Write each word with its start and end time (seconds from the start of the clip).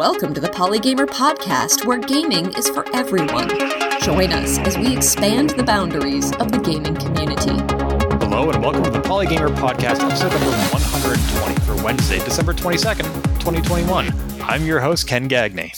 Welcome 0.00 0.32
to 0.32 0.40
the 0.40 0.48
Polygamer 0.48 1.04
Podcast, 1.04 1.84
where 1.84 1.98
gaming 1.98 2.54
is 2.54 2.70
for 2.70 2.86
everyone. 2.96 3.50
Join 4.00 4.32
us 4.32 4.56
as 4.60 4.78
we 4.78 4.96
expand 4.96 5.50
the 5.50 5.62
boundaries 5.62 6.34
of 6.36 6.50
the 6.50 6.56
gaming 6.58 6.94
community. 6.94 7.50
Hello, 8.24 8.48
and 8.50 8.62
welcome 8.64 8.82
to 8.84 8.88
the 8.88 9.02
Polygamer 9.02 9.54
Podcast, 9.56 10.00
episode 10.00 10.30
number 10.32 10.52
120 10.72 11.60
for 11.66 11.84
Wednesday, 11.84 12.18
December 12.24 12.54
22nd, 12.54 13.04
2021. 13.40 14.10
I'm 14.40 14.64
your 14.64 14.80
host, 14.80 15.06
Ken 15.06 15.28
Gagne. 15.28 15.70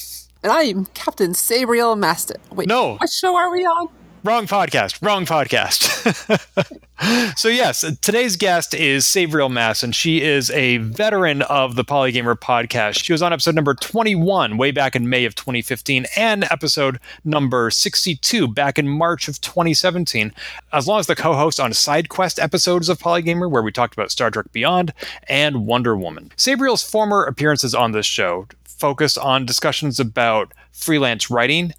And 0.44 0.52
I'm 0.52 0.84
Captain 0.94 1.32
Sabriel 1.32 1.98
Maston. 1.98 2.40
Wait, 2.52 2.68
No. 2.68 2.98
what 2.98 3.10
show 3.10 3.34
are 3.34 3.50
we 3.50 3.64
on? 3.64 3.88
Wrong 4.22 4.46
podcast. 4.46 5.04
Wrong 5.04 5.26
podcast. 5.26 5.91
so 7.36 7.48
yes, 7.48 7.84
today's 8.00 8.36
guest 8.36 8.74
is 8.74 9.04
Sabriel 9.04 9.50
Mass, 9.50 9.82
and 9.82 9.94
she 9.94 10.20
is 10.20 10.50
a 10.50 10.78
veteran 10.78 11.42
of 11.42 11.76
the 11.76 11.84
Polygamer 11.84 12.34
podcast. 12.34 13.04
She 13.04 13.12
was 13.12 13.22
on 13.22 13.32
episode 13.32 13.54
number 13.54 13.74
21 13.74 14.56
way 14.56 14.70
back 14.70 14.96
in 14.96 15.08
May 15.08 15.24
of 15.24 15.34
2015 15.34 16.06
and 16.16 16.44
episode 16.44 16.98
number 17.24 17.70
62 17.70 18.48
back 18.48 18.78
in 18.78 18.88
March 18.88 19.28
of 19.28 19.40
2017, 19.40 20.32
as 20.72 20.88
long 20.88 20.98
as 20.98 21.06
the 21.06 21.14
co-host 21.14 21.60
on 21.60 21.72
side 21.72 22.08
quest 22.08 22.38
episodes 22.38 22.88
of 22.88 22.98
Polygamer 22.98 23.50
where 23.50 23.62
we 23.62 23.70
talked 23.70 23.94
about 23.94 24.10
Star 24.10 24.30
Trek 24.30 24.50
Beyond 24.52 24.92
and 25.28 25.66
Wonder 25.66 25.96
Woman. 25.96 26.32
Sabriel's 26.36 26.82
former 26.82 27.22
appearances 27.24 27.74
on 27.74 27.92
this 27.92 28.06
show 28.06 28.48
focused 28.64 29.18
on 29.18 29.46
discussions 29.46 30.00
about 30.00 30.52
freelance 30.72 31.30
writing, 31.30 31.72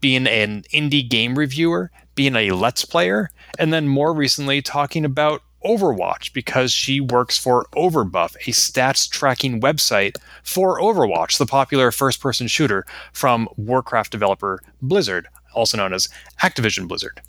being 0.00 0.26
an 0.26 0.62
indie 0.72 1.06
game 1.06 1.38
reviewer, 1.38 1.90
being 2.16 2.34
a 2.34 2.50
let's 2.50 2.84
player, 2.84 3.30
and 3.58 3.72
then 3.72 3.86
more 3.86 4.12
recently 4.12 4.60
talking 4.60 5.04
about 5.04 5.42
Overwatch 5.64 6.32
because 6.32 6.72
she 6.72 7.00
works 7.00 7.38
for 7.38 7.66
Overbuff, 7.74 8.34
a 8.36 8.50
stats 8.50 9.08
tracking 9.08 9.60
website 9.60 10.16
for 10.42 10.80
Overwatch, 10.80 11.38
the 11.38 11.46
popular 11.46 11.90
first 11.92 12.20
person 12.20 12.46
shooter 12.46 12.84
from 13.12 13.48
Warcraft 13.56 14.12
developer 14.12 14.60
Blizzard, 14.82 15.28
also 15.54 15.76
known 15.76 15.92
as 15.92 16.08
Activision 16.42 16.88
Blizzard. 16.88 17.20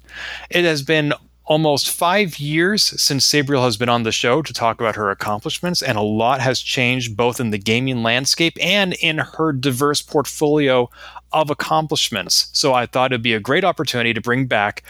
It 0.49 0.65
has 0.65 0.83
been 0.83 1.13
almost 1.45 1.89
five 1.89 2.39
years 2.39 2.83
since 3.01 3.25
Sabriel 3.25 3.63
has 3.63 3.77
been 3.77 3.89
on 3.89 4.03
the 4.03 4.11
show 4.11 4.41
to 4.41 4.53
talk 4.53 4.79
about 4.79 4.97
her 4.97 5.09
accomplishments, 5.09 5.81
and 5.81 5.97
a 5.97 6.01
lot 6.01 6.41
has 6.41 6.59
changed 6.59 7.15
both 7.15 7.39
in 7.39 7.49
the 7.51 7.57
gaming 7.57 8.03
landscape 8.03 8.57
and 8.61 8.93
in 8.93 9.17
her 9.17 9.53
diverse 9.53 10.01
portfolio 10.01 10.89
of 11.31 11.49
accomplishments. 11.49 12.49
So 12.53 12.73
I 12.73 12.85
thought 12.85 13.11
it'd 13.11 13.21
be 13.21 13.33
a 13.33 13.39
great 13.39 13.63
opportunity 13.63 14.13
to 14.13 14.21
bring 14.21 14.45
back 14.45 14.83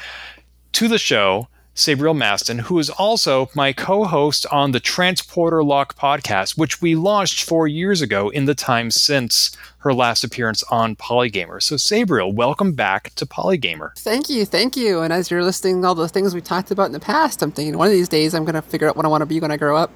to 0.73 0.87
the 0.87 0.97
show 0.97 1.47
Sabriel 1.77 2.17
Maston, 2.17 2.57
who 2.57 2.79
is 2.79 2.89
also 2.89 3.51
my 3.53 3.71
co 3.71 4.03
host 4.03 4.47
on 4.47 4.71
the 4.71 4.79
Transporter 4.79 5.63
Lock 5.63 5.95
podcast, 5.95 6.57
which 6.57 6.81
we 6.81 6.95
launched 6.95 7.43
four 7.43 7.67
years 7.67 8.01
ago 8.01 8.29
in 8.29 8.45
the 8.45 8.55
time 8.55 8.89
since 8.89 9.55
her 9.79 9.93
last 9.93 10.23
appearance 10.23 10.63
on 10.71 10.95
Polygamer. 10.95 11.61
So, 11.61 11.75
Sabriel, 11.75 12.33
welcome 12.33 12.73
back 12.73 13.13
to 13.13 13.27
Polygamer. 13.27 13.95
Thank 13.95 14.27
you, 14.27 14.43
thank 14.43 14.75
you. 14.75 15.01
And 15.01 15.13
as 15.13 15.29
you're 15.29 15.43
listing 15.43 15.85
all 15.85 15.93
the 15.93 16.09
things 16.09 16.33
we 16.33 16.41
talked 16.41 16.71
about 16.71 16.87
in 16.87 16.93
the 16.93 16.99
past, 16.99 17.43
I'm 17.43 17.51
thinking 17.51 17.77
one 17.77 17.85
of 17.85 17.93
these 17.93 18.09
days 18.09 18.33
I'm 18.33 18.43
going 18.43 18.55
to 18.55 18.63
figure 18.63 18.89
out 18.89 18.95
what 18.97 19.05
I 19.05 19.09
want 19.09 19.21
to 19.21 19.27
be 19.27 19.39
when 19.39 19.51
I 19.51 19.57
grow 19.57 19.77
up. 19.77 19.91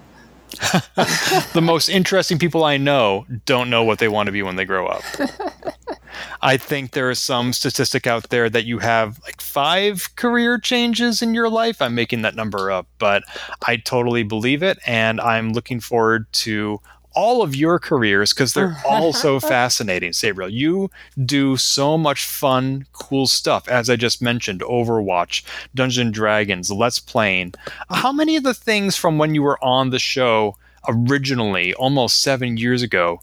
the 1.53 1.61
most 1.61 1.89
interesting 1.89 2.37
people 2.37 2.63
I 2.63 2.77
know 2.77 3.25
don't 3.45 3.69
know 3.69 3.83
what 3.83 3.99
they 3.99 4.07
want 4.07 4.27
to 4.27 4.31
be 4.31 4.43
when 4.43 4.55
they 4.55 4.65
grow 4.65 4.87
up. 4.87 5.03
I 6.41 6.57
think 6.57 6.91
there 6.91 7.09
is 7.09 7.19
some 7.19 7.53
statistic 7.53 8.05
out 8.07 8.29
there 8.29 8.49
that 8.49 8.65
you 8.65 8.79
have 8.79 9.19
like 9.23 9.41
five 9.41 10.15
career 10.15 10.57
changes 10.57 11.21
in 11.21 11.33
your 11.33 11.49
life. 11.49 11.81
I'm 11.81 11.95
making 11.95 12.23
that 12.23 12.35
number 12.35 12.71
up, 12.71 12.87
but 12.99 13.23
I 13.65 13.77
totally 13.77 14.23
believe 14.23 14.63
it. 14.63 14.79
And 14.85 15.21
I'm 15.21 15.53
looking 15.53 15.79
forward 15.79 16.31
to 16.33 16.81
all 17.13 17.41
of 17.41 17.55
your 17.55 17.79
careers 17.79 18.33
because 18.33 18.53
they're 18.53 18.77
all 18.87 19.13
so 19.13 19.39
fascinating. 19.39 20.11
Sabriel, 20.11 20.51
you 20.51 20.89
do 21.25 21.57
so 21.57 21.97
much 21.97 22.25
fun, 22.25 22.85
cool 22.93 23.27
stuff. 23.27 23.67
As 23.67 23.89
I 23.89 23.95
just 23.95 24.21
mentioned, 24.21 24.61
Overwatch, 24.61 25.43
Dungeons 25.75 26.05
and 26.05 26.13
Dragons, 26.13 26.71
Let's 26.71 26.99
Playing. 26.99 27.53
How 27.89 28.11
many 28.11 28.35
of 28.35 28.43
the 28.43 28.53
things 28.53 28.95
from 28.95 29.17
when 29.17 29.35
you 29.35 29.43
were 29.43 29.63
on 29.63 29.89
the 29.89 29.99
show 29.99 30.55
originally, 30.87 31.73
almost 31.75 32.21
seven 32.21 32.57
years 32.57 32.81
ago, 32.81 33.21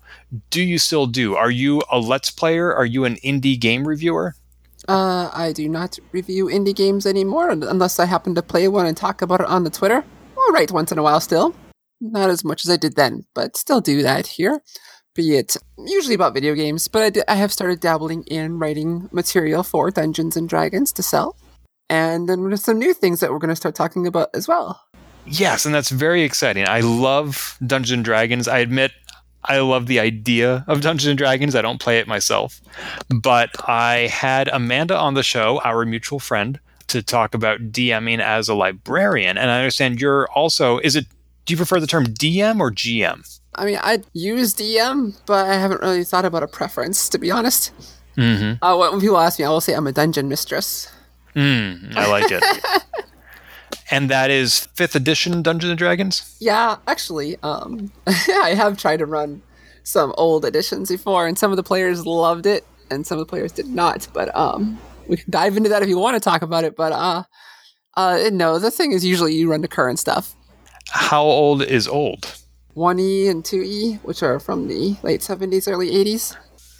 do 0.50 0.62
you 0.62 0.78
still 0.78 1.06
do? 1.06 1.34
Are 1.34 1.50
you 1.50 1.82
a 1.90 1.98
Let's 1.98 2.30
Player? 2.30 2.74
Are 2.74 2.86
you 2.86 3.04
an 3.04 3.16
indie 3.16 3.58
game 3.58 3.86
reviewer? 3.86 4.34
Uh, 4.86 5.30
I 5.34 5.52
do 5.52 5.68
not 5.68 5.98
review 6.12 6.46
indie 6.46 6.74
games 6.74 7.04
anymore 7.04 7.50
unless 7.50 7.98
I 7.98 8.06
happen 8.06 8.34
to 8.36 8.42
play 8.42 8.68
one 8.68 8.86
and 8.86 8.96
talk 8.96 9.22
about 9.22 9.40
it 9.40 9.46
on 9.46 9.64
the 9.64 9.70
Twitter. 9.70 10.04
I'll 10.38 10.52
write 10.52 10.70
once 10.70 10.92
in 10.92 10.98
a 10.98 11.02
while 11.02 11.20
still. 11.20 11.54
Not 12.00 12.30
as 12.30 12.44
much 12.44 12.64
as 12.64 12.70
I 12.70 12.76
did 12.76 12.96
then, 12.96 13.26
but 13.34 13.56
still 13.56 13.80
do 13.80 14.02
that 14.02 14.26
here. 14.26 14.62
Be 15.14 15.36
it 15.36 15.56
usually 15.78 16.14
about 16.14 16.34
video 16.34 16.54
games, 16.54 16.86
but 16.86 17.18
I, 17.26 17.34
have 17.34 17.52
started 17.52 17.80
dabbling 17.80 18.22
in 18.24 18.58
writing 18.58 19.08
material 19.10 19.64
for 19.64 19.90
Dungeons 19.90 20.36
and 20.36 20.48
Dragons 20.48 20.92
to 20.92 21.02
sell. 21.02 21.36
And 21.90 22.28
then 22.28 22.44
there's 22.44 22.62
some 22.62 22.78
new 22.78 22.94
things 22.94 23.18
that 23.20 23.32
we're 23.32 23.38
going 23.38 23.48
to 23.48 23.56
start 23.56 23.74
talking 23.74 24.06
about 24.06 24.28
as 24.34 24.46
well. 24.46 24.80
Yes, 25.26 25.66
and 25.66 25.74
that's 25.74 25.90
very 25.90 26.22
exciting. 26.22 26.68
I 26.68 26.80
love 26.80 27.58
Dungeons 27.66 27.96
and 27.96 28.04
Dragons. 28.04 28.46
I 28.46 28.58
admit 28.58 28.92
I 29.44 29.58
love 29.60 29.86
the 29.86 29.98
idea 29.98 30.64
of 30.68 30.80
Dungeons 30.80 31.08
and 31.08 31.18
Dragons. 31.18 31.54
I 31.54 31.62
don't 31.62 31.80
play 31.80 31.98
it 31.98 32.06
myself, 32.06 32.60
but 33.08 33.50
I 33.68 34.08
had 34.12 34.48
Amanda 34.48 34.96
on 34.96 35.14
the 35.14 35.22
show, 35.22 35.60
our 35.64 35.84
mutual 35.84 36.18
friend, 36.18 36.60
to 36.88 37.02
talk 37.02 37.34
about 37.34 37.72
DMing 37.72 38.20
as 38.20 38.48
a 38.48 38.54
librarian. 38.54 39.36
And 39.38 39.50
I 39.50 39.58
understand 39.58 40.00
you're 40.00 40.28
also 40.32 40.78
is 40.78 40.96
it 40.96 41.06
do 41.48 41.52
you 41.54 41.56
prefer 41.56 41.80
the 41.80 41.86
term 41.86 42.04
DM 42.04 42.60
or 42.60 42.70
GM? 42.70 43.40
I 43.54 43.64
mean, 43.64 43.78
I 43.80 44.02
use 44.12 44.52
DM, 44.52 45.18
but 45.24 45.48
I 45.48 45.54
haven't 45.54 45.80
really 45.80 46.04
thought 46.04 46.26
about 46.26 46.42
a 46.42 46.46
preference, 46.46 47.08
to 47.08 47.18
be 47.18 47.30
honest. 47.30 47.72
Mm-hmm. 48.18 48.62
Uh, 48.62 48.76
when 48.76 49.00
people 49.00 49.16
ask 49.16 49.38
me, 49.38 49.46
I 49.46 49.48
will 49.48 49.62
say 49.62 49.72
I'm 49.72 49.86
a 49.86 49.92
dungeon 49.92 50.28
mistress. 50.28 50.92
Mm, 51.34 51.96
I 51.96 52.10
like 52.10 52.30
it. 52.30 52.44
and 53.90 54.10
that 54.10 54.30
is 54.30 54.66
fifth 54.74 54.94
edition 54.94 55.40
Dungeons 55.40 55.70
and 55.70 55.78
Dragons. 55.78 56.36
Yeah, 56.38 56.76
actually, 56.86 57.38
um, 57.42 57.90
I 58.06 58.52
have 58.54 58.76
tried 58.76 58.98
to 58.98 59.06
run 59.06 59.40
some 59.84 60.12
old 60.18 60.44
editions 60.44 60.90
before, 60.90 61.26
and 61.26 61.38
some 61.38 61.50
of 61.50 61.56
the 61.56 61.62
players 61.62 62.04
loved 62.04 62.44
it, 62.44 62.66
and 62.90 63.06
some 63.06 63.18
of 63.18 63.26
the 63.26 63.30
players 63.30 63.52
did 63.52 63.68
not. 63.68 64.06
But 64.12 64.36
um, 64.36 64.78
we 65.06 65.16
can 65.16 65.30
dive 65.30 65.56
into 65.56 65.70
that 65.70 65.82
if 65.82 65.88
you 65.88 65.98
want 65.98 66.14
to 66.14 66.20
talk 66.20 66.42
about 66.42 66.64
it. 66.64 66.76
But 66.76 66.92
uh, 66.92 67.22
uh, 67.96 68.28
no, 68.32 68.58
the 68.58 68.70
thing 68.70 68.92
is, 68.92 69.02
usually 69.02 69.34
you 69.34 69.50
run 69.50 69.62
the 69.62 69.68
current 69.68 69.98
stuff, 69.98 70.34
How 70.90 71.22
old 71.22 71.62
is 71.62 71.86
old? 71.86 72.38
one 72.78 73.00
E 73.00 73.28
and 73.28 73.44
two 73.44 73.60
E, 73.62 73.94
which 74.04 74.22
are 74.22 74.38
from 74.38 74.68
the 74.68 74.96
late 75.02 75.22
seventies, 75.22 75.68
early 75.68 75.94
eighties. 75.94 76.34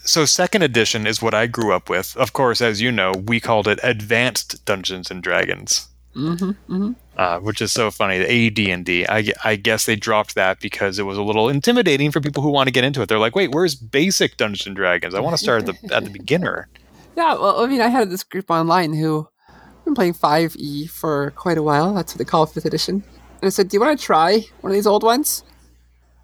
So 0.04 0.24
second 0.24 0.62
edition 0.62 1.06
is 1.06 1.20
what 1.20 1.34
I 1.34 1.46
grew 1.46 1.72
up 1.72 1.90
with. 1.90 2.16
Of 2.16 2.32
course, 2.32 2.62
as 2.62 2.80
you 2.80 2.90
know, 2.90 3.12
we 3.12 3.40
called 3.40 3.68
it 3.68 3.78
Advanced 3.82 4.64
Dungeons 4.64 5.10
and 5.10 5.22
Dragons. 5.22 5.88
Mm-hmm, 6.16 6.50
mm-hmm. 6.50 6.92
uh, 7.16 7.38
which 7.40 7.60
is 7.60 7.70
so 7.70 7.90
funny. 7.90 8.18
The 8.18 8.72
AD&D. 8.72 9.06
I, 9.06 9.32
I 9.44 9.56
guess 9.56 9.84
they 9.84 9.94
dropped 9.94 10.34
that 10.34 10.58
because 10.58 10.98
it 10.98 11.04
was 11.04 11.18
a 11.18 11.22
little 11.22 11.48
intimidating 11.48 12.10
for 12.10 12.20
people 12.20 12.42
who 12.42 12.50
want 12.50 12.66
to 12.66 12.72
get 12.72 12.82
into 12.82 13.02
it. 13.02 13.08
They're 13.08 13.20
like, 13.20 13.36
wait, 13.36 13.54
where's 13.54 13.76
basic 13.76 14.36
Dungeons 14.36 14.66
and 14.66 14.74
Dragons? 14.74 15.14
I 15.14 15.20
want 15.20 15.34
to 15.34 15.42
start 15.42 15.68
at 15.68 15.80
the 15.80 15.94
at 15.94 16.04
the 16.04 16.10
beginner. 16.10 16.68
Yeah, 17.16 17.34
well, 17.34 17.64
I 17.64 17.66
mean, 17.66 17.80
I 17.80 17.88
had 17.88 18.10
this 18.10 18.22
group 18.22 18.48
online 18.48 18.92
who 18.92 19.26
have 19.48 19.84
been 19.84 19.96
playing 19.96 20.14
5e 20.14 20.88
for 20.88 21.32
quite 21.32 21.58
a 21.58 21.64
while. 21.64 21.92
That's 21.92 22.14
what 22.14 22.18
they 22.18 22.24
call 22.24 22.46
5th 22.46 22.64
edition. 22.64 23.02
And 23.40 23.46
I 23.46 23.50
said, 23.50 23.68
Do 23.68 23.76
you 23.76 23.80
want 23.80 23.98
to 23.98 24.04
try 24.04 24.44
one 24.60 24.70
of 24.70 24.74
these 24.74 24.86
old 24.86 25.02
ones? 25.02 25.44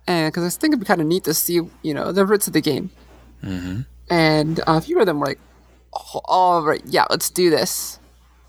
And 0.06 0.32
because 0.32 0.44
I 0.44 0.58
think 0.60 0.72
it'd 0.72 0.80
be 0.80 0.86
kind 0.86 1.00
of 1.00 1.06
neat 1.06 1.24
to 1.24 1.34
see, 1.34 1.60
you 1.82 1.94
know, 1.94 2.12
the 2.12 2.26
roots 2.26 2.46
of 2.46 2.52
the 2.52 2.60
game. 2.60 2.90
Mm-hmm. 3.42 3.80
And 4.10 4.60
uh, 4.60 4.64
a 4.66 4.80
few 4.80 5.00
of 5.00 5.06
them 5.06 5.20
were 5.20 5.26
like, 5.26 5.40
oh, 5.94 6.20
All 6.24 6.62
right, 6.62 6.82
yeah, 6.86 7.04
let's 7.10 7.30
do 7.30 7.50
this. 7.50 7.98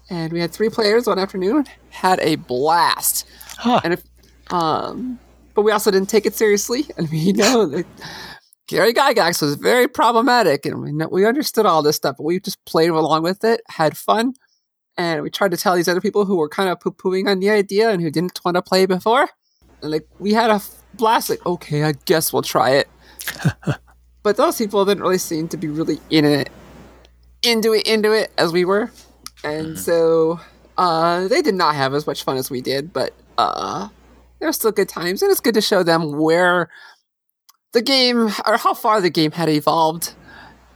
And 0.09 0.31
we 0.31 0.39
had 0.39 0.51
three 0.51 0.69
players 0.69 1.07
one 1.07 1.17
afternoon, 1.17 1.65
had 1.89 2.19
a 2.19 2.35
blast. 2.35 3.25
Huh. 3.57 3.81
And 3.83 3.93
if, 3.93 4.03
um, 4.51 5.19
but 5.55 5.63
we 5.63 5.71
also 5.71 5.89
didn't 5.89 6.09
take 6.09 6.25
it 6.25 6.35
seriously. 6.35 6.85
And 6.97 7.09
we 7.09 7.31
know 7.31 7.65
that 7.65 7.85
Gary 8.67 8.93
Gygax 8.93 9.41
was 9.41 9.55
very 9.55 9.87
problematic, 9.87 10.65
and 10.65 10.81
we 10.81 10.91
know, 10.91 11.07
we 11.07 11.25
understood 11.25 11.65
all 11.65 11.83
this 11.83 11.95
stuff, 11.95 12.17
but 12.17 12.23
we 12.23 12.39
just 12.39 12.63
played 12.65 12.89
along 12.89 13.23
with 13.23 13.43
it, 13.43 13.61
had 13.69 13.95
fun, 13.95 14.33
and 14.97 15.21
we 15.21 15.29
tried 15.29 15.51
to 15.51 15.57
tell 15.57 15.75
these 15.75 15.87
other 15.87 16.01
people 16.01 16.25
who 16.25 16.37
were 16.37 16.49
kind 16.49 16.69
of 16.69 16.79
poo 16.79 16.91
pooing 16.91 17.29
on 17.29 17.39
the 17.39 17.49
idea 17.49 17.89
and 17.89 18.01
who 18.01 18.09
didn't 18.09 18.39
want 18.45 18.55
to 18.55 18.61
play 18.61 18.85
before. 18.85 19.29
And 19.81 19.91
like 19.91 20.07
we 20.19 20.33
had 20.33 20.49
a 20.49 20.61
blast. 20.93 21.29
Like, 21.29 21.45
okay, 21.45 21.83
I 21.83 21.93
guess 22.05 22.31
we'll 22.31 22.41
try 22.41 22.71
it. 22.71 22.89
but 24.23 24.37
those 24.37 24.57
people 24.57 24.85
didn't 24.85 25.03
really 25.03 25.17
seem 25.17 25.47
to 25.49 25.57
be 25.57 25.67
really 25.67 25.99
in 26.09 26.25
it, 26.25 26.49
into 27.43 27.73
it, 27.73 27.87
into 27.87 28.11
it 28.11 28.31
as 28.37 28.51
we 28.51 28.65
were, 28.65 28.91
and 29.43 29.77
so 29.77 30.39
uh, 30.77 31.27
they 31.27 31.41
did 31.41 31.55
not 31.55 31.75
have 31.75 31.93
as 31.93 32.07
much 32.07 32.23
fun 32.23 32.37
as 32.37 32.49
we 32.49 32.61
did. 32.61 32.93
But 32.93 33.13
uh, 33.37 33.89
they 34.39 34.45
were 34.45 34.53
still 34.53 34.71
good 34.71 34.89
times, 34.89 35.21
and 35.21 35.31
it's 35.31 35.41
good 35.41 35.55
to 35.55 35.61
show 35.61 35.83
them 35.83 36.17
where 36.17 36.69
the 37.73 37.81
game 37.81 38.29
or 38.45 38.57
how 38.57 38.73
far 38.73 39.01
the 39.01 39.09
game 39.09 39.31
had 39.31 39.49
evolved 39.49 40.13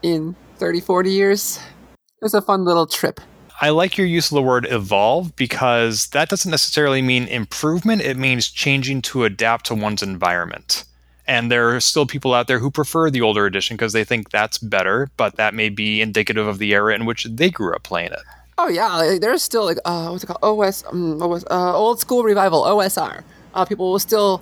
in 0.04 0.36
30 0.58 0.82
40 0.82 1.12
years 1.12 1.58
it 1.58 2.22
was 2.22 2.34
a 2.34 2.42
fun 2.42 2.66
little 2.66 2.86
trip 2.86 3.22
I 3.62 3.70
like 3.70 3.98
your 3.98 4.08
use 4.08 4.32
of 4.32 4.36
the 4.36 4.42
word 4.42 4.68
evolve 4.70 5.36
because 5.36 6.08
that 6.08 6.30
doesn't 6.30 6.50
necessarily 6.50 7.02
mean 7.02 7.28
improvement. 7.28 8.02
It 8.02 8.16
means 8.16 8.48
changing 8.48 9.02
to 9.04 9.26
adapt 9.26 9.66
to 9.66 9.76
one's 9.76 10.02
environment. 10.02 10.86
And 11.28 11.52
there 11.52 11.76
are 11.76 11.80
still 11.82 12.06
people 12.06 12.34
out 12.34 12.48
there 12.48 12.60
who 12.60 12.72
prefer 12.72 13.10
the 13.10 13.22
older 13.22 13.46
edition 13.46 13.76
because 13.76 13.94
they 13.94 14.06
think 14.06 14.30
that's 14.30 14.58
better, 14.58 15.10
but 15.18 15.36
that 15.36 15.54
may 15.54 15.70
be 15.70 16.02
indicative 16.02 16.48
of 16.48 16.58
the 16.58 16.74
era 16.74 16.96
in 16.96 17.06
which 17.06 17.26
they 17.26 17.50
grew 17.50 17.76
up 17.76 17.84
playing 17.84 18.14
it. 18.14 18.22
Oh 18.58 18.68
yeah, 18.68 18.96
like, 18.96 19.22
there's 19.22 19.44
still 19.44 19.66
like 19.66 19.78
uh, 19.86 20.10
what's 20.10 20.24
it 20.24 20.28
called? 20.28 20.40
OS, 20.42 20.84
um, 20.92 21.22
OS 21.22 21.46
uh, 21.52 21.78
old 21.78 22.00
school 22.00 22.24
revival, 22.24 22.64
OSR. 22.64 23.24
Uh, 23.54 23.66
people 23.66 23.92
will 23.92 24.00
still 24.00 24.42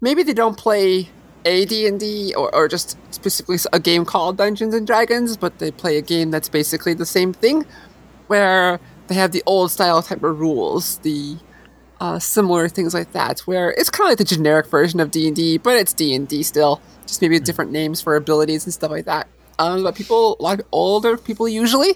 maybe 0.00 0.22
they 0.22 0.34
don't 0.34 0.58
play 0.58 1.08
AD&D 1.46 2.34
or, 2.36 2.54
or 2.54 2.68
just 2.68 2.96
specifically 3.14 3.58
a 3.72 3.80
game 3.80 4.04
called 4.04 4.36
Dungeons 4.36 4.74
and 4.74 4.86
Dragons, 4.86 5.36
but 5.36 5.58
they 5.58 5.70
play 5.70 5.96
a 5.98 6.02
game 6.02 6.30
that's 6.30 6.48
basically 6.48 6.94
the 6.94 7.06
same 7.06 7.32
thing, 7.32 7.64
where 8.26 8.80
they 9.08 9.14
have 9.14 9.32
the 9.32 9.42
old 9.46 9.70
style 9.70 10.02
type 10.02 10.22
of 10.22 10.38
rules, 10.40 10.98
the 10.98 11.36
uh, 12.00 12.18
similar 12.18 12.68
things 12.68 12.94
like 12.94 13.12
that, 13.12 13.40
where 13.40 13.70
it's 13.72 13.90
kind 13.90 14.06
of 14.06 14.10
like 14.12 14.18
the 14.18 14.24
generic 14.24 14.66
version 14.66 15.00
of 15.00 15.10
D&D, 15.10 15.58
but 15.58 15.76
it's 15.76 15.92
D&D 15.92 16.42
still, 16.42 16.80
just 17.06 17.20
maybe 17.22 17.38
different 17.38 17.70
names 17.70 18.00
for 18.00 18.16
abilities 18.16 18.64
and 18.64 18.72
stuff 18.72 18.90
like 18.90 19.04
that. 19.04 19.28
Um, 19.58 19.82
but 19.82 19.94
people, 19.94 20.36
a 20.40 20.42
lot 20.42 20.60
of 20.60 20.66
older 20.72 21.16
people 21.16 21.48
usually, 21.48 21.94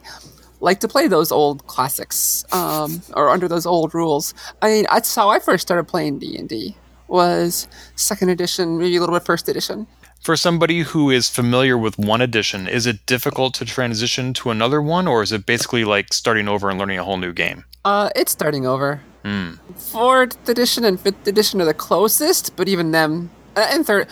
like 0.60 0.80
to 0.80 0.88
play 0.88 1.08
those 1.08 1.30
old 1.30 1.66
classics 1.66 2.44
um, 2.52 3.02
or 3.14 3.30
under 3.30 3.48
those 3.48 3.66
old 3.66 3.94
rules. 3.94 4.34
I 4.62 4.68
mean, 4.68 4.86
that's 4.90 5.14
how 5.14 5.28
I 5.28 5.38
first 5.38 5.62
started 5.62 5.84
playing 5.84 6.18
D 6.18 6.36
and 6.36 6.48
D. 6.48 6.76
Was 7.08 7.68
second 7.96 8.28
edition, 8.28 8.78
maybe 8.78 8.96
a 8.96 9.00
little 9.00 9.14
bit 9.14 9.24
first 9.24 9.48
edition. 9.48 9.86
For 10.28 10.36
somebody 10.36 10.80
who 10.80 11.08
is 11.08 11.30
familiar 11.30 11.78
with 11.78 11.98
one 11.98 12.20
edition, 12.20 12.68
is 12.68 12.84
it 12.84 13.06
difficult 13.06 13.54
to 13.54 13.64
transition 13.64 14.34
to 14.34 14.50
another 14.50 14.82
one, 14.82 15.08
or 15.08 15.22
is 15.22 15.32
it 15.32 15.46
basically 15.46 15.86
like 15.86 16.12
starting 16.12 16.48
over 16.48 16.68
and 16.68 16.78
learning 16.78 16.98
a 16.98 17.02
whole 17.02 17.16
new 17.16 17.32
game? 17.32 17.64
Uh, 17.82 18.10
it's 18.14 18.30
starting 18.30 18.66
over. 18.66 19.00
Mm. 19.24 19.58
Fourth 19.74 20.46
edition 20.46 20.84
and 20.84 21.00
fifth 21.00 21.26
edition 21.26 21.62
are 21.62 21.64
the 21.64 21.72
closest, 21.72 22.54
but 22.56 22.68
even 22.68 22.90
them 22.90 23.30
uh, 23.56 23.68
and 23.70 23.86
third, 23.86 24.06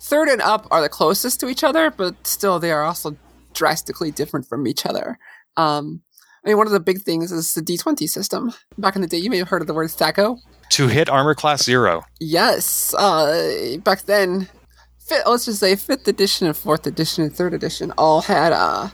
third 0.00 0.28
and 0.28 0.42
up 0.42 0.68
are 0.70 0.82
the 0.82 0.90
closest 0.90 1.40
to 1.40 1.48
each 1.48 1.64
other, 1.64 1.90
but 1.90 2.26
still 2.26 2.58
they 2.60 2.70
are 2.70 2.82
also 2.82 3.16
drastically 3.54 4.10
different 4.10 4.46
from 4.46 4.66
each 4.66 4.84
other. 4.84 5.18
Um, 5.56 6.02
I 6.44 6.48
mean, 6.48 6.58
one 6.58 6.66
of 6.66 6.74
the 6.74 6.78
big 6.78 7.00
things 7.00 7.32
is 7.32 7.54
the 7.54 7.62
D20 7.62 8.06
system. 8.06 8.52
Back 8.76 8.96
in 8.96 9.00
the 9.00 9.08
day, 9.08 9.16
you 9.16 9.30
may 9.30 9.38
have 9.38 9.48
heard 9.48 9.62
of 9.62 9.66
the 9.66 9.72
word 9.72 9.88
THAC0. 9.88 10.40
To 10.72 10.88
hit 10.88 11.08
armor 11.08 11.34
class 11.34 11.64
zero. 11.64 12.02
Yes. 12.20 12.92
Uh, 12.92 13.78
back 13.82 14.02
then, 14.02 14.50
fifth, 15.04 15.26
let's 15.26 15.44
just 15.44 15.60
say 15.60 15.76
fifth 15.76 16.08
edition 16.08 16.46
and 16.46 16.56
fourth 16.56 16.86
edition 16.86 17.24
and 17.24 17.34
third 17.34 17.54
edition 17.54 17.92
all 17.96 18.22
had 18.22 18.52
uh, 18.52 18.88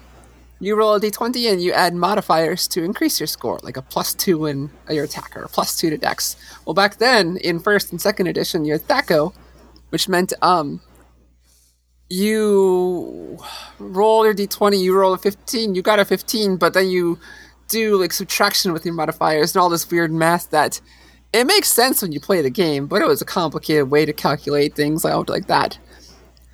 you 0.59 0.77
roll 0.77 0.95
a 0.95 1.01
d20 1.01 1.51
and 1.51 1.62
you 1.62 1.73
add 1.73 1.95
modifiers 1.95 2.69
to 2.69 2.85
increase 2.85 3.19
your 3.19 3.27
score, 3.27 3.59
like 3.62 3.77
a 3.77 3.83
plus 3.83 4.12
two 4.15 4.47
in 4.47 4.71
uh, 4.89 4.93
your 4.93 5.05
attacker, 5.05 5.49
plus 5.51 5.79
two 5.79 5.89
to 5.89 5.97
dex. 5.97 6.37
Well, 6.67 6.75
back 6.75 6.99
then 6.99 7.39
in 7.39 7.59
first 7.59 7.93
and 7.93 8.01
second 8.01 8.27
edition, 8.27 8.65
your 8.65 8.79
THAC0, 8.79 9.33
which 9.89 10.09
meant 10.09 10.33
um, 10.43 10.81
you 12.11 13.39
roll 13.79 14.25
your 14.25 14.35
d20, 14.35 14.79
you 14.79 14.95
roll 14.95 15.15
a 15.15 15.19
15, 15.19 15.75
you 15.75 15.81
got 15.81 15.99
a 15.99 16.05
15, 16.05 16.57
but 16.57 16.75
then 16.75 16.89
you 16.89 17.19
do 17.69 17.97
like 17.97 18.12
subtraction 18.12 18.73
with 18.73 18.85
your 18.85 18.95
modifiers 18.95 19.55
and 19.55 19.62
all 19.62 19.69
this 19.71 19.91
weird 19.91 20.12
math 20.12 20.51
that 20.51 20.81
it 21.33 21.47
makes 21.47 21.69
sense 21.69 22.03
when 22.03 22.11
you 22.11 22.19
play 22.21 22.43
the 22.43 22.51
game, 22.51 22.87
but 22.87 23.01
it 23.01 23.07
was 23.07 23.23
a 23.23 23.25
complicated 23.25 23.91
way 23.91 24.05
to 24.05 24.12
calculate 24.12 24.75
things 24.75 25.05
out 25.05 25.29
like 25.29 25.47
that. 25.47 25.79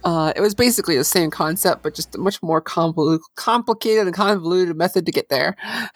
Uh, 0.07 0.33
it 0.37 0.41
was 0.41 0.55
basically 0.55 0.97
the 0.97 1.03
same 1.03 1.33
concept, 1.33 1.83
but 1.83 1.93
just 1.93 2.15
a 2.15 2.19
much 2.19 2.41
more 2.41 2.63
convol- 2.63 3.19
complicated 3.35 4.07
and 4.07 4.15
convoluted 4.15 4.77
method 4.77 5.05
to 5.05 5.13
get 5.13 5.29
there. 5.29 5.57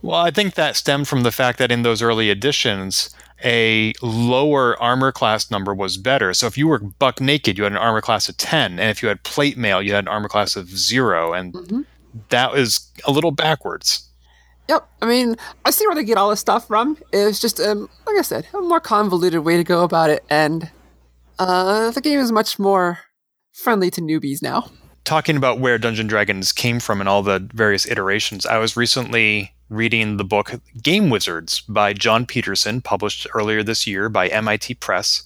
Well, 0.00 0.20
I 0.20 0.30
think 0.30 0.54
that 0.54 0.76
stemmed 0.76 1.08
from 1.08 1.24
the 1.24 1.32
fact 1.32 1.58
that 1.58 1.72
in 1.72 1.82
those 1.82 2.02
early 2.02 2.30
editions, 2.30 3.10
a 3.44 3.92
lower 4.00 4.80
armor 4.80 5.10
class 5.10 5.50
number 5.50 5.74
was 5.74 5.96
better. 5.96 6.32
So 6.34 6.46
if 6.46 6.56
you 6.56 6.68
were 6.68 6.78
buck 6.78 7.20
naked, 7.20 7.58
you 7.58 7.64
had 7.64 7.72
an 7.72 7.78
armor 7.78 8.00
class 8.00 8.28
of 8.28 8.36
10. 8.36 8.78
And 8.78 8.90
if 8.92 9.02
you 9.02 9.08
had 9.08 9.24
plate 9.24 9.56
mail, 9.56 9.82
you 9.82 9.92
had 9.92 10.04
an 10.04 10.08
armor 10.08 10.28
class 10.28 10.54
of 10.54 10.68
zero. 10.68 11.32
And 11.32 11.52
mm-hmm. 11.52 11.80
that 12.28 12.52
was 12.52 12.92
a 13.08 13.10
little 13.10 13.32
backwards. 13.32 14.08
Yep. 14.68 14.88
I 15.02 15.06
mean, 15.06 15.34
I 15.64 15.70
see 15.70 15.84
where 15.88 15.96
they 15.96 16.04
get 16.04 16.16
all 16.16 16.30
this 16.30 16.38
stuff 16.38 16.68
from. 16.68 16.96
It's 17.12 17.40
just, 17.40 17.58
um, 17.58 17.88
like 18.06 18.18
I 18.18 18.22
said, 18.22 18.46
a 18.54 18.60
more 18.60 18.78
convoluted 18.78 19.40
way 19.40 19.56
to 19.56 19.64
go 19.64 19.82
about 19.82 20.10
it. 20.10 20.24
And 20.30 20.70
uh, 21.40 21.90
the 21.90 22.00
game 22.00 22.20
is 22.20 22.30
much 22.30 22.60
more 22.60 23.00
friendly 23.58 23.90
to 23.90 24.00
newbies 24.00 24.40
now. 24.40 24.70
Talking 25.04 25.36
about 25.36 25.58
where 25.58 25.78
Dungeon 25.78 26.06
Dragons 26.06 26.52
came 26.52 26.80
from 26.80 27.00
and 27.00 27.08
all 27.08 27.22
the 27.22 27.48
various 27.52 27.86
iterations, 27.86 28.46
I 28.46 28.58
was 28.58 28.76
recently 28.76 29.54
reading 29.68 30.16
the 30.16 30.24
book 30.24 30.60
Game 30.82 31.10
Wizards 31.10 31.60
by 31.62 31.92
Jon 31.92 32.24
Peterson, 32.24 32.80
published 32.80 33.26
earlier 33.34 33.62
this 33.62 33.86
year 33.86 34.08
by 34.08 34.28
MIT 34.28 34.74
Press. 34.74 35.24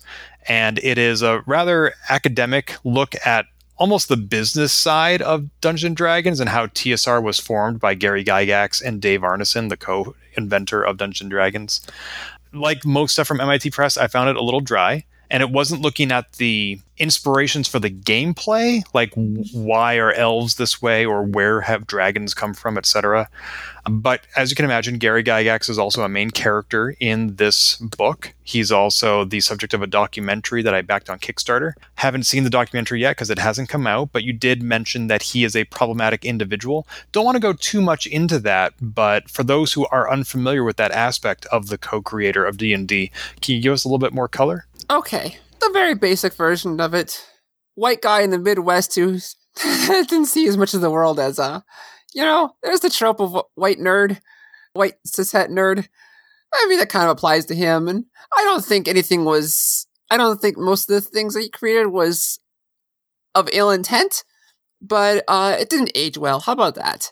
And 0.49 0.79
it 0.79 0.99
is 0.99 1.23
a 1.23 1.43
rather 1.47 1.95
academic 2.09 2.77
look 2.85 3.15
at 3.25 3.47
almost 3.77 4.09
the 4.09 4.17
business 4.17 4.73
side 4.73 5.23
of 5.23 5.49
Dungeon 5.61 5.95
Dragons 5.95 6.41
and 6.41 6.49
how 6.49 6.67
TSR 6.69 7.23
was 7.23 7.39
formed 7.39 7.81
by 7.81 7.95
Gary 7.95 8.25
Gygax 8.25 8.83
and 8.83 9.01
Dave 9.01 9.21
Arneson, 9.21 9.69
the 9.69 9.77
co 9.77 10.15
inventor 10.37 10.83
of 10.83 10.97
Dungeon 10.97 11.29
Dragons. 11.29 11.81
Like 12.53 12.85
most 12.85 13.13
stuff 13.13 13.27
from 13.27 13.41
MIT 13.41 13.71
Press, 13.71 13.97
I 13.97 14.07
found 14.07 14.31
it 14.31 14.37
a 14.37 14.43
little 14.43 14.61
dry 14.61 15.05
and 15.33 15.43
it 15.43 15.51
wasn't 15.51 15.81
looking 15.81 16.13
at 16.13 16.31
the 16.35 16.79
inspirations 16.99 17.67
for 17.67 17.79
the 17.79 17.91
gameplay, 17.91 18.83
like 18.93 19.15
why 19.15 19.97
are 19.97 20.13
elves 20.13 20.57
this 20.57 20.83
way 20.83 21.07
or 21.07 21.23
where 21.23 21.63
have 21.63 21.87
dragons 21.87 22.35
come 22.35 22.53
from, 22.53 22.77
etc. 22.77 23.29
But 23.91 24.27
as 24.37 24.51
you 24.51 24.57
can 24.57 24.67
imagine, 24.67 24.99
Gary 24.99 25.25
Gygax 25.25 25.71
is 25.71 25.79
also 25.79 26.05
a 26.05 26.09
main 26.09 26.31
character 26.31 26.95
in 27.01 27.37
this 27.37 27.77
book. 27.77 28.35
He's 28.45 28.71
also 28.71 29.25
the 29.25 29.41
subject 29.41 29.73
of 29.73 29.83
a 29.83 29.87
documentary 29.87 30.63
that 30.63 30.75
I 30.75 30.83
backed 30.83 31.09
on 31.09 31.19
Kickstarter. 31.19 31.73
Haven't 31.95 32.25
seen 32.25 32.45
the 32.45 32.51
documentary 32.51 33.01
yet 33.01 33.17
because 33.17 33.31
it 33.31 33.39
hasn't 33.39 33.71
come 33.71 33.87
out, 33.87 34.11
but 34.13 34.25
you 34.25 34.35
did 34.35 34.63
mention 34.63 35.07
that 35.07 35.23
he 35.23 35.45
is 35.45 35.57
a 35.57 35.65
problematic 35.65 36.27
individual. 36.27 36.87
Don't 37.11 37.25
want 37.25 37.37
to 37.37 37.41
go 37.41 37.55
too 37.55 37.81
much 37.81 38.07
into 38.07 38.39
that, 38.41 38.75
but 38.81 39.31
for 39.31 39.43
those 39.43 39.73
who 39.73 39.87
are 39.87 40.11
unfamiliar 40.11 40.63
with 40.63 40.77
that 40.77 40.93
aspect 40.93 41.47
of 41.47 41.69
the 41.69 41.79
co-creator 41.79 42.45
of 42.45 42.59
D&D, 42.59 43.11
can 43.41 43.55
you 43.55 43.63
give 43.63 43.73
us 43.73 43.85
a 43.85 43.89
little 43.89 43.99
bit 43.99 44.13
more 44.13 44.29
color? 44.29 44.67
Okay, 44.91 45.37
the 45.61 45.71
very 45.73 45.95
basic 45.95 46.35
version 46.35 46.81
of 46.81 46.95
it. 46.95 47.25
White 47.75 48.03
guy 48.03 48.23
in 48.23 48.31
the 48.31 48.39
Midwest 48.39 48.95
who 48.95 49.19
didn't 49.87 50.27
see 50.27 50.47
as 50.47 50.57
much 50.57 50.75
of 50.75 50.81
the 50.81 50.91
world 50.91 51.19
as, 51.19 51.39
uh, 51.39 51.61
you 52.15 52.23
know, 52.23 52.55
there's 52.63 52.81
the 52.81 52.91
trope 52.91 53.21
of 53.21 53.37
white 53.55 53.79
nerd, 53.79 54.21
white 54.75 54.95
cishet 55.07 55.49
nerd. 55.49 55.89
I 56.53 56.67
mean, 56.69 56.79
that 56.79 56.91
kind 56.91 57.05
of 57.05 57.11
applies 57.11 57.47
to 57.47 57.55
him. 57.55 57.89
And 57.89 58.05
I 58.37 58.43
don't 58.45 58.65
think 58.65 58.87
anything 58.87 59.25
was, 59.25 59.87
I 60.11 60.17
don't 60.17 60.41
think 60.41 60.59
most 60.59 60.91
of 60.91 60.95
the 60.95 61.01
things 61.01 61.35
that 61.35 61.41
he 61.41 61.49
created 61.49 61.87
was 61.87 62.39
of 63.35 63.49
ill 63.53 63.71
intent, 63.71 64.25
but 64.83 65.25
uh, 65.29 65.57
it 65.59 65.71
didn't 65.71 65.93
age 65.95 66.19
well. 66.19 66.41
How 66.41 66.53
about 66.53 66.75
that? 66.75 67.11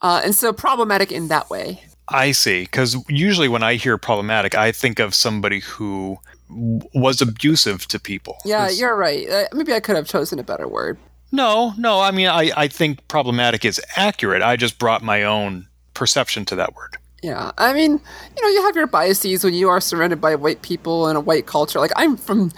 Uh, 0.00 0.20
and 0.24 0.34
so 0.34 0.52
problematic 0.52 1.10
in 1.10 1.28
that 1.28 1.50
way. 1.50 1.82
I 2.08 2.30
see. 2.30 2.62
Because 2.62 2.96
usually 3.08 3.48
when 3.48 3.64
I 3.64 3.74
hear 3.74 3.98
problematic, 3.98 4.54
I 4.54 4.70
think 4.70 5.00
of 5.00 5.14
somebody 5.14 5.60
who 5.60 6.18
was 6.50 7.20
abusive 7.20 7.86
to 7.88 7.98
people. 7.98 8.38
Yeah, 8.44 8.68
you're 8.68 8.96
right. 8.96 9.28
Uh, 9.28 9.44
maybe 9.52 9.72
I 9.72 9.80
could 9.80 9.96
have 9.96 10.06
chosen 10.06 10.38
a 10.38 10.42
better 10.42 10.68
word. 10.68 10.98
No, 11.30 11.74
no. 11.76 12.00
I 12.00 12.10
mean, 12.10 12.28
I, 12.28 12.50
I 12.56 12.68
think 12.68 13.06
problematic 13.08 13.64
is 13.64 13.80
accurate. 13.96 14.42
I 14.42 14.56
just 14.56 14.78
brought 14.78 15.02
my 15.02 15.22
own 15.22 15.66
perception 15.94 16.44
to 16.46 16.56
that 16.56 16.74
word. 16.74 16.96
Yeah, 17.22 17.50
I 17.58 17.72
mean, 17.72 17.92
you 17.92 18.42
know, 18.42 18.48
you 18.48 18.62
have 18.62 18.76
your 18.76 18.86
biases 18.86 19.42
when 19.42 19.52
you 19.52 19.68
are 19.68 19.80
surrounded 19.80 20.20
by 20.20 20.36
white 20.36 20.62
people 20.62 21.08
and 21.08 21.18
a 21.18 21.20
white 21.20 21.46
culture. 21.46 21.80
Like, 21.80 21.90
I'm 21.96 22.16
from 22.16 22.52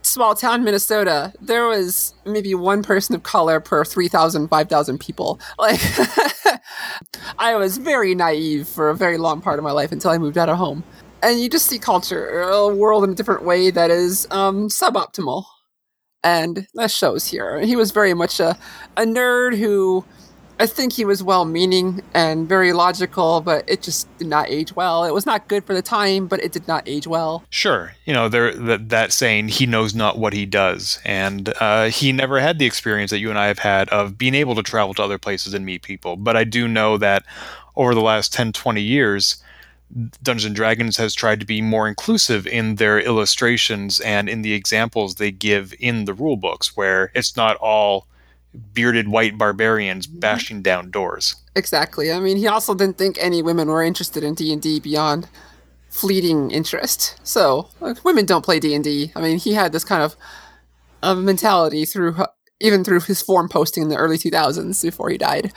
small 0.00 0.34
town 0.34 0.64
Minnesota. 0.64 1.32
There 1.40 1.66
was 1.66 2.14
maybe 2.24 2.54
one 2.54 2.82
person 2.82 3.14
of 3.14 3.22
color 3.22 3.60
per 3.60 3.84
3,000, 3.84 4.48
5,000 4.48 4.98
people. 4.98 5.38
Like, 5.58 5.80
I 7.38 7.54
was 7.54 7.76
very 7.76 8.14
naive 8.14 8.66
for 8.66 8.88
a 8.88 8.96
very 8.96 9.18
long 9.18 9.42
part 9.42 9.58
of 9.58 9.62
my 9.62 9.72
life 9.72 9.92
until 9.92 10.10
I 10.10 10.18
moved 10.18 10.38
out 10.38 10.48
of 10.48 10.56
home 10.56 10.84
and 11.22 11.40
you 11.40 11.48
just 11.48 11.66
see 11.66 11.78
culture, 11.78 12.40
a 12.40 12.68
world 12.74 13.04
in 13.04 13.10
a 13.10 13.14
different 13.14 13.44
way 13.44 13.70
that 13.70 13.90
is 13.90 14.26
um, 14.30 14.68
suboptimal, 14.68 15.44
and 16.24 16.66
that 16.74 16.90
shows 16.90 17.26
here. 17.26 17.60
He 17.60 17.76
was 17.76 17.92
very 17.92 18.14
much 18.14 18.40
a 18.40 18.58
a 18.96 19.04
nerd 19.04 19.56
who. 19.56 20.04
I 20.60 20.66
think 20.66 20.92
he 20.92 21.04
was 21.04 21.24
well 21.24 21.44
meaning 21.44 22.02
and 22.14 22.48
very 22.48 22.72
logical, 22.72 23.40
but 23.40 23.64
it 23.66 23.82
just 23.82 24.06
did 24.18 24.28
not 24.28 24.48
age 24.48 24.76
well. 24.76 25.04
It 25.04 25.12
was 25.12 25.26
not 25.26 25.48
good 25.48 25.64
for 25.64 25.74
the 25.74 25.82
time, 25.82 26.28
but 26.28 26.40
it 26.44 26.52
did 26.52 26.68
not 26.68 26.86
age 26.86 27.08
well. 27.08 27.42
Sure. 27.50 27.94
You 28.04 28.12
know, 28.12 28.28
there 28.28 28.54
that, 28.54 28.90
that 28.90 29.12
saying, 29.12 29.48
he 29.48 29.66
knows 29.66 29.92
not 29.92 30.18
what 30.18 30.34
he 30.34 30.46
does. 30.46 31.00
And 31.04 31.52
uh, 31.58 31.86
he 31.86 32.12
never 32.12 32.38
had 32.38 32.60
the 32.60 32.66
experience 32.66 33.10
that 33.10 33.18
you 33.18 33.28
and 33.28 33.38
I 33.38 33.46
have 33.46 33.58
had 33.58 33.88
of 33.88 34.16
being 34.16 34.36
able 34.36 34.54
to 34.54 34.62
travel 34.62 34.94
to 34.94 35.02
other 35.02 35.18
places 35.18 35.52
and 35.52 35.66
meet 35.66 35.82
people. 35.82 36.14
But 36.16 36.36
I 36.36 36.44
do 36.44 36.68
know 36.68 36.96
that 36.98 37.24
over 37.74 37.92
the 37.92 38.02
last 38.02 38.32
10, 38.32 38.52
20 38.52 38.80
years, 38.80 39.42
Dungeons 40.22 40.46
and 40.46 40.56
Dragons 40.56 40.96
has 40.96 41.14
tried 41.14 41.40
to 41.40 41.46
be 41.46 41.60
more 41.60 41.86
inclusive 41.86 42.46
in 42.46 42.76
their 42.76 42.98
illustrations 42.98 44.00
and 44.00 44.28
in 44.28 44.42
the 44.42 44.54
examples 44.54 45.16
they 45.16 45.30
give 45.30 45.74
in 45.78 46.06
the 46.06 46.14
rule 46.14 46.36
books, 46.36 46.76
where 46.76 47.10
it's 47.14 47.36
not 47.36 47.56
all 47.56 48.06
bearded 48.72 49.08
white 49.08 49.36
barbarians 49.36 50.06
mm-hmm. 50.06 50.20
bashing 50.20 50.62
down 50.62 50.90
doors. 50.90 51.36
Exactly. 51.54 52.12
I 52.12 52.20
mean, 52.20 52.36
he 52.36 52.46
also 52.46 52.74
didn't 52.74 52.98
think 52.98 53.16
any 53.20 53.42
women 53.42 53.68
were 53.68 53.82
interested 53.82 54.22
in 54.22 54.34
D 54.34 54.52
and 54.52 54.62
D 54.62 54.80
beyond 54.80 55.28
fleeting 55.90 56.50
interest. 56.50 57.18
So 57.22 57.68
like, 57.80 58.04
women 58.04 58.24
don't 58.24 58.44
play 58.44 58.60
D 58.60 58.74
and 58.74 58.84
D. 58.84 59.12
I 59.14 59.20
mean, 59.20 59.38
he 59.38 59.52
had 59.52 59.72
this 59.72 59.84
kind 59.84 60.02
of 60.02 60.16
of 61.02 61.18
mentality 61.18 61.84
through 61.84 62.16
even 62.60 62.84
through 62.84 63.00
his 63.00 63.20
forum 63.20 63.48
posting 63.48 63.82
in 63.82 63.88
the 63.88 63.96
early 63.96 64.16
2000s 64.16 64.82
before 64.82 65.10
he 65.10 65.18
died. 65.18 65.52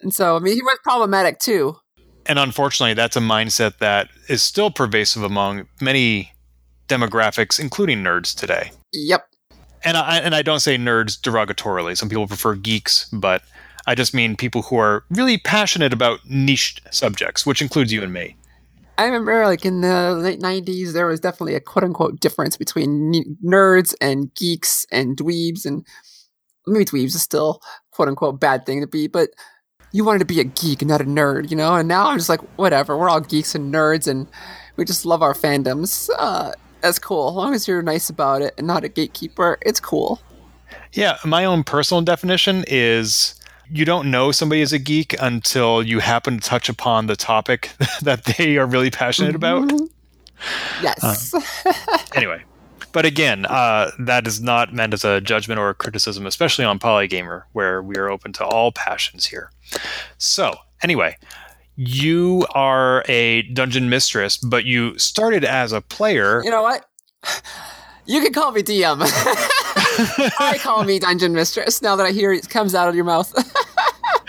And 0.00 0.12
so, 0.12 0.36
I 0.36 0.40
mean, 0.40 0.54
he 0.54 0.62
was 0.62 0.78
problematic 0.82 1.38
too. 1.38 1.76
And 2.26 2.38
unfortunately, 2.38 2.94
that's 2.94 3.16
a 3.16 3.20
mindset 3.20 3.78
that 3.78 4.08
is 4.28 4.42
still 4.42 4.70
pervasive 4.70 5.22
among 5.22 5.66
many 5.80 6.32
demographics, 6.88 7.60
including 7.60 8.02
nerds 8.02 8.34
today. 8.34 8.70
Yep. 8.92 9.26
And 9.84 9.96
I 9.96 10.18
and 10.18 10.34
I 10.34 10.42
don't 10.42 10.60
say 10.60 10.78
nerds 10.78 11.20
derogatorily. 11.20 11.96
Some 11.96 12.08
people 12.08 12.26
prefer 12.26 12.54
geeks, 12.54 13.08
but 13.12 13.42
I 13.86 13.94
just 13.94 14.14
mean 14.14 14.36
people 14.36 14.62
who 14.62 14.76
are 14.78 15.04
really 15.10 15.36
passionate 15.36 15.92
about 15.92 16.20
niche 16.26 16.80
subjects, 16.90 17.44
which 17.44 17.60
includes 17.60 17.92
you 17.92 18.02
and 18.02 18.12
me. 18.12 18.36
I 18.96 19.04
remember, 19.04 19.44
like 19.44 19.64
in 19.64 19.82
the 19.82 20.12
late 20.12 20.40
'90s, 20.40 20.92
there 20.92 21.06
was 21.06 21.20
definitely 21.20 21.54
a 21.54 21.60
"quote 21.60 21.84
unquote" 21.84 22.20
difference 22.20 22.56
between 22.56 23.36
nerds 23.44 23.94
and 24.00 24.34
geeks 24.34 24.86
and 24.90 25.16
dweebs, 25.16 25.66
and 25.66 25.86
maybe 26.66 26.86
dweebs 26.86 27.14
is 27.14 27.22
still 27.22 27.60
"quote 27.90 28.08
unquote" 28.08 28.40
bad 28.40 28.64
thing 28.64 28.80
to 28.80 28.86
be, 28.86 29.06
but 29.06 29.30
you 29.94 30.04
wanted 30.04 30.18
to 30.18 30.24
be 30.24 30.40
a 30.40 30.44
geek, 30.44 30.84
not 30.84 31.00
a 31.00 31.04
nerd, 31.04 31.52
you 31.52 31.56
know. 31.56 31.76
And 31.76 31.86
now 31.86 32.08
I'm 32.08 32.18
just 32.18 32.28
like, 32.28 32.40
whatever. 32.58 32.98
We're 32.98 33.08
all 33.08 33.20
geeks 33.20 33.54
and 33.54 33.72
nerds, 33.72 34.08
and 34.08 34.26
we 34.74 34.84
just 34.84 35.06
love 35.06 35.22
our 35.22 35.34
fandoms. 35.34 36.10
Uh, 36.18 36.50
that's 36.80 36.98
cool. 36.98 37.28
As 37.28 37.34
long 37.36 37.54
as 37.54 37.68
you're 37.68 37.80
nice 37.80 38.10
about 38.10 38.42
it 38.42 38.54
and 38.58 38.66
not 38.66 38.82
a 38.82 38.88
gatekeeper, 38.88 39.56
it's 39.62 39.78
cool. 39.78 40.20
Yeah, 40.92 41.18
my 41.24 41.44
own 41.44 41.62
personal 41.62 42.02
definition 42.02 42.64
is 42.66 43.36
you 43.70 43.84
don't 43.84 44.10
know 44.10 44.32
somebody 44.32 44.62
is 44.62 44.72
a 44.72 44.80
geek 44.80 45.14
until 45.20 45.80
you 45.80 46.00
happen 46.00 46.40
to 46.40 46.40
touch 46.40 46.68
upon 46.68 47.06
the 47.06 47.14
topic 47.14 47.70
that 48.02 48.24
they 48.24 48.56
are 48.56 48.66
really 48.66 48.90
passionate 48.90 49.36
about. 49.36 49.70
Yes. 50.82 51.32
Uh, 51.32 51.72
anyway, 52.16 52.42
but 52.94 53.04
again, 53.04 53.44
uh, 53.46 53.90
that 53.98 54.24
is 54.26 54.40
not 54.40 54.72
meant 54.72 54.94
as 54.94 55.04
a 55.04 55.20
judgment 55.20 55.58
or 55.58 55.68
a 55.68 55.74
criticism, 55.74 56.26
especially 56.26 56.64
on 56.64 56.78
Polygamer, 56.78 57.42
where 57.52 57.82
we 57.82 57.96
are 57.96 58.08
open 58.08 58.32
to 58.34 58.44
all 58.44 58.70
passions 58.70 59.26
here. 59.26 59.50
So, 60.16 60.54
anyway, 60.80 61.16
you 61.74 62.46
are 62.54 63.04
a 63.08 63.42
dungeon 63.42 63.90
mistress, 63.90 64.36
but 64.36 64.64
you 64.64 64.96
started 64.96 65.44
as 65.44 65.72
a 65.72 65.80
player. 65.80 66.40
You 66.44 66.50
know 66.50 66.62
what? 66.62 66.88
You 68.06 68.22
can 68.22 68.32
call 68.32 68.52
me 68.52 68.62
DM. 68.62 68.98
I 70.38 70.58
call 70.60 70.84
me 70.84 71.00
dungeon 71.00 71.32
mistress 71.32 71.82
now 71.82 71.96
that 71.96 72.06
I 72.06 72.12
hear 72.12 72.32
it 72.32 72.48
comes 72.48 72.76
out 72.76 72.88
of 72.88 72.94
your 72.94 73.04
mouth. 73.04 73.32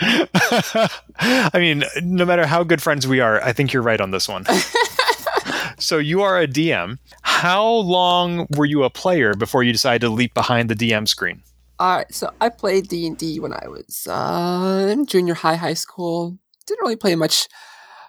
I 1.20 1.50
mean, 1.54 1.84
no 2.02 2.24
matter 2.24 2.46
how 2.46 2.64
good 2.64 2.82
friends 2.82 3.06
we 3.06 3.20
are, 3.20 3.40
I 3.42 3.52
think 3.52 3.72
you're 3.72 3.82
right 3.82 4.00
on 4.00 4.10
this 4.10 4.28
one. 4.28 4.44
so 5.78 5.98
you 5.98 6.22
are 6.22 6.40
a 6.40 6.48
DM. 6.48 6.98
How 7.36 7.66
long 7.66 8.46
were 8.56 8.64
you 8.64 8.84
a 8.84 8.88
player 8.88 9.34
before 9.34 9.62
you 9.62 9.70
decided 9.70 10.00
to 10.00 10.08
leap 10.08 10.32
behind 10.32 10.70
the 10.70 10.74
DM 10.74 11.06
screen? 11.06 11.42
All 11.78 11.98
right, 11.98 12.14
so 12.14 12.30
I 12.40 12.48
played 12.48 12.88
D 12.88 13.06
and 13.06 13.18
D 13.18 13.40
when 13.40 13.52
I 13.52 13.68
was 13.68 14.06
uh, 14.06 14.96
junior 15.06 15.34
high, 15.34 15.56
high 15.56 15.74
school. 15.74 16.38
Didn't 16.66 16.80
really 16.80 16.96
play 16.96 17.14
much. 17.14 17.46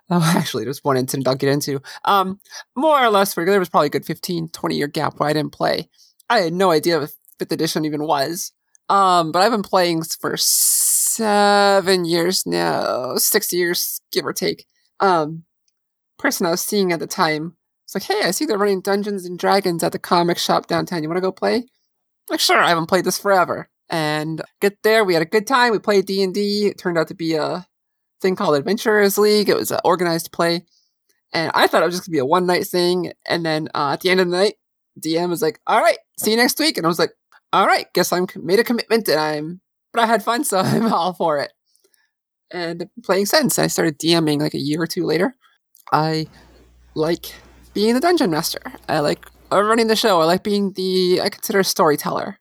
Oh, 0.10 0.24
actually, 0.38 0.63
there's 0.63 0.86
one 0.86 0.96
incident 0.96 1.27
I'll 1.27 1.36
get 1.36 1.51
into. 1.51 1.81
Um, 2.05 2.39
more 2.77 2.98
or 3.03 3.10
less, 3.10 3.34
there 3.34 3.60
was 3.60 3.67
probably 3.67 3.88
a 3.88 3.89
good 3.89 4.05
15, 4.05 4.48
20 4.48 4.75
year 4.77 4.88
gap 4.88 5.19
where 5.19 5.27
I 5.27 5.34
didn't 5.34 5.51
play. 5.51 5.89
I 6.29 6.39
had 6.39 6.53
no 6.53 6.72
idea 6.72 6.98
what 6.98 7.12
fifth 7.38 7.51
edition 7.51 7.84
even 7.84 8.07
was. 8.07 8.53
Um, 8.88 9.34
but 9.34 9.41
I've 9.41 9.51
been 9.51 9.63
playing 9.63 10.03
for 10.22 10.38
seven 10.38 12.05
years 12.05 12.46
now, 12.46 13.17
six 13.17 13.51
years, 13.51 14.00
give 14.13 14.25
or 14.25 14.31
take. 14.31 14.65
Um, 15.01 15.43
person 16.17 16.48
I 16.48 16.51
was 16.51 16.62
seeing 16.62 16.93
at 16.93 17.01
the 17.01 17.07
time 17.07 17.57
was 17.88 17.96
like, 17.96 18.03
"Hey, 18.03 18.27
I 18.27 18.32
see 18.32 18.46
they're 18.46 18.58
running 18.58 18.82
Dungeons 18.82 19.25
and 19.25 19.39
Dragons 19.39 19.84
at 19.84 19.91
the 19.91 20.00
comic 20.00 20.38
shop 20.38 20.67
downtown. 20.67 21.03
You 21.03 21.10
want 21.10 21.17
to 21.17 21.22
go 21.22 21.32
play?" 21.32 21.56
I'm 21.56 22.34
like, 22.34 22.39
sure. 22.39 22.60
I 22.60 22.70
haven't 22.70 22.88
played 22.88 23.06
this 23.06 23.20
forever. 23.20 23.70
And 23.89 24.41
get 24.60 24.84
there, 24.84 25.06
we 25.06 25.13
had 25.13 25.24
a 25.24 25.25
good 25.25 25.48
time. 25.48 25.72
We 25.72 25.79
played 25.79 26.06
D 26.06 26.22
and 26.22 26.34
D. 26.34 26.67
It 26.67 26.77
turned 26.77 26.98
out 26.98 27.08
to 27.08 27.15
be 27.15 27.36
a 27.36 27.65
thing 28.22 28.36
called 28.36 28.56
Adventurers 28.56 29.17
League. 29.17 29.50
It 29.50 29.56
was 29.56 29.72
an 29.72 29.79
organized 29.86 30.32
play, 30.32 30.65
and 31.34 31.51
I 31.53 31.67
thought 31.67 31.84
it 31.84 31.86
was 31.86 31.96
just 31.96 32.08
gonna 32.08 32.15
be 32.15 32.20
a 32.20 32.25
one 32.25 32.46
night 32.46 32.67
thing. 32.67 33.13
And 33.25 33.46
then 33.46 33.70
uh, 33.74 33.91
at 33.94 34.01
the 34.01 34.10
end 34.10 34.20
of 34.20 34.29
the 34.29 34.36
night, 34.36 34.56
DM 35.00 35.29
was 35.29 35.41
like, 35.41 35.60
"All 35.67 35.79
right, 35.79 35.98
see 36.20 36.32
you 36.32 36.38
next 36.38 36.60
week," 36.60 36.77
and 36.77 36.86
I 36.86 36.89
was 36.89 37.00
like, 37.00 37.12
"All 37.53 37.65
right, 37.65 37.88
guess 37.94 38.12
I'm 38.12 38.27
made 38.36 38.60
a 38.60 38.63
commitment, 38.63 39.08
and 39.08 39.20
I'm." 39.20 39.62
But 39.94 40.03
I 40.03 40.06
had 40.06 40.24
fun, 40.24 40.44
so 40.44 40.60
I'm 40.63 40.91
all 40.91 41.13
for 41.13 41.39
it. 41.39 41.53
And 42.51 42.89
playing 43.03 43.27
since 43.27 43.58
I 43.58 43.67
started 43.67 44.00
DMing 44.00 44.41
like 44.41 44.53
a 44.53 44.60
year 44.60 44.82
or 44.82 44.88
two 44.88 45.06
later. 45.06 45.36
I 45.94 46.27
like 46.94 47.34
being 47.77 47.93
the 47.93 48.00
dungeon 48.00 48.31
master. 48.31 48.60
I 48.89 49.01
like 49.01 49.27
running 49.51 49.86
the 49.86 49.96
show. 49.96 50.19
I 50.19 50.25
like 50.25 50.41
being 50.41 50.72
the 50.72 51.22
I 51.22 51.29
consider 51.29 51.62
storyteller 51.62 52.39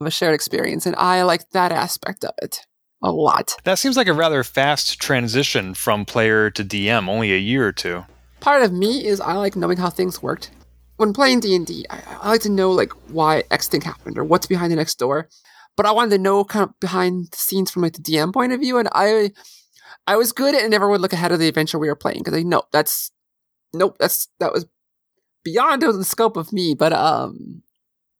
of 0.00 0.06
a 0.06 0.10
shared 0.12 0.34
experience, 0.34 0.86
and 0.86 0.94
I 0.94 1.22
like 1.22 1.50
that 1.50 1.72
aspect 1.72 2.24
of 2.24 2.32
it 2.40 2.60
a 3.02 3.10
lot. 3.10 3.56
That 3.64 3.80
seems 3.80 3.96
like 3.96 4.06
a 4.06 4.12
rather 4.12 4.44
fast 4.44 5.00
transition 5.00 5.74
from 5.74 6.04
player 6.04 6.48
to 6.50 6.64
DM, 6.64 7.08
only 7.08 7.32
a 7.32 7.38
year 7.38 7.66
or 7.66 7.72
two. 7.72 8.04
Part 8.38 8.62
of 8.62 8.72
me 8.72 9.04
is 9.04 9.20
I 9.20 9.32
like 9.32 9.56
knowing 9.56 9.78
how 9.78 9.90
things 9.90 10.22
worked. 10.22 10.52
When 10.96 11.12
playing 11.12 11.40
D 11.40 11.56
and 11.56 11.66
D, 11.66 11.84
I 11.90 12.28
like 12.28 12.42
to 12.42 12.48
know 12.48 12.70
like 12.70 12.92
why 13.08 13.42
X 13.50 13.66
thing 13.66 13.80
happened 13.80 14.16
or 14.16 14.22
what's 14.22 14.46
behind 14.46 14.70
the 14.70 14.76
next 14.76 15.00
door. 15.00 15.28
But 15.76 15.86
I 15.86 15.90
wanted 15.90 16.10
to 16.10 16.22
know 16.22 16.44
kind 16.44 16.62
of 16.62 16.78
behind 16.78 17.32
the 17.32 17.36
scenes 17.36 17.72
from 17.72 17.82
like 17.82 17.94
the 17.94 18.00
DM 18.00 18.32
point 18.32 18.52
of 18.52 18.60
view, 18.60 18.78
and 18.78 18.88
I, 18.92 19.32
I 20.06 20.14
was 20.14 20.30
good 20.30 20.54
and 20.54 20.70
never 20.70 20.88
would 20.88 21.00
look 21.00 21.12
ahead 21.12 21.32
of 21.32 21.40
the 21.40 21.48
adventure 21.48 21.80
we 21.80 21.88
were 21.88 21.96
playing 21.96 22.20
because 22.20 22.34
I 22.34 22.44
know 22.44 22.62
that's, 22.70 23.10
nope, 23.72 23.96
that's 23.98 24.28
that 24.40 24.52
was 24.52 24.66
beyond 25.44 25.82
the 25.82 26.04
scope 26.04 26.36
of 26.36 26.52
me. 26.52 26.74
But 26.74 26.92
um, 26.92 27.62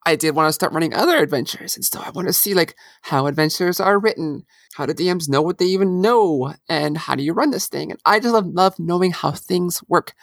I 0.06 0.16
did 0.16 0.34
want 0.34 0.48
to 0.48 0.52
start 0.52 0.72
running 0.72 0.94
other 0.94 1.18
adventures, 1.18 1.76
and 1.76 1.84
so 1.84 2.00
I 2.00 2.10
want 2.10 2.28
to 2.28 2.32
see 2.32 2.54
like 2.54 2.74
how 3.02 3.26
adventures 3.26 3.80
are 3.80 3.98
written, 3.98 4.44
how 4.74 4.86
do 4.86 4.94
DMs 4.94 5.28
know 5.28 5.42
what 5.42 5.58
they 5.58 5.66
even 5.66 6.00
know, 6.00 6.54
and 6.68 6.96
how 6.96 7.14
do 7.14 7.22
you 7.22 7.32
run 7.32 7.50
this 7.50 7.68
thing? 7.68 7.90
And 7.90 8.00
I 8.04 8.20
just 8.20 8.32
love, 8.32 8.46
love 8.46 8.78
knowing 8.78 9.12
how 9.12 9.32
things 9.32 9.82
work, 9.88 10.14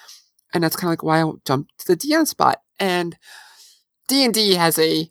and 0.53 0.63
that's 0.63 0.75
kind 0.75 0.89
of 0.89 0.91
like 0.91 1.03
why 1.03 1.21
I 1.21 1.31
jumped 1.45 1.77
to 1.79 1.87
the 1.87 1.97
DM 1.97 2.27
spot. 2.27 2.61
And 2.79 3.17
D 4.07 4.25
and 4.25 4.33
D 4.33 4.55
has 4.55 4.77
a 4.79 5.09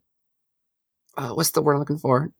uh, 1.17 1.31
what's 1.31 1.51
the 1.51 1.63
word 1.63 1.75
I'm 1.75 1.81
looking 1.81 1.99
for? 1.99 2.31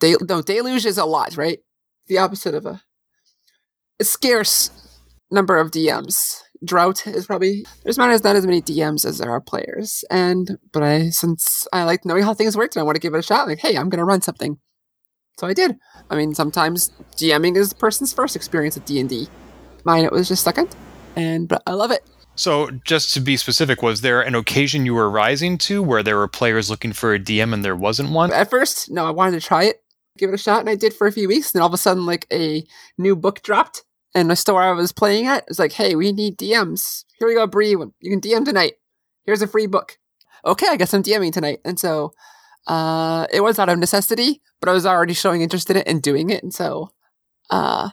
De- 0.00 0.16
no, 0.28 0.42
deluge 0.42 0.86
is 0.86 0.98
a 0.98 1.04
lot, 1.04 1.36
right? 1.36 1.58
The 2.06 2.18
opposite 2.18 2.54
of 2.54 2.64
a, 2.66 2.82
a 4.00 4.04
scarce 4.04 4.70
number 5.30 5.58
of 5.58 5.70
DMs 5.70 6.42
drought 6.64 7.06
is 7.06 7.26
probably 7.26 7.64
there's 7.84 7.98
not 7.98 8.10
as 8.10 8.24
not 8.24 8.36
as 8.36 8.46
many 8.46 8.60
DMs 8.60 9.04
as 9.04 9.18
there 9.18 9.30
are 9.30 9.40
players. 9.40 10.04
And 10.10 10.58
but 10.72 10.82
I 10.82 11.10
since 11.10 11.66
I 11.72 11.84
like 11.84 12.04
knowing 12.04 12.22
how 12.22 12.34
things 12.34 12.56
work 12.56 12.74
and 12.74 12.80
I 12.80 12.84
want 12.84 12.96
to 12.96 13.00
give 13.00 13.14
it 13.14 13.18
a 13.18 13.22
shot, 13.22 13.48
like, 13.48 13.58
hey, 13.58 13.76
I'm 13.76 13.88
gonna 13.88 14.04
run 14.04 14.22
something. 14.22 14.58
So 15.38 15.46
I 15.46 15.54
did. 15.54 15.76
I 16.10 16.16
mean, 16.16 16.34
sometimes 16.34 16.90
DMing 17.16 17.56
is 17.56 17.68
the 17.68 17.76
person's 17.76 18.12
first 18.12 18.34
experience 18.34 18.74
with 18.74 18.84
D 18.86 19.00
and 19.00 19.08
D. 19.08 19.28
Mine 19.84 20.04
it 20.04 20.12
was 20.12 20.28
just 20.28 20.44
second, 20.44 20.74
and 21.16 21.48
but 21.48 21.62
I 21.66 21.72
love 21.72 21.90
it. 21.90 22.04
So, 22.34 22.70
just 22.84 23.14
to 23.14 23.20
be 23.20 23.36
specific, 23.36 23.82
was 23.82 24.00
there 24.00 24.22
an 24.22 24.36
occasion 24.36 24.86
you 24.86 24.94
were 24.94 25.10
rising 25.10 25.58
to 25.58 25.82
where 25.82 26.04
there 26.04 26.16
were 26.16 26.28
players 26.28 26.70
looking 26.70 26.92
for 26.92 27.12
a 27.12 27.18
DM 27.18 27.52
and 27.52 27.64
there 27.64 27.74
wasn't 27.74 28.10
one? 28.10 28.32
At 28.32 28.48
first, 28.48 28.92
no, 28.92 29.04
I 29.04 29.10
wanted 29.10 29.40
to 29.40 29.44
try 29.44 29.64
it, 29.64 29.82
give 30.16 30.30
it 30.30 30.34
a 30.34 30.38
shot, 30.38 30.60
and 30.60 30.70
I 30.70 30.76
did 30.76 30.94
for 30.94 31.08
a 31.08 31.12
few 31.12 31.26
weeks. 31.26 31.50
Then 31.50 31.62
all 31.62 31.66
of 31.66 31.74
a 31.74 31.78
sudden, 31.78 32.06
like 32.06 32.28
a 32.32 32.64
new 32.96 33.16
book 33.16 33.42
dropped, 33.42 33.82
and 34.18 34.30
the 34.30 34.36
store 34.36 34.62
I 34.62 34.72
was 34.72 34.92
playing 34.92 35.26
at 35.26 35.46
was 35.48 35.58
like, 35.58 35.72
"Hey, 35.72 35.94
we 35.94 36.12
need 36.12 36.36
DMs. 36.36 37.04
Here 37.18 37.28
we 37.28 37.34
go, 37.34 37.46
Bree. 37.46 37.70
You 37.70 37.92
can 38.02 38.20
DM 38.20 38.44
tonight. 38.44 38.74
Here's 39.24 39.42
a 39.42 39.46
free 39.46 39.66
book." 39.66 39.98
Okay, 40.44 40.66
I 40.68 40.76
guess 40.76 40.92
I'm 40.94 41.02
DMing 41.02 41.32
tonight, 41.32 41.60
and 41.64 41.78
so 41.78 42.12
uh, 42.66 43.26
it 43.32 43.40
was 43.40 43.58
out 43.58 43.68
of 43.68 43.78
necessity, 43.78 44.42
but 44.60 44.68
I 44.68 44.72
was 44.72 44.86
already 44.86 45.14
showing 45.14 45.42
interest 45.42 45.70
in 45.70 45.76
it 45.76 45.88
and 45.88 46.02
doing 46.02 46.30
it, 46.30 46.42
and 46.42 46.52
so 46.52 46.90
uh, 47.50 47.90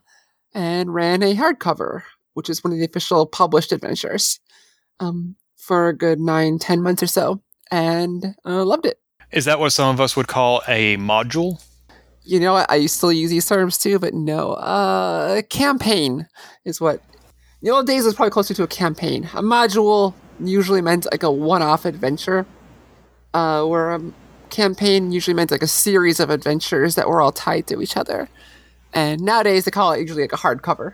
and 0.53 0.93
ran 0.93 1.23
a 1.23 1.35
hardcover, 1.35 2.03
which 2.33 2.49
is 2.49 2.63
one 2.63 2.73
of 2.73 2.79
the 2.79 2.85
official 2.85 3.25
published 3.25 3.71
adventures, 3.71 4.39
um, 4.99 5.35
for 5.57 5.89
a 5.89 5.97
good 5.97 6.19
nine, 6.19 6.59
ten 6.59 6.81
months 6.81 7.03
or 7.03 7.07
so, 7.07 7.41
and 7.71 8.35
uh, 8.45 8.63
loved 8.63 8.85
it. 8.85 8.99
Is 9.31 9.45
that 9.45 9.59
what 9.59 9.71
some 9.71 9.93
of 9.93 9.99
us 9.99 10.15
would 10.15 10.27
call 10.27 10.61
a 10.67 10.97
module? 10.97 11.61
You 12.25 12.39
know 12.39 12.53
what? 12.53 12.69
I 12.69 12.75
used 12.75 12.99
to 13.01 13.11
use 13.11 13.29
these 13.29 13.45
terms 13.45 13.77
too, 13.77 13.99
but 13.99 14.13
no. 14.13 14.53
Uh, 14.53 15.41
campaign 15.43 16.27
is 16.65 16.81
what. 16.81 16.95
In 17.61 17.69
the 17.69 17.71
old 17.71 17.87
days, 17.87 18.03
it 18.03 18.07
was 18.07 18.15
probably 18.15 18.31
closer 18.31 18.53
to 18.53 18.63
a 18.63 18.67
campaign. 18.67 19.25
A 19.33 19.41
module 19.41 20.13
usually 20.39 20.81
meant 20.81 21.07
like 21.11 21.23
a 21.23 21.31
one-off 21.31 21.85
adventure, 21.85 22.45
uh, 23.33 23.63
where 23.65 23.95
a 23.95 24.01
campaign 24.49 25.11
usually 25.11 25.33
meant 25.33 25.51
like 25.51 25.63
a 25.63 25.67
series 25.67 26.19
of 26.19 26.29
adventures 26.29 26.95
that 26.95 27.07
were 27.07 27.21
all 27.21 27.31
tied 27.31 27.67
to 27.67 27.81
each 27.81 27.97
other. 27.97 28.29
And 28.93 29.21
nowadays, 29.21 29.65
they 29.65 29.71
call 29.71 29.93
it 29.93 30.01
usually 30.01 30.21
like 30.23 30.33
a 30.33 30.37
hardcover. 30.37 30.93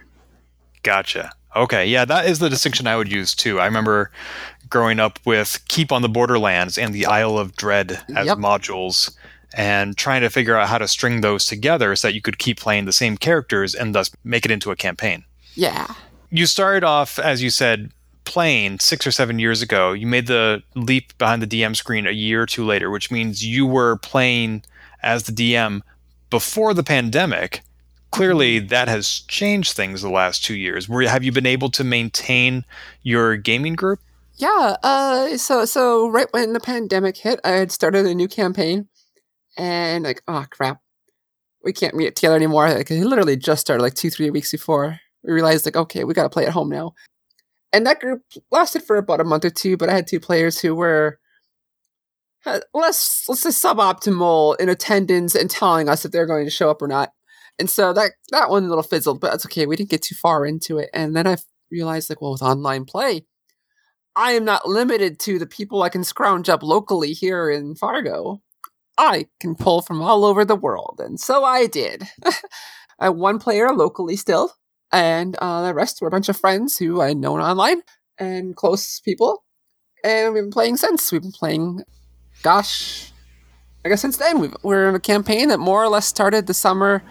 Gotcha. 0.83 1.31
Okay, 1.55 1.85
yeah, 1.85 2.05
that 2.05 2.25
is 2.27 2.39
the 2.39 2.50
distinction 2.50 2.88
I 2.88 2.95
would 2.95 3.11
use 3.11 3.35
too. 3.35 3.59
I 3.59 3.65
remember 3.65 4.09
growing 4.69 5.00
up 5.00 5.19
with 5.25 5.59
Keep 5.67 5.91
on 5.91 6.01
the 6.01 6.09
Borderlands 6.09 6.77
and 6.77 6.93
the 6.93 7.05
Isle 7.05 7.38
of 7.38 7.55
Dread 7.57 8.01
as 8.15 8.27
Yep. 8.27 8.38
modules 8.38 9.13
and 9.53 9.98
trying 9.98 10.22
to 10.22 10.29
figure 10.29 10.58
out 10.58 10.67
how 10.70 10.77
to 10.77 10.88
string 10.88 11.22
those 11.22 11.46
together 11.46 11.96
so 11.96 12.08
that 12.08 12.13
you 12.15 12.22
could 12.22 12.38
keep 12.38 12.60
playing 12.60 12.86
the 12.86 12.93
same 12.93 13.17
characters 13.17 13.75
and 13.75 13.93
thus 13.93 14.12
make 14.24 14.46
it 14.46 14.51
into 14.51 14.72
a 14.72 14.75
campaign. 14.75 15.24
Yeah. 15.55 15.88
You 16.29 16.46
started 16.46 16.84
off, 16.84 17.20
as 17.20 17.43
you 17.43 17.50
said, 17.50 17.91
playing 18.24 18.79
six 18.79 19.05
or 19.05 19.12
seven 19.12 19.39
years 19.39 19.62
ago, 19.62 19.91
you 19.91 20.08
made 20.08 20.27
the 20.27 20.63
leap 20.75 21.17
behind 21.17 21.41
the 21.41 21.48
DM 21.48 21.75
screen 21.75 22.08
a 22.08 22.12
year 22.12 22.43
or 22.43 22.46
two 22.46 22.63
later, 22.65 22.89
which 22.89 23.12
means 23.12 23.43
you 23.46 23.65
were 23.65 23.98
playing 23.98 24.63
as 25.03 25.24
the 25.24 25.31
DM 25.34 25.81
before 26.29 26.74
the 26.74 26.84
pandemic. 26.84 27.62
Clearly, 28.12 28.60
Mm-hmm. 28.60 28.67
that 28.67 28.88
has 28.89 29.22
changed 29.27 29.74
things 29.74 30.01
the 30.01 30.10
last 30.10 30.43
two 30.43 30.53
years. 30.55 30.88
Were, 30.89 31.01
have 31.03 31.24
you 31.24 31.31
been 31.31 31.46
able 31.46 31.70
to 31.72 31.84
maintain 31.84 32.65
your 33.03 33.38
gaming 33.38 33.74
group? 33.75 34.00
Yeah. 34.36 34.75
Uh. 34.84 35.38
So 35.38 35.65
so 35.65 36.10
right 36.10 36.27
when 36.31 36.53
the 36.53 36.60
pandemic 36.60 37.17
hit, 37.17 37.39
I 37.43 37.51
had 37.51 37.72
started 37.72 38.05
a 38.05 38.13
new 38.15 38.27
campaign, 38.27 38.88
and 39.58 40.03
like, 40.03 40.22
oh 40.27 40.46
crap, 40.50 40.79
we 41.63 41.74
can't 41.74 41.96
meet 41.96 42.15
together 42.15 42.36
anymore. 42.36 42.70
Like, 42.70 42.91
it 42.91 43.05
literally 43.05 43.38
just 43.38 43.62
started 43.62 43.84
like 43.84 43.93
two 43.93 44.10
three 44.10 44.29
weeks 44.29 44.51
before 44.51 45.00
we 45.24 45.34
realized 45.34 45.65
like, 45.65 45.75
okay, 45.75 46.03
we 46.03 46.13
got 46.13 46.24
to 46.24 46.29
play 46.29 46.46
at 46.46 46.53
home 46.53 46.70
now. 46.70 46.93
And 47.74 47.86
that 47.86 48.00
group 48.00 48.24
lasted 48.51 48.84
for 48.84 48.98
about 48.98 49.22
a 49.22 49.25
month 49.25 49.46
or 49.46 49.50
two, 49.50 49.77
but 49.77 49.89
I 49.89 49.93
had 49.93 50.08
two 50.08 50.20
players 50.20 50.60
who 50.60 50.75
were 50.75 51.20
uh, 52.46 52.60
less, 52.74 53.25
let's 53.29 53.41
say, 53.41 53.50
suboptimal 53.50 54.60
in 54.60 54.67
attendance 54.67 55.36
and 55.36 55.50
telling 55.50 55.88
us 55.88 56.03
if 56.03 56.12
they're 56.12 56.25
going 56.25 56.46
to 56.46 56.51
show 56.51 56.70
up 56.70 56.81
or 56.81 56.88
not. 56.88 57.12
And 57.60 57.70
so 57.70 57.93
that 57.93 58.13
that 58.31 58.50
one 58.50 58.67
little 58.67 58.84
fizzled, 58.84 59.22
but 59.22 59.31
that's 59.31 59.46
okay. 59.46 59.65
We 59.65 59.75
didn't 59.75 59.91
get 59.91 60.01
too 60.01 60.15
far 60.15 60.46
into 60.46 60.79
it, 60.79 60.89
and 60.93 61.15
then 61.15 61.27
I 61.27 61.38
realized 61.70 62.10
like, 62.10 62.22
well, 62.22 62.31
with 62.31 62.41
online 62.41 62.86
play, 62.86 63.25
I 64.15 64.31
am 64.31 64.46
not 64.46 64.67
limited 64.67 65.20
to 65.22 65.38
the 65.38 65.46
people 65.46 65.84
I 65.84 65.89
can 65.89 66.03
scrounge 66.03 66.50
up 66.50 66.63
locally 66.63 67.13
here 67.13 67.50
in 67.50 67.75
Fargo. 67.75 68.41
I 69.01 69.25
can 69.39 69.55
pull 69.55 69.81
from 69.81 70.00
all 70.00 70.24
over 70.24 70.46
the 70.46 70.55
world, 70.55 71.01
and 71.03 71.20
so 71.20 71.43
I 71.43 71.65
did. 71.65 72.03
I 72.24 72.34
have 73.00 73.15
one 73.15 73.39
player 73.39 73.74
locally 73.74 74.15
still, 74.15 74.53
and 74.91 75.36
uh, 75.41 75.63
the 75.63 75.74
rest 75.74 76.00
were 76.01 76.08
a 76.08 76.12
bunch 76.12 76.29
of 76.29 76.38
friends 76.38 76.77
who 76.77 77.01
I'd 77.01 77.17
known 77.17 77.41
online 77.41 77.81
and 78.20 78.55
close 78.55 79.00
people, 79.00 79.43
and 80.03 80.36
we've 80.36 80.43
been 80.43 80.51
playing 80.51 80.77
since. 80.77 81.12
We've 81.12 81.24
been 81.24 81.31
playing, 81.31 81.81
gosh, 82.43 83.12
I 83.84 83.89
guess 83.89 84.01
since 84.01 84.17
then 84.17 84.39
we've, 84.39 84.55
we're 84.62 84.88
in 84.88 84.93
a 84.93 85.00
campaign 85.00 85.48
that 85.48 85.60
more 85.60 85.84
or 85.84 85.88
less 85.88 86.05
started 86.05 86.46
the 86.46 86.53
summer 86.53 87.01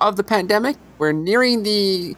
of 0.00 0.16
the 0.16 0.24
pandemic. 0.24 0.76
We're 0.98 1.12
nearing 1.12 1.62
the 1.62 2.16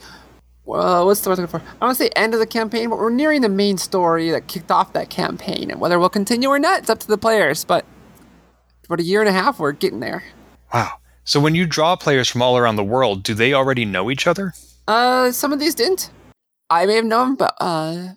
well, 0.64 1.04
what's 1.04 1.20
the 1.20 1.28
word 1.28 1.38
I'm 1.38 1.44
looking 1.44 1.60
for? 1.60 1.66
I 1.82 1.86
don't 1.86 1.94
say 1.96 2.08
end 2.16 2.32
of 2.32 2.40
the 2.40 2.46
campaign, 2.46 2.88
but 2.88 2.98
we're 2.98 3.10
nearing 3.10 3.42
the 3.42 3.50
main 3.50 3.76
story 3.76 4.30
that 4.30 4.48
kicked 4.48 4.70
off 4.70 4.94
that 4.94 5.10
campaign. 5.10 5.70
And 5.70 5.80
whether 5.80 5.98
we'll 5.98 6.08
continue 6.08 6.48
or 6.48 6.58
not, 6.58 6.80
it's 6.80 6.90
up 6.90 6.98
to 7.00 7.08
the 7.08 7.18
players. 7.18 7.64
But 7.64 7.84
for 8.88 8.96
a 8.96 9.02
year 9.02 9.20
and 9.20 9.28
a 9.28 9.32
half, 9.32 9.60
we're 9.60 9.72
getting 9.72 10.00
there. 10.00 10.24
Wow. 10.74 10.94
So 11.24 11.38
when 11.38 11.54
you 11.54 11.66
draw 11.66 11.94
players 11.94 12.28
from 12.28 12.42
all 12.42 12.56
around 12.56 12.76
the 12.76 12.84
world, 12.84 13.22
do 13.22 13.34
they 13.34 13.52
already 13.52 13.84
know 13.84 14.10
each 14.10 14.26
other? 14.26 14.54
Uh, 14.88 15.30
some 15.30 15.52
of 15.52 15.60
these 15.60 15.74
didn't. 15.74 16.10
I 16.70 16.86
may 16.86 16.96
have 16.96 17.04
known, 17.04 17.36
but 17.36 17.54
uh, 17.60 18.08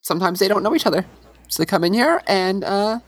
sometimes 0.00 0.38
they 0.38 0.48
don't 0.48 0.62
know 0.62 0.74
each 0.74 0.86
other. 0.86 1.04
So 1.48 1.62
they 1.62 1.66
come 1.66 1.84
in 1.84 1.92
here 1.92 2.22
and 2.26 2.64
uh, 2.64 3.00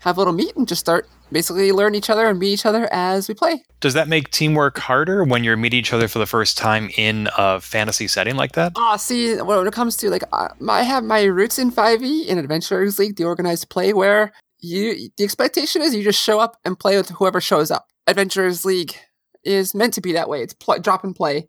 have 0.00 0.18
a 0.18 0.20
little 0.20 0.34
meet 0.34 0.54
and 0.54 0.68
just 0.68 0.80
start 0.80 1.08
basically 1.32 1.72
learn 1.72 1.94
each 1.94 2.10
other 2.10 2.26
and 2.26 2.38
meet 2.38 2.52
each 2.52 2.66
other 2.66 2.88
as 2.92 3.28
we 3.28 3.34
play. 3.34 3.62
Does 3.80 3.94
that 3.94 4.08
make 4.08 4.30
teamwork 4.30 4.78
harder 4.78 5.24
when 5.24 5.44
you're 5.44 5.56
meeting 5.56 5.78
each 5.78 5.92
other 5.92 6.08
for 6.08 6.18
the 6.18 6.26
first 6.26 6.58
time 6.58 6.90
in 6.96 7.28
a 7.36 7.60
fantasy 7.60 8.08
setting 8.08 8.36
like 8.36 8.52
that? 8.52 8.72
Ah, 8.76 8.96
see, 8.96 9.36
when 9.36 9.66
it 9.66 9.72
comes 9.72 9.96
to 9.98 10.10
like, 10.10 10.24
uh, 10.32 10.48
I 10.68 10.82
have 10.82 11.04
my 11.04 11.24
roots 11.24 11.58
in 11.58 11.70
5e 11.70 12.26
in 12.26 12.38
Adventurers 12.38 12.98
League, 12.98 13.16
the 13.16 13.24
organized 13.24 13.68
play, 13.68 13.92
where 13.92 14.32
you 14.60 15.10
the 15.16 15.24
expectation 15.24 15.82
is 15.82 15.94
you 15.94 16.02
just 16.02 16.22
show 16.22 16.40
up 16.40 16.56
and 16.64 16.78
play 16.78 16.96
with 16.96 17.10
whoever 17.10 17.40
shows 17.40 17.70
up. 17.70 17.88
Adventurers 18.06 18.64
League 18.64 18.96
is 19.44 19.74
meant 19.74 19.94
to 19.94 20.00
be 20.00 20.12
that 20.12 20.28
way. 20.28 20.42
It's 20.42 20.54
pl- 20.54 20.80
drop 20.80 21.04
and 21.04 21.14
play. 21.14 21.48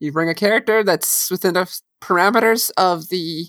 You 0.00 0.12
bring 0.12 0.28
a 0.28 0.34
character 0.34 0.82
that's 0.82 1.30
within 1.30 1.54
the 1.54 1.72
parameters 2.02 2.70
of 2.76 3.08
the 3.08 3.46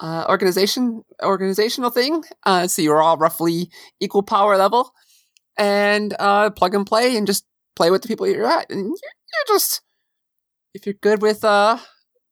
uh, 0.00 0.26
organization 0.28 1.02
organizational 1.22 1.90
thing, 1.90 2.24
uh, 2.44 2.66
so 2.66 2.82
you're 2.82 3.02
all 3.02 3.16
roughly 3.16 3.70
equal 4.00 4.22
power 4.22 4.56
level, 4.56 4.92
and 5.56 6.14
uh, 6.18 6.50
plug 6.50 6.74
and 6.74 6.86
play 6.86 7.16
and 7.16 7.26
just 7.26 7.44
play 7.76 7.90
with 7.90 8.02
the 8.02 8.08
people 8.08 8.26
you're 8.26 8.46
at, 8.46 8.70
and 8.70 8.80
you're, 8.80 8.88
you're 8.88 9.56
just 9.56 9.82
if 10.74 10.86
you're 10.86 10.94
good 11.00 11.22
with 11.22 11.44
uh 11.44 11.78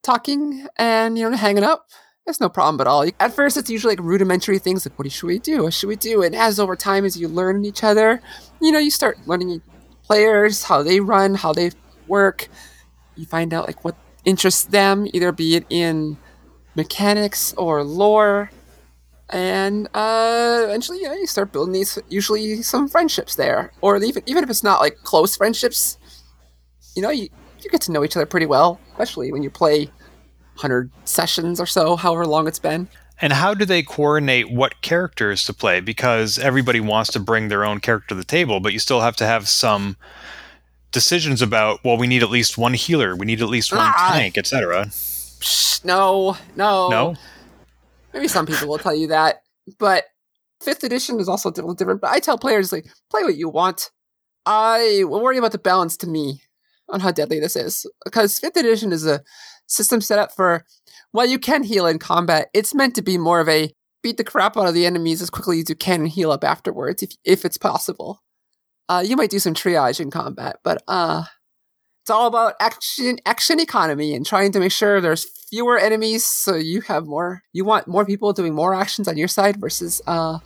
talking 0.03 0.67
and 0.79 1.19
you 1.19 1.29
know 1.29 1.37
hanging 1.37 1.65
up 1.65 1.87
that's 2.27 2.41
no 2.41 2.49
problem 2.49 2.81
at 2.81 2.89
all. 2.89 3.09
At 3.21 3.35
first 3.35 3.57
it's 3.57 3.71
usually 3.71 3.93
like 3.93 4.05
rudimentary 4.05 4.59
things 4.59 4.85
like 4.85 4.99
what 4.99 5.11
should 5.11 5.29
we 5.29 5.39
do? 5.39 5.63
What 5.63 5.75
should 5.75 5.89
we 5.89 5.97
do? 5.97 6.23
And 6.23 6.35
as 6.35 6.59
over 6.59 6.75
time 6.77 7.05
as 7.05 7.17
you 7.17 7.29
learn 7.29 7.65
each 7.65 7.85
other 7.85 8.21
you 8.61 8.73
know 8.73 8.79
you 8.79 8.91
start 8.91 9.19
learning 9.27 9.63
players 10.03 10.65
how 10.65 10.83
they 10.83 11.01
run 11.01 11.35
how 11.35 11.53
they 11.53 11.71
work. 12.09 12.49
You 13.17 13.27
find 13.27 13.55
out 13.55 13.67
like 13.67 13.85
what 13.85 13.97
interests 14.25 14.65
them 14.65 15.07
either 15.15 15.33
be 15.33 15.57
it 15.57 15.67
in 15.71 16.19
mechanics 16.75 17.55
or 17.57 17.83
lore. 17.85 18.51
And 19.31 19.89
uh 19.95 20.63
eventually 20.65 20.99
you 20.99 21.05
know 21.05 21.15
you 21.15 21.27
start 21.27 21.53
building 21.53 21.73
these 21.75 21.99
usually 22.09 22.63
some 22.63 22.89
friendships 22.89 23.37
there. 23.37 23.73
Or 23.81 23.97
even 24.03 24.23
even 24.27 24.43
if 24.43 24.51
it's 24.51 24.65
not 24.65 24.81
like 24.81 24.99
close 25.05 25.37
friendships 25.37 25.99
you 26.97 27.03
know 27.03 27.11
you 27.11 27.29
you 27.63 27.71
get 27.71 27.81
to 27.83 27.93
know 27.93 28.05
each 28.05 28.17
other 28.17 28.27
pretty 28.27 28.47
well, 28.47 28.81
especially 28.93 29.33
when 29.33 29.43
you 29.43 29.51
play 29.51 29.91
100 30.57 30.91
sessions 31.05 31.61
or 31.61 31.67
so, 31.67 31.97
however 31.97 32.27
long 32.27 32.49
it's 32.49 32.59
been. 32.59 32.89
And 33.21 33.33
how 33.33 33.55
do 33.55 33.65
they 33.65 33.83
coordinate 33.83 34.51
what 34.51 34.83
characters 34.83 35.45
to 35.45 35.55
play? 35.55 35.81
Because 35.81 36.39
everybody 36.39 36.81
wants 36.81 37.11
to 37.13 37.21
bring 37.21 37.49
their 37.49 37.65
own 37.65 37.81
character 37.81 38.09
to 38.09 38.15
the 38.15 38.25
table, 38.25 38.61
but 38.61 38.73
you 38.73 38.79
still 38.79 39.01
have 39.01 39.17
to 39.17 39.27
have 39.27 39.49
some 39.49 39.97
decisions 40.93 41.41
about, 41.41 41.81
well, 41.83 41.97
we 41.97 42.07
need 42.07 42.23
at 42.23 42.31
least 42.31 42.59
one 42.59 42.75
healer, 42.75 43.17
we 43.17 43.27
need 43.27 43.41
at 43.41 43.49
least 43.49 43.73
one 43.73 43.81
Ah. 43.97 44.11
tank, 44.13 44.37
etc. 44.37 44.91
No, 45.85 46.37
no. 46.57 46.89
No? 46.89 47.15
Maybe 48.13 48.29
some 48.29 48.47
people 48.47 48.69
will 48.69 48.79
tell 48.79 48.95
you 48.95 49.07
that, 49.09 49.43
but 49.79 50.05
fifth 50.63 50.85
edition 50.85 51.21
is 51.21 51.29
also 51.29 51.49
a 51.49 51.53
little 51.53 51.75
different. 51.75 52.01
But 52.01 52.11
I 52.11 52.19
tell 52.21 52.39
players, 52.39 52.73
like, 52.73 52.87
play 53.11 53.23
what 53.25 53.37
you 53.37 53.49
want. 53.49 53.91
I 54.47 55.05
will 55.05 55.23
worry 55.23 55.39
about 55.39 55.53
the 55.53 55.59
balance 55.59 55.97
to 55.99 56.07
me 56.07 56.43
on 56.89 57.01
how 57.01 57.11
deadly 57.11 57.41
this 57.41 57.57
is. 57.57 57.85
Because 58.05 58.39
fifth 58.39 58.57
edition 58.57 58.93
is 58.93 59.07
a 59.07 59.23
system 59.67 60.01
set 60.01 60.19
up 60.19 60.33
for, 60.33 60.65
while 61.13 61.27
you 61.27 61.39
can 61.39 61.63
heal 61.63 61.87
in 61.87 61.99
combat, 61.99 62.49
it's 62.55 62.75
meant 62.75 62.95
to 62.97 63.03
be 63.03 63.19
more 63.19 63.41
of 63.41 63.49
a 63.49 63.73
beat 64.03 64.17
the 64.17 64.25
crap 64.25 64.57
out 64.57 64.69
of 64.69 64.75
the 64.75 64.87
enemies 64.87 65.21
as 65.21 65.31
quickly 65.31 65.61
as 65.61 65.69
you 65.69 65.75
can 65.75 66.01
and 66.03 66.11
heal 66.11 66.31
up 66.31 66.45
afterwards, 66.45 67.03
if, 67.03 67.13
if 67.25 67.45
it's 67.45 67.59
possible. 67.59 68.23
Uh, 68.89 69.03
you 69.05 69.17
might 69.17 69.31
do 69.31 69.39
some 69.39 69.55
triage 69.55 69.99
in 69.99 70.11
combat, 70.11 70.59
but 70.63 70.83
uh, 70.87 71.25
it's 72.03 72.11
all 72.11 72.29
about 72.29 72.55
action 72.61 73.19
action 73.27 73.59
economy 73.59 74.15
and 74.15 74.25
trying 74.25 74.53
to 74.53 74.61
make 74.61 74.71
sure 74.71 75.01
there's 75.01 75.27
fewer 75.51 75.77
enemies 75.77 76.25
so 76.25 76.55
you 76.55 76.81
have 76.83 77.05
more 77.05 77.43
you 77.53 77.65
want 77.65 77.89
more 77.89 78.07
people 78.07 78.33
doing 78.33 78.55
more 78.55 78.75
actions 78.75 79.09
on 79.09 79.17
your 79.17 79.27
side 79.27 79.57
versus 79.57 80.01
uh 80.07 80.39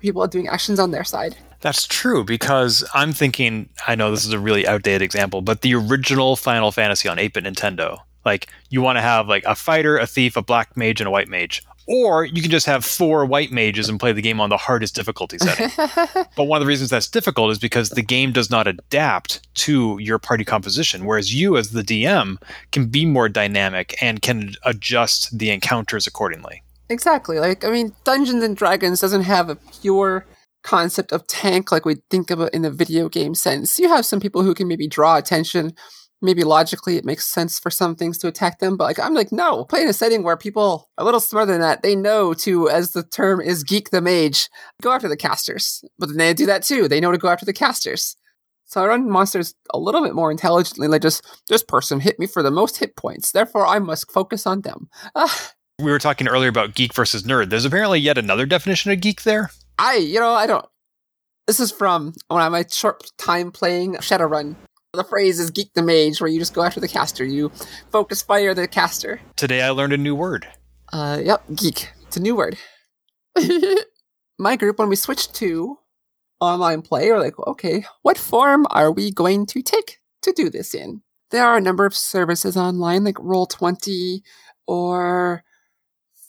people 0.00 0.26
doing 0.26 0.48
actions 0.48 0.80
on 0.80 0.90
their 0.90 1.04
side 1.04 1.36
That's 1.60 1.86
true 1.86 2.24
because 2.24 2.84
I'm 2.94 3.12
thinking, 3.12 3.68
I 3.86 3.96
know 3.96 4.10
this 4.10 4.24
is 4.24 4.32
a 4.32 4.38
really 4.38 4.66
outdated 4.66 5.02
example, 5.02 5.42
but 5.42 5.62
the 5.62 5.74
original 5.74 6.36
Final 6.36 6.70
Fantasy 6.70 7.08
on 7.08 7.18
8 7.18 7.34
bit 7.34 7.44
Nintendo, 7.44 7.98
like 8.24 8.48
you 8.70 8.82
want 8.82 8.96
to 8.96 9.02
have 9.02 9.28
like 9.28 9.44
a 9.44 9.54
fighter, 9.54 9.98
a 9.98 10.06
thief, 10.06 10.36
a 10.36 10.42
black 10.42 10.76
mage, 10.76 11.00
and 11.00 11.08
a 11.08 11.10
white 11.10 11.28
mage. 11.28 11.62
Or 11.90 12.26
you 12.26 12.42
can 12.42 12.50
just 12.50 12.66
have 12.66 12.84
four 12.84 13.24
white 13.24 13.50
mages 13.50 13.88
and 13.88 13.98
play 13.98 14.12
the 14.12 14.20
game 14.20 14.42
on 14.42 14.50
the 14.50 14.58
hardest 14.58 14.94
difficulty 14.94 15.38
setting. 15.38 15.70
but 16.36 16.44
one 16.44 16.58
of 16.58 16.60
the 16.60 16.68
reasons 16.68 16.90
that's 16.90 17.08
difficult 17.08 17.50
is 17.50 17.58
because 17.58 17.88
the 17.88 18.02
game 18.02 18.30
does 18.30 18.50
not 18.50 18.66
adapt 18.66 19.40
to 19.54 19.96
your 19.98 20.18
party 20.18 20.44
composition, 20.44 21.06
whereas 21.06 21.34
you, 21.34 21.56
as 21.56 21.70
the 21.70 21.80
DM, 21.80 22.36
can 22.72 22.88
be 22.88 23.06
more 23.06 23.26
dynamic 23.30 23.96
and 24.02 24.20
can 24.20 24.52
adjust 24.66 25.38
the 25.38 25.48
encounters 25.50 26.06
accordingly. 26.06 26.62
exactly 26.90 27.38
like 27.38 27.64
i 27.64 27.70
mean 27.70 27.94
dungeons 28.04 28.42
and 28.42 28.56
dragons 28.56 29.00
doesn't 29.00 29.22
have 29.22 29.50
a 29.50 29.56
pure 29.80 30.26
concept 30.62 31.12
of 31.12 31.26
tank 31.26 31.70
like 31.70 31.84
we 31.84 31.96
think 32.10 32.30
of 32.30 32.40
it 32.40 32.52
in 32.52 32.62
the 32.62 32.70
video 32.70 33.08
game 33.08 33.34
sense 33.34 33.78
you 33.78 33.88
have 33.88 34.04
some 34.04 34.20
people 34.20 34.42
who 34.42 34.54
can 34.54 34.66
maybe 34.68 34.88
draw 34.88 35.16
attention 35.16 35.72
maybe 36.20 36.44
logically 36.44 36.96
it 36.96 37.04
makes 37.04 37.26
sense 37.26 37.58
for 37.58 37.70
some 37.70 37.94
things 37.94 38.18
to 38.18 38.26
attack 38.28 38.58
them 38.58 38.76
but 38.76 38.84
like 38.84 38.98
i'm 38.98 39.14
like 39.14 39.32
no 39.32 39.64
play 39.64 39.82
in 39.82 39.88
a 39.88 39.92
setting 39.92 40.22
where 40.22 40.36
people 40.36 40.88
are 40.98 41.02
a 41.02 41.04
little 41.04 41.20
smarter 41.20 41.52
than 41.52 41.60
that 41.60 41.82
they 41.82 41.94
know 41.94 42.34
to 42.34 42.68
as 42.68 42.92
the 42.92 43.02
term 43.02 43.40
is 43.40 43.62
geek 43.62 43.90
the 43.90 44.00
mage 44.00 44.48
go 44.82 44.92
after 44.92 45.08
the 45.08 45.16
casters 45.16 45.84
but 45.98 46.08
then 46.08 46.18
they 46.18 46.34
do 46.34 46.46
that 46.46 46.62
too 46.62 46.88
they 46.88 47.00
know 47.00 47.12
to 47.12 47.18
go 47.18 47.28
after 47.28 47.46
the 47.46 47.52
casters 47.52 48.16
so 48.68 48.82
I 48.82 48.86
run 48.86 49.08
monsters 49.08 49.54
a 49.72 49.78
little 49.78 50.02
bit 50.02 50.14
more 50.14 50.30
intelligently, 50.30 50.88
like 50.88 51.00
just 51.00 51.24
this 51.48 51.62
person 51.62 52.00
hit 52.00 52.18
me 52.18 52.26
for 52.26 52.42
the 52.42 52.50
most 52.50 52.76
hit 52.76 52.96
points, 52.96 53.32
therefore 53.32 53.66
I 53.66 53.78
must 53.78 54.12
focus 54.12 54.46
on 54.46 54.60
them. 54.60 54.90
Ah, 55.14 55.52
We 55.78 55.90
were 55.90 55.98
talking 55.98 56.28
earlier 56.28 56.50
about 56.50 56.74
geek 56.74 56.92
versus 56.92 57.22
nerd. 57.22 57.48
There's 57.48 57.64
apparently 57.64 57.98
yet 57.98 58.18
another 58.18 58.44
definition 58.44 58.92
of 58.92 59.00
geek 59.00 59.22
there. 59.22 59.50
I, 59.78 59.96
you 59.96 60.20
know, 60.20 60.32
I 60.32 60.46
don't. 60.46 60.66
This 61.46 61.60
is 61.60 61.72
from 61.72 62.12
when 62.28 62.42
I 62.42 62.48
my 62.50 62.66
short 62.70 63.10
time 63.16 63.52
playing 63.52 63.94
Shadowrun. 63.94 64.54
The 64.94 65.04
phrase 65.04 65.38
is 65.38 65.50
"geek 65.50 65.74
the 65.74 65.82
mage," 65.82 66.18
where 66.18 66.30
you 66.30 66.38
just 66.38 66.54
go 66.54 66.62
after 66.62 66.80
the 66.80 66.88
caster. 66.88 67.22
You 67.22 67.50
focus 67.92 68.22
fire 68.22 68.54
the 68.54 68.66
caster. 68.66 69.20
Today 69.36 69.60
I 69.60 69.68
learned 69.68 69.92
a 69.92 69.98
new 69.98 70.14
word. 70.14 70.48
Uh, 70.90 71.20
yep, 71.22 71.42
geek. 71.54 71.90
It's 72.06 72.16
a 72.16 72.20
new 72.20 72.34
word. 72.34 72.56
my 74.38 74.56
group, 74.56 74.78
when 74.78 74.88
we 74.88 74.96
switched 74.96 75.34
to 75.34 75.76
online 76.40 76.80
play, 76.80 77.10
are 77.10 77.20
like, 77.20 77.38
okay, 77.46 77.84
what 78.00 78.16
form 78.16 78.66
are 78.70 78.90
we 78.90 79.10
going 79.10 79.44
to 79.46 79.60
take 79.60 79.98
to 80.22 80.32
do 80.32 80.48
this 80.48 80.74
in? 80.74 81.02
There 81.30 81.44
are 81.44 81.58
a 81.58 81.62
number 81.62 81.84
of 81.84 81.94
services 81.94 82.56
online, 82.56 83.04
like 83.04 83.16
Roll20 83.16 84.22
or 84.66 85.44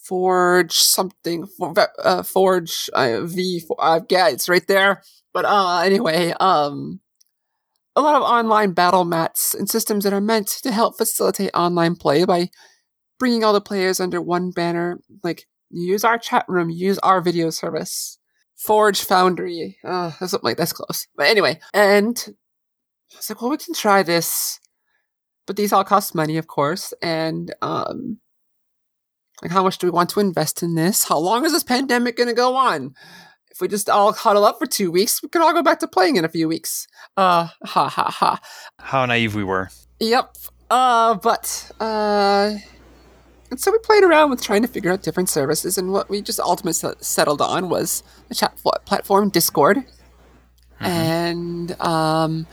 Forge 0.04 0.74
something, 0.74 1.48
for, 1.48 1.74
uh, 2.04 2.24
Forge 2.24 2.90
uh, 2.92 3.22
V. 3.22 3.64
Uh, 3.80 4.02
yeah, 4.10 4.28
it's 4.28 4.50
right 4.50 4.68
there. 4.68 5.02
But 5.34 5.46
uh, 5.46 5.80
anyway, 5.80 6.34
um, 6.42 7.00
a 8.00 8.02
lot 8.02 8.16
of 8.16 8.24
online 8.24 8.72
battle 8.72 9.06
mats 9.06 9.54
and 9.54 9.70
systems 9.70 10.04
that 10.04 10.14
are 10.14 10.22
meant 10.22 10.48
to 10.48 10.72
help 10.72 10.98
facilitate 10.98 11.52
online 11.54 11.96
play 11.96 12.26
by 12.26 12.50
bringing 13.18 13.44
all 13.44 13.54
the 13.54 13.62
players 13.62 14.00
under 14.00 14.22
one 14.22 14.52
banner. 14.52 15.00
Like, 15.24 15.46
use 15.70 16.04
our 16.04 16.18
chat 16.18 16.46
room, 16.48 16.70
use 16.70 16.98
our 17.00 17.22
video 17.22 17.50
service. 17.50 18.18
Forge 18.60 19.02
Foundry, 19.06 19.78
uh, 19.86 20.12
something 20.12 20.40
like 20.44 20.58
that's 20.58 20.74
close. 20.74 21.08
But 21.16 21.28
anyway, 21.28 21.62
and 21.74 22.22
I 23.14 23.16
was 23.18 23.30
like, 23.30 23.42
well, 23.42 23.52
we 23.52 23.58
can 23.58 23.74
try 23.74 24.04
this, 24.04 24.60
but 25.48 25.56
these 25.56 25.72
all 25.72 25.86
cost 25.86 26.14
money, 26.14 26.36
of 26.38 26.48
course. 26.48 26.94
And 27.02 27.56
um, 27.62 28.20
like, 29.42 29.52
how 29.52 29.64
much 29.64 29.78
do 29.78 29.88
we 29.88 29.92
want 29.92 30.10
to 30.10 30.20
invest 30.20 30.62
in 30.62 30.76
this? 30.76 31.06
How 31.06 31.18
long 31.18 31.46
is 31.46 31.54
this 31.54 31.64
pandemic 31.64 32.18
going 32.18 32.28
to 32.28 32.36
go 32.36 32.58
on? 32.58 32.94
If 33.60 33.62
we 33.62 33.68
just 33.68 33.90
all 33.90 34.14
huddle 34.14 34.46
up 34.46 34.58
for 34.58 34.66
two 34.66 34.90
weeks, 34.90 35.22
we 35.22 35.28
can 35.28 35.42
all 35.42 35.52
go 35.52 35.62
back 35.62 35.82
to 35.82 35.88
playing 35.88 36.16
in 36.16 36.24
a 36.24 36.30
few 36.30 36.48
weeks. 36.48 36.88
Uh, 37.18 37.50
ha 37.66 37.90
ha 37.90 38.10
ha. 38.10 38.40
How 38.80 39.06
naive 39.06 39.36
we 39.36 39.44
were. 39.44 39.70
Yep. 40.00 40.38
Uh, 40.70 41.16
but 41.16 41.70
uh, 41.82 42.56
and 43.52 43.60
so 43.60 43.70
we 43.70 43.78
played 43.80 44.06
around 44.06 44.30
with 44.30 44.42
trying 44.42 44.62
to 44.62 44.70
figure 44.70 44.90
out 44.90 45.04
different 45.04 45.28
services, 45.28 45.78
and 45.78 45.92
what 45.92 46.10
we 46.10 46.22
just 46.22 46.40
ultimately 46.40 46.94
settled 47.02 47.42
on 47.42 47.68
was 47.68 48.02
the 48.30 48.36
chat 48.36 48.58
platform 48.86 49.28
Discord. 49.28 49.76
Mm-hmm. 49.76 50.86
And 50.86 51.82
um, 51.82 52.48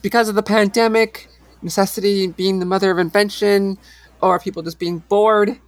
because 0.00 0.30
of 0.30 0.36
the 0.36 0.42
pandemic, 0.42 1.28
necessity 1.60 2.28
being 2.28 2.60
the 2.60 2.64
mother 2.64 2.90
of 2.90 2.98
invention, 2.98 3.76
or 4.22 4.38
people 4.38 4.62
just 4.62 4.78
being 4.78 5.00
bored, 5.00 5.60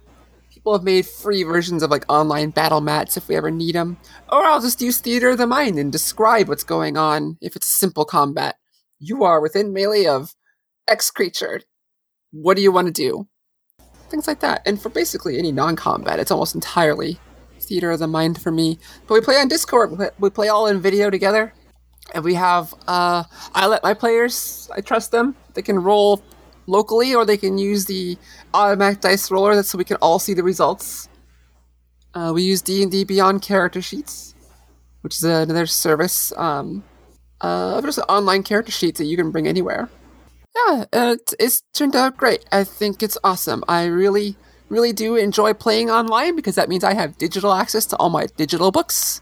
people 0.65 0.73
have 0.73 0.83
made 0.83 1.05
free 1.05 1.43
versions 1.43 1.83
of 1.83 1.91
like 1.91 2.03
online 2.09 2.49
battle 2.49 2.81
mats 2.81 3.17
if 3.17 3.27
we 3.27 3.35
ever 3.35 3.51
need 3.51 3.75
them. 3.75 3.97
Or 4.31 4.43
I'll 4.43 4.59
just 4.59 4.81
use 4.81 4.97
theater 4.97 5.29
of 5.29 5.37
the 5.37 5.45
mind 5.45 5.77
and 5.77 5.91
describe 5.91 6.49
what's 6.49 6.63
going 6.63 6.97
on 6.97 7.37
if 7.39 7.55
it's 7.55 7.67
a 7.67 7.77
simple 7.77 8.03
combat. 8.03 8.55
You 8.97 9.23
are 9.23 9.39
within 9.39 9.73
melee 9.73 10.07
of 10.07 10.33
X 10.87 11.11
creature. 11.11 11.61
What 12.31 12.57
do 12.57 12.63
you 12.63 12.71
want 12.71 12.87
to 12.87 12.91
do? 12.91 13.27
Things 14.09 14.27
like 14.27 14.39
that. 14.39 14.63
And 14.65 14.81
for 14.81 14.89
basically 14.89 15.37
any 15.37 15.51
non 15.51 15.75
combat, 15.75 16.17
it's 16.17 16.31
almost 16.31 16.55
entirely 16.55 17.19
theater 17.59 17.91
of 17.91 17.99
the 17.99 18.07
mind 18.07 18.41
for 18.41 18.49
me. 18.49 18.79
But 19.05 19.13
we 19.13 19.21
play 19.21 19.35
on 19.35 19.47
Discord, 19.47 19.95
we 20.17 20.29
play 20.31 20.47
all 20.47 20.65
in 20.65 20.81
video 20.81 21.11
together. 21.11 21.53
And 22.15 22.23
we 22.23 22.33
have, 22.33 22.73
uh, 22.87 23.23
I 23.53 23.67
let 23.67 23.83
my 23.83 23.93
players, 23.93 24.67
I 24.75 24.81
trust 24.81 25.11
them. 25.11 25.35
They 25.53 25.61
can 25.61 25.77
roll 25.77 26.23
locally 26.67 27.13
or 27.13 27.25
they 27.25 27.37
can 27.37 27.57
use 27.57 27.85
the 27.85 28.17
automatic 28.53 29.01
dice 29.01 29.29
roller 29.31 29.61
so 29.63 29.77
we 29.77 29.83
can 29.83 29.97
all 29.97 30.19
see 30.19 30.33
the 30.33 30.43
results. 30.43 31.09
Uh, 32.13 32.31
we 32.33 32.43
use 32.43 32.61
D&D 32.61 33.03
Beyond 33.03 33.41
character 33.41 33.81
sheets, 33.81 34.35
which 35.01 35.15
is 35.15 35.23
another 35.23 35.65
service. 35.65 36.31
Um, 36.37 36.83
uh, 37.41 37.81
there's 37.81 37.99
online 37.99 38.43
character 38.43 38.71
sheets 38.71 38.99
that 38.99 39.05
you 39.05 39.17
can 39.17 39.31
bring 39.31 39.47
anywhere. 39.47 39.89
Yeah, 40.55 40.85
it, 40.93 41.33
it's 41.39 41.61
turned 41.73 41.95
out 41.95 42.15
great. 42.15 42.45
I 42.51 42.63
think 42.63 43.03
it's 43.03 43.17
awesome. 43.23 43.63
I 43.67 43.85
really, 43.85 44.37
really 44.69 44.93
do 44.93 45.17
enjoy 45.17 45.53
playing 45.53 45.89
online 45.89 46.35
because 46.35 46.55
that 46.55 46.69
means 46.69 46.83
I 46.83 46.93
have 46.93 47.17
digital 47.17 47.51
access 47.53 47.85
to 47.87 47.97
all 47.97 48.09
my 48.09 48.27
digital 48.37 48.71
books. 48.71 49.19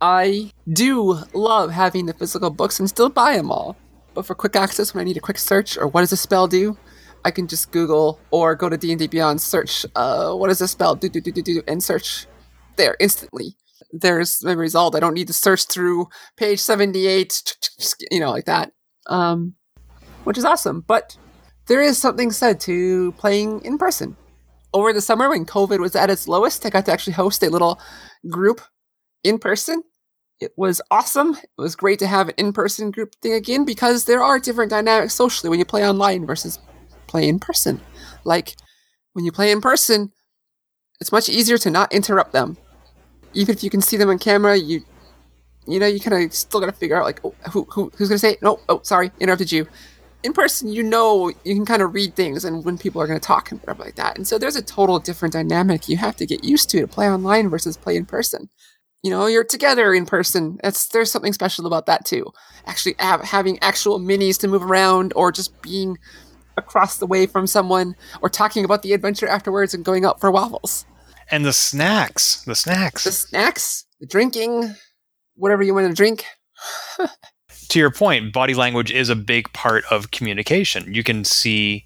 I 0.00 0.52
do 0.72 1.20
love 1.32 1.72
having 1.72 2.06
the 2.06 2.12
physical 2.12 2.50
books 2.50 2.78
and 2.78 2.88
still 2.88 3.08
buy 3.08 3.36
them 3.36 3.50
all. 3.50 3.76
But 4.16 4.24
for 4.24 4.34
quick 4.34 4.56
access, 4.56 4.94
when 4.94 5.02
I 5.02 5.04
need 5.04 5.18
a 5.18 5.20
quick 5.20 5.38
search 5.38 5.76
or 5.76 5.86
what 5.86 6.00
does 6.00 6.10
a 6.10 6.16
spell 6.16 6.48
do, 6.48 6.78
I 7.26 7.30
can 7.30 7.46
just 7.46 7.70
Google 7.70 8.18
or 8.30 8.54
go 8.54 8.70
to 8.70 8.78
D 8.78 8.90
and 8.90 8.98
D 8.98 9.06
Beyond, 9.06 9.42
search 9.42 9.84
uh, 9.94 10.32
what 10.32 10.48
does 10.48 10.62
a 10.62 10.66
spell 10.66 10.94
do, 10.94 11.10
do 11.10 11.20
do 11.20 11.30
do 11.30 11.42
do, 11.42 11.62
and 11.68 11.82
search 11.82 12.26
there 12.76 12.96
instantly. 12.98 13.56
There's 13.92 14.38
the 14.38 14.56
result. 14.56 14.96
I 14.96 15.00
don't 15.00 15.12
need 15.12 15.26
to 15.26 15.34
search 15.34 15.66
through 15.66 16.08
page 16.38 16.60
seventy 16.60 17.06
eight, 17.06 17.56
you 18.10 18.18
know, 18.18 18.30
like 18.30 18.46
that, 18.46 18.72
um, 19.06 19.54
which 20.24 20.38
is 20.38 20.46
awesome. 20.46 20.80
But 20.80 21.18
there 21.66 21.82
is 21.82 21.98
something 21.98 22.30
said 22.30 22.58
to 22.60 23.12
playing 23.18 23.66
in 23.66 23.76
person. 23.76 24.16
Over 24.72 24.94
the 24.94 25.02
summer, 25.02 25.28
when 25.28 25.44
COVID 25.44 25.78
was 25.78 25.94
at 25.94 26.08
its 26.08 26.26
lowest, 26.26 26.64
I 26.64 26.70
got 26.70 26.86
to 26.86 26.92
actually 26.92 27.12
host 27.12 27.42
a 27.42 27.50
little 27.50 27.78
group 28.30 28.62
in 29.24 29.38
person 29.38 29.82
it 30.40 30.52
was 30.56 30.82
awesome. 30.90 31.34
It 31.34 31.60
was 31.60 31.76
great 31.76 31.98
to 32.00 32.06
have 32.06 32.28
an 32.28 32.34
in 32.36 32.52
person 32.52 32.90
group 32.90 33.14
thing 33.16 33.32
again 33.32 33.64
because 33.64 34.04
there 34.04 34.22
are 34.22 34.38
different 34.38 34.70
dynamics 34.70 35.14
socially 35.14 35.48
when 35.48 35.58
you 35.58 35.64
play 35.64 35.88
online 35.88 36.26
versus 36.26 36.58
play 37.06 37.28
in 37.28 37.38
person. 37.38 37.80
Like 38.24 38.56
when 39.14 39.24
you 39.24 39.32
play 39.32 39.50
in 39.50 39.60
person, 39.60 40.12
it's 41.00 41.12
much 41.12 41.28
easier 41.28 41.58
to 41.58 41.70
not 41.70 41.92
interrupt 41.92 42.32
them. 42.32 42.58
Even 43.32 43.54
if 43.54 43.62
you 43.64 43.70
can 43.70 43.80
see 43.80 43.96
them 43.96 44.10
on 44.10 44.18
camera, 44.18 44.56
you 44.56 44.82
you 45.68 45.80
know, 45.80 45.86
you 45.86 45.98
kind 45.98 46.24
of 46.24 46.32
still 46.32 46.60
got 46.60 46.66
to 46.66 46.72
figure 46.72 46.96
out 46.96 47.04
like 47.04 47.20
oh, 47.24 47.34
who, 47.52 47.66
who 47.70 47.90
who's 47.96 48.08
going 48.08 48.16
to 48.16 48.18
say 48.18 48.32
it? 48.32 48.42
no, 48.42 48.60
oh 48.68 48.80
sorry, 48.82 49.10
interrupted 49.20 49.50
you. 49.50 49.66
In 50.22 50.32
person, 50.32 50.68
you 50.68 50.82
know, 50.82 51.28
you 51.44 51.54
can 51.54 51.64
kind 51.64 51.82
of 51.82 51.94
read 51.94 52.14
things 52.14 52.44
and 52.44 52.64
when 52.64 52.78
people 52.78 53.00
are 53.00 53.06
going 53.06 53.18
to 53.18 53.24
talk 53.24 53.50
and 53.50 53.60
stuff 53.60 53.78
like 53.78 53.94
that. 53.94 54.16
And 54.16 54.26
so 54.26 54.38
there's 54.38 54.56
a 54.56 54.62
total 54.62 54.98
different 54.98 55.32
dynamic 55.32 55.88
you 55.88 55.96
have 55.98 56.16
to 56.16 56.26
get 56.26 56.42
used 56.42 56.68
to 56.70 56.80
to 56.80 56.88
play 56.88 57.08
online 57.08 57.48
versus 57.48 57.76
play 57.76 57.96
in 57.96 58.06
person 58.06 58.48
you 59.02 59.10
know 59.10 59.26
you're 59.26 59.44
together 59.44 59.94
in 59.94 60.06
person. 60.06 60.58
It's 60.64 60.88
there's 60.88 61.12
something 61.12 61.32
special 61.32 61.66
about 61.66 61.86
that 61.86 62.04
too. 62.04 62.32
Actually 62.66 62.96
have, 62.98 63.22
having 63.22 63.58
actual 63.62 64.00
minis 64.00 64.38
to 64.40 64.48
move 64.48 64.62
around 64.62 65.12
or 65.14 65.30
just 65.32 65.60
being 65.62 65.98
across 66.56 66.98
the 66.98 67.06
way 67.06 67.26
from 67.26 67.46
someone 67.46 67.94
or 68.22 68.28
talking 68.28 68.64
about 68.64 68.82
the 68.82 68.92
adventure 68.92 69.28
afterwards 69.28 69.74
and 69.74 69.84
going 69.84 70.04
out 70.04 70.20
for 70.20 70.30
waffles. 70.30 70.86
And 71.30 71.44
the 71.44 71.52
snacks 71.52 72.42
the 72.44 72.54
snacks. 72.54 73.04
The 73.04 73.12
snacks 73.12 73.86
the 74.00 74.06
drinking 74.06 74.74
whatever 75.36 75.62
you 75.62 75.74
want 75.74 75.88
to 75.88 75.94
drink. 75.94 76.24
To 77.70 77.80
your 77.80 77.90
point 77.90 78.32
body 78.32 78.54
language 78.54 78.92
is 78.92 79.08
a 79.08 79.16
big 79.16 79.52
part 79.52 79.84
of 79.90 80.12
communication. 80.12 80.94
You 80.94 81.02
can 81.02 81.24
see 81.24 81.84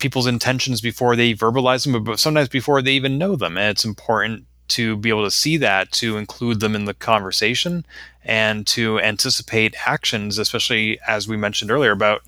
people's 0.00 0.26
intentions 0.26 0.80
before 0.80 1.14
they 1.14 1.34
verbalize 1.34 1.84
them 1.84 2.02
but 2.02 2.18
sometimes 2.18 2.48
before 2.48 2.82
they 2.82 2.92
even 2.92 3.18
know 3.18 3.36
them. 3.36 3.56
And 3.56 3.68
it's 3.68 3.84
important 3.84 4.46
to 4.72 4.96
be 4.96 5.08
able 5.08 5.24
to 5.24 5.30
see 5.30 5.56
that, 5.58 5.90
to 5.92 6.16
include 6.16 6.60
them 6.60 6.74
in 6.74 6.84
the 6.84 6.94
conversation, 6.94 7.86
and 8.24 8.66
to 8.68 9.00
anticipate 9.00 9.74
actions, 9.86 10.38
especially 10.38 10.98
as 11.06 11.26
we 11.26 11.36
mentioned 11.36 11.70
earlier 11.70 11.92
about 11.92 12.22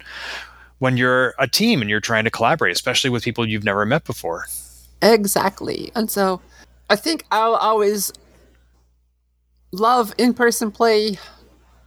when 0.78 0.96
you're 0.96 1.34
a 1.38 1.46
team 1.46 1.80
and 1.80 1.90
you're 1.90 2.00
trying 2.00 2.24
to 2.24 2.30
collaborate, 2.30 2.74
especially 2.74 3.10
with 3.10 3.24
people 3.24 3.48
you've 3.48 3.64
never 3.64 3.86
met 3.86 4.04
before. 4.04 4.46
Exactly. 5.02 5.92
And 5.94 6.10
so 6.10 6.40
I 6.90 6.96
think 6.96 7.24
I'll 7.30 7.54
always 7.54 8.12
love 9.72 10.14
in 10.18 10.34
person 10.34 10.70
play 10.70 11.18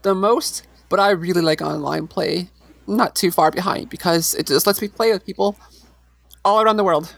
the 0.04 0.16
most, 0.16 0.66
but 0.90 1.00
I 1.00 1.12
really 1.12 1.42
like 1.42 1.62
online 1.62 2.08
play. 2.08 2.50
not 2.88 3.16
too 3.16 3.32
far 3.32 3.52
behind 3.52 3.90
because 3.90 4.34
it 4.36 4.48
just 4.48 4.66
lets 4.66 4.82
me 4.82 4.88
play 4.88 5.12
with 5.12 5.26
people 5.26 5.58
all 6.44 6.62
around 6.62 6.78
the 6.78 6.84
world 6.84 7.16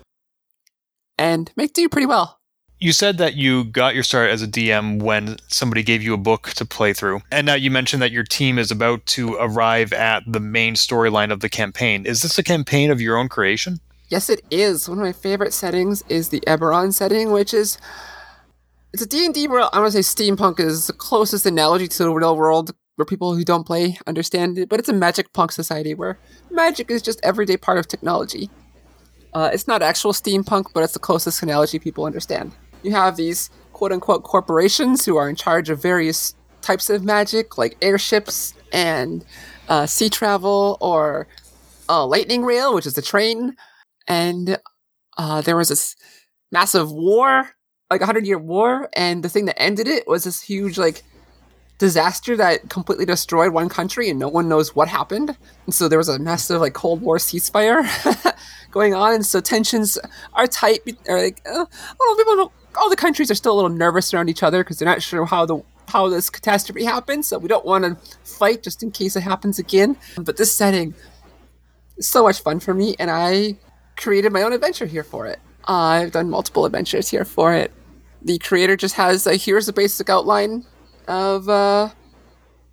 and 1.17 1.51
make 1.55 1.73
do 1.73 1.87
pretty 1.87 2.07
well 2.07 2.38
you 2.79 2.93
said 2.93 3.17
that 3.17 3.35
you 3.35 3.65
got 3.65 3.93
your 3.93 4.03
start 4.03 4.29
as 4.29 4.41
a 4.41 4.47
DM 4.47 5.01
when 5.01 5.35
somebody 5.47 5.83
gave 5.83 6.01
you 6.01 6.13
a 6.13 6.17
book 6.17 6.49
to 6.51 6.65
play 6.65 6.93
through. 6.93 7.21
And 7.29 7.45
now 7.45 7.55
you 7.55 7.69
mentioned 7.69 8.01
that 8.01 8.11
your 8.11 8.23
team 8.23 8.57
is 8.57 8.71
about 8.71 9.05
to 9.07 9.35
arrive 9.35 9.91
at 9.91 10.23
the 10.25 10.39
main 10.39 10.75
storyline 10.75 11.31
of 11.31 11.41
the 11.41 11.49
campaign. 11.49 12.05
Is 12.05 12.21
this 12.21 12.37
a 12.39 12.43
campaign 12.43 12.89
of 12.89 13.01
your 13.01 13.17
own 13.17 13.27
creation? 13.27 13.81
Yes, 14.07 14.29
it 14.29 14.41
is. 14.49 14.87
One 14.87 14.97
of 14.97 15.03
my 15.03 15.11
favorite 15.11 15.53
settings 15.53 16.03
is 16.07 16.29
the 16.29 16.39
Eberron 16.47 16.93
setting, 16.93 17.31
which 17.31 17.53
is 17.53 17.77
it's 18.93 19.03
a 19.03 19.07
D&D 19.07 19.47
world. 19.49 19.69
I 19.73 19.79
want 19.79 19.91
to 19.91 20.01
say 20.01 20.25
steampunk 20.25 20.59
is 20.59 20.87
the 20.87 20.93
closest 20.93 21.45
analogy 21.45 21.87
to 21.89 22.03
the 22.03 22.13
real 22.13 22.35
world 22.35 22.71
where 22.95 23.05
people 23.05 23.35
who 23.35 23.43
don't 23.43 23.65
play 23.65 23.97
understand 24.07 24.57
it, 24.57 24.69
but 24.69 24.79
it's 24.79 24.89
a 24.89 24.93
magic 24.93 25.31
punk 25.33 25.51
society 25.51 25.93
where 25.93 26.17
magic 26.49 26.89
is 26.89 27.01
just 27.01 27.19
everyday 27.23 27.57
part 27.57 27.77
of 27.77 27.87
technology. 27.87 28.49
Uh, 29.33 29.49
it's 29.53 29.67
not 29.67 29.81
actual 29.81 30.11
steampunk, 30.11 30.73
but 30.73 30.81
it's 30.81 30.93
the 30.93 30.99
closest 30.99 31.43
analogy 31.43 31.77
people 31.77 32.05
understand 32.05 32.51
you 32.83 32.91
have 32.91 33.15
these 33.15 33.49
quote 33.73 33.91
unquote 33.91 34.23
corporations 34.23 35.05
who 35.05 35.17
are 35.17 35.29
in 35.29 35.35
charge 35.35 35.69
of 35.69 35.81
various 35.81 36.35
types 36.61 36.89
of 36.89 37.03
magic, 37.03 37.57
like 37.57 37.77
airships 37.81 38.53
and 38.71 39.25
uh, 39.67 39.85
sea 39.85 40.09
travel, 40.09 40.77
or 40.81 41.27
uh, 41.87 42.05
lightning 42.05 42.43
rail, 42.43 42.73
which 42.73 42.85
is 42.85 42.97
a 42.97 43.01
train. 43.01 43.55
And 44.07 44.57
uh, 45.17 45.41
there 45.41 45.55
was 45.55 45.69
this 45.69 45.95
massive 46.51 46.91
war, 46.91 47.51
like 47.89 48.01
a 48.01 48.05
hundred 48.05 48.25
year 48.25 48.37
war, 48.37 48.89
and 48.93 49.23
the 49.23 49.29
thing 49.29 49.45
that 49.45 49.61
ended 49.61 49.87
it 49.87 50.07
was 50.07 50.23
this 50.23 50.41
huge 50.41 50.77
like 50.77 51.03
disaster 51.77 52.35
that 52.35 52.69
completely 52.69 53.05
destroyed 53.05 53.53
one 53.53 53.69
country, 53.69 54.09
and 54.09 54.19
no 54.19 54.27
one 54.27 54.49
knows 54.49 54.75
what 54.75 54.87
happened. 54.87 55.37
And 55.65 55.73
so 55.73 55.87
there 55.87 55.97
was 55.97 56.09
a 56.09 56.19
massive 56.19 56.61
like 56.61 56.73
Cold 56.73 57.01
War 57.01 57.17
ceasefire 57.17 57.87
going 58.71 58.93
on, 58.93 59.13
and 59.13 59.25
so 59.25 59.39
tensions 59.39 59.97
are 60.33 60.47
tight. 60.47 60.81
Are 61.07 61.21
like, 61.21 61.41
well, 61.45 61.67
people 62.17 62.35
don't 62.35 62.51
all 62.75 62.89
the 62.89 62.95
countries 62.95 63.31
are 63.31 63.35
still 63.35 63.53
a 63.53 63.57
little 63.57 63.69
nervous 63.69 64.13
around 64.13 64.29
each 64.29 64.43
other 64.43 64.63
because 64.63 64.77
they're 64.77 64.87
not 64.87 65.01
sure 65.01 65.25
how 65.25 65.45
the 65.45 65.61
how 65.87 66.07
this 66.07 66.29
catastrophe 66.29 66.85
happens. 66.85 67.27
So 67.27 67.37
we 67.37 67.47
don't 67.47 67.65
want 67.65 67.83
to 67.83 67.95
fight 68.23 68.63
just 68.63 68.83
in 68.83 68.91
case 68.91 69.15
it 69.15 69.21
happens 69.21 69.59
again. 69.59 69.97
But 70.17 70.37
this 70.37 70.51
setting 70.51 70.93
is 71.97 72.07
so 72.07 72.23
much 72.23 72.41
fun 72.41 72.59
for 72.59 72.73
me, 72.73 72.95
and 72.99 73.09
I 73.09 73.57
created 73.97 74.31
my 74.31 74.43
own 74.43 74.53
adventure 74.53 74.85
here 74.85 75.03
for 75.03 75.25
it. 75.25 75.39
Uh, 75.67 75.73
I've 75.73 76.11
done 76.11 76.29
multiple 76.29 76.65
adventures 76.65 77.09
here 77.09 77.25
for 77.25 77.53
it. 77.53 77.71
The 78.21 78.37
creator 78.39 78.75
just 78.75 78.95
has 78.95 79.25
a 79.27 79.35
here's 79.35 79.67
a 79.67 79.73
basic 79.73 80.09
outline 80.09 80.65
of 81.07 81.49
uh, 81.49 81.89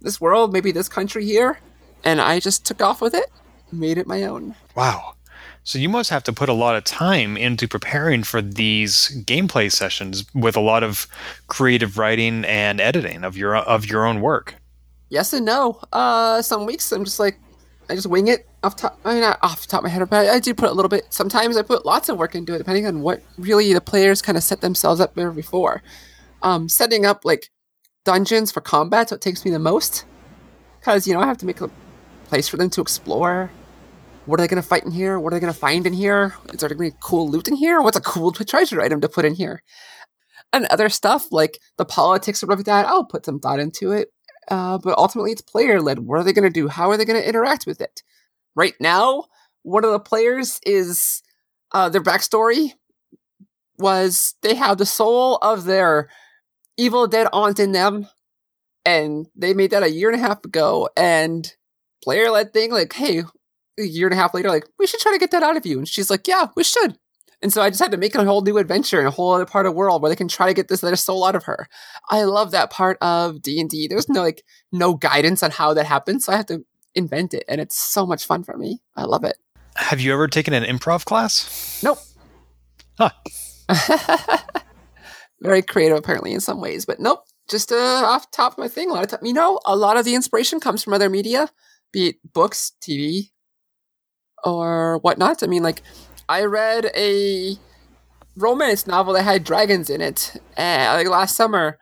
this 0.00 0.20
world, 0.20 0.52
maybe 0.52 0.72
this 0.72 0.88
country 0.88 1.24
here, 1.24 1.58
and 2.04 2.20
I 2.20 2.40
just 2.40 2.64
took 2.64 2.82
off 2.82 3.00
with 3.00 3.14
it, 3.14 3.26
made 3.72 3.98
it 3.98 4.06
my 4.06 4.24
own. 4.24 4.54
Wow. 4.74 5.15
So 5.66 5.80
you 5.80 5.88
must 5.88 6.10
have 6.10 6.22
to 6.22 6.32
put 6.32 6.48
a 6.48 6.52
lot 6.52 6.76
of 6.76 6.84
time 6.84 7.36
into 7.36 7.66
preparing 7.66 8.22
for 8.22 8.40
these 8.40 9.08
gameplay 9.26 9.70
sessions 9.70 10.24
with 10.32 10.54
a 10.54 10.60
lot 10.60 10.84
of 10.84 11.08
creative 11.48 11.98
writing 11.98 12.44
and 12.44 12.80
editing 12.80 13.24
of 13.24 13.36
your 13.36 13.56
of 13.56 13.84
your 13.84 14.06
own 14.06 14.20
work. 14.20 14.54
Yes 15.08 15.32
and 15.32 15.44
no. 15.44 15.80
Uh, 15.92 16.40
some 16.40 16.66
weeks 16.66 16.92
I'm 16.92 17.04
just 17.04 17.18
like, 17.18 17.40
I 17.90 17.96
just 17.96 18.06
wing 18.06 18.28
it 18.28 18.46
off 18.62 18.76
top. 18.76 19.00
I 19.04 19.14
mean, 19.14 19.22
not 19.22 19.40
off 19.42 19.62
the 19.62 19.66
top 19.66 19.80
of 19.80 19.84
my 19.84 19.88
head, 19.88 20.08
but 20.08 20.28
I 20.28 20.38
do 20.38 20.54
put 20.54 20.70
a 20.70 20.72
little 20.72 20.88
bit. 20.88 21.06
Sometimes 21.10 21.56
I 21.56 21.62
put 21.62 21.84
lots 21.84 22.08
of 22.08 22.16
work 22.16 22.36
into 22.36 22.54
it, 22.54 22.58
depending 22.58 22.86
on 22.86 23.02
what 23.02 23.20
really 23.36 23.72
the 23.72 23.80
players 23.80 24.22
kind 24.22 24.38
of 24.38 24.44
set 24.44 24.60
themselves 24.60 25.00
up 25.00 25.16
there 25.16 25.32
before. 25.32 25.82
Um, 26.42 26.68
setting 26.68 27.04
up 27.04 27.24
like 27.24 27.50
dungeons 28.04 28.52
for 28.52 28.60
combat, 28.60 29.08
so 29.08 29.16
it 29.16 29.20
takes 29.20 29.44
me 29.44 29.50
the 29.50 29.58
most, 29.58 30.04
because 30.78 31.08
you 31.08 31.12
know 31.12 31.20
I 31.20 31.26
have 31.26 31.38
to 31.38 31.46
make 31.46 31.60
a 31.60 31.68
place 32.28 32.46
for 32.46 32.56
them 32.56 32.70
to 32.70 32.80
explore. 32.80 33.50
What 34.26 34.40
are 34.40 34.42
they 34.42 34.48
going 34.48 34.62
to 34.62 34.68
fight 34.68 34.84
in 34.84 34.90
here? 34.90 35.20
What 35.20 35.32
are 35.32 35.36
they 35.36 35.40
going 35.40 35.52
to 35.52 35.58
find 35.58 35.86
in 35.86 35.92
here? 35.92 36.34
Is 36.52 36.58
there 36.58 36.68
going 36.68 36.90
to 36.90 36.96
be 36.96 37.00
cool 37.00 37.30
loot 37.30 37.46
in 37.46 37.54
here? 37.54 37.80
What's 37.80 37.96
a 37.96 38.00
cool 38.00 38.32
treasure 38.32 38.82
item 38.82 39.00
to 39.00 39.08
put 39.08 39.24
in 39.24 39.34
here? 39.34 39.62
And 40.52 40.66
other 40.66 40.88
stuff 40.88 41.30
like 41.30 41.60
the 41.78 41.84
politics 41.84 42.42
of 42.42 42.64
that, 42.64 42.86
I'll 42.86 43.04
put 43.04 43.24
some 43.24 43.38
thought 43.38 43.60
into 43.60 43.92
it. 43.92 44.08
Uh, 44.48 44.78
but 44.78 44.98
ultimately, 44.98 45.32
it's 45.32 45.42
player 45.42 45.80
led. 45.80 46.00
What 46.00 46.18
are 46.18 46.24
they 46.24 46.32
going 46.32 46.50
to 46.50 46.50
do? 46.50 46.68
How 46.68 46.90
are 46.90 46.96
they 46.96 47.04
going 47.04 47.20
to 47.20 47.28
interact 47.28 47.66
with 47.66 47.80
it? 47.80 48.02
Right 48.54 48.74
now, 48.80 49.24
one 49.62 49.84
of 49.84 49.92
the 49.92 50.00
players 50.00 50.60
is 50.64 51.22
uh, 51.72 51.88
their 51.88 52.02
backstory 52.02 52.72
was 53.78 54.34
they 54.42 54.54
have 54.54 54.78
the 54.78 54.86
soul 54.86 55.36
of 55.36 55.64
their 55.64 56.08
evil 56.76 57.06
dead 57.06 57.28
aunt 57.32 57.58
in 57.58 57.72
them, 57.72 58.06
and 58.84 59.26
they 59.36 59.52
made 59.52 59.70
that 59.70 59.82
a 59.82 59.90
year 59.90 60.10
and 60.10 60.18
a 60.18 60.26
half 60.26 60.44
ago. 60.44 60.88
And 60.96 61.52
player 62.02 62.30
led 62.30 62.52
thing, 62.52 62.72
like, 62.72 62.92
hey, 62.92 63.24
a 63.78 63.84
year 63.84 64.06
and 64.06 64.14
a 64.14 64.16
half 64.16 64.34
later, 64.34 64.48
like, 64.48 64.66
we 64.78 64.86
should 64.86 65.00
try 65.00 65.12
to 65.12 65.18
get 65.18 65.30
that 65.30 65.42
out 65.42 65.56
of 65.56 65.66
you. 65.66 65.78
And 65.78 65.88
she's 65.88 66.10
like, 66.10 66.26
yeah, 66.26 66.48
we 66.56 66.64
should. 66.64 66.98
And 67.42 67.52
so 67.52 67.60
I 67.62 67.68
just 67.68 67.82
had 67.82 67.90
to 67.90 67.96
make 67.96 68.14
a 68.14 68.24
whole 68.24 68.40
new 68.40 68.58
adventure 68.58 69.00
in 69.00 69.06
a 69.06 69.10
whole 69.10 69.34
other 69.34 69.44
part 69.44 69.66
of 69.66 69.72
the 69.72 69.76
world 69.76 70.00
where 70.00 70.08
they 70.08 70.16
can 70.16 70.28
try 70.28 70.46
to 70.46 70.54
get 70.54 70.68
this 70.68 70.82
other 70.82 70.96
soul 70.96 71.24
out 71.24 71.36
of 71.36 71.44
her. 71.44 71.68
I 72.08 72.22
love 72.24 72.50
that 72.52 72.70
part 72.70 72.96
of 73.02 73.42
D 73.42 73.60
and 73.60 73.68
D. 73.68 73.86
There's 73.88 74.08
no 74.08 74.22
like 74.22 74.42
no 74.72 74.94
guidance 74.94 75.42
on 75.42 75.50
how 75.50 75.74
that 75.74 75.86
happens, 75.86 76.24
so 76.24 76.32
I 76.32 76.36
have 76.36 76.46
to 76.46 76.64
invent 76.94 77.34
it, 77.34 77.44
and 77.46 77.60
it's 77.60 77.76
so 77.76 78.06
much 78.06 78.24
fun 78.24 78.42
for 78.42 78.56
me. 78.56 78.80
I 78.96 79.04
love 79.04 79.22
it. 79.22 79.36
Have 79.76 80.00
you 80.00 80.12
ever 80.14 80.28
taken 80.28 80.54
an 80.54 80.64
improv 80.64 81.04
class? 81.04 81.82
Nope. 81.82 81.98
Huh. 82.98 83.10
Very 85.42 85.60
creative, 85.60 85.98
apparently, 85.98 86.32
in 86.32 86.40
some 86.40 86.60
ways, 86.60 86.86
but 86.86 86.98
nope. 86.98 87.24
Just 87.48 87.70
uh, 87.70 87.76
off 87.76 88.30
top 88.30 88.52
of 88.52 88.58
my 88.58 88.66
thing. 88.66 88.90
A 88.90 88.94
lot 88.94 89.04
of 89.04 89.10
time, 89.10 89.24
you 89.24 89.34
know, 89.34 89.60
a 89.66 89.76
lot 89.76 89.96
of 89.96 90.04
the 90.04 90.14
inspiration 90.14 90.58
comes 90.58 90.82
from 90.82 90.94
other 90.94 91.10
media, 91.10 91.48
be 91.92 92.08
it 92.08 92.16
books, 92.32 92.72
TV, 92.80 93.30
or 94.44 94.98
whatnot. 94.98 95.42
I 95.42 95.46
mean, 95.46 95.62
like 95.62 95.82
I 96.28 96.44
read 96.44 96.90
a 96.96 97.56
romance 98.36 98.86
novel 98.86 99.14
that 99.14 99.22
had 99.22 99.44
dragons 99.44 99.90
in 99.90 100.00
it. 100.00 100.32
Uh, 100.56 100.92
like 100.96 101.08
last 101.08 101.36
summer, 101.36 101.78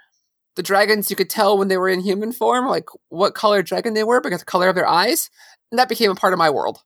the 0.56 0.62
dragons 0.62 1.10
you 1.10 1.16
could 1.16 1.30
tell 1.30 1.58
when 1.58 1.68
they 1.68 1.76
were 1.76 1.88
in 1.88 2.00
human 2.00 2.32
form, 2.32 2.66
like 2.66 2.86
what 3.08 3.34
color 3.34 3.62
dragon 3.62 3.94
they 3.94 4.04
were 4.04 4.20
because 4.20 4.40
the 4.40 4.46
color 4.46 4.68
of 4.68 4.74
their 4.74 4.86
eyes, 4.86 5.30
and 5.70 5.78
that 5.78 5.88
became 5.88 6.10
a 6.10 6.14
part 6.14 6.32
of 6.32 6.38
my 6.38 6.50
world. 6.50 6.82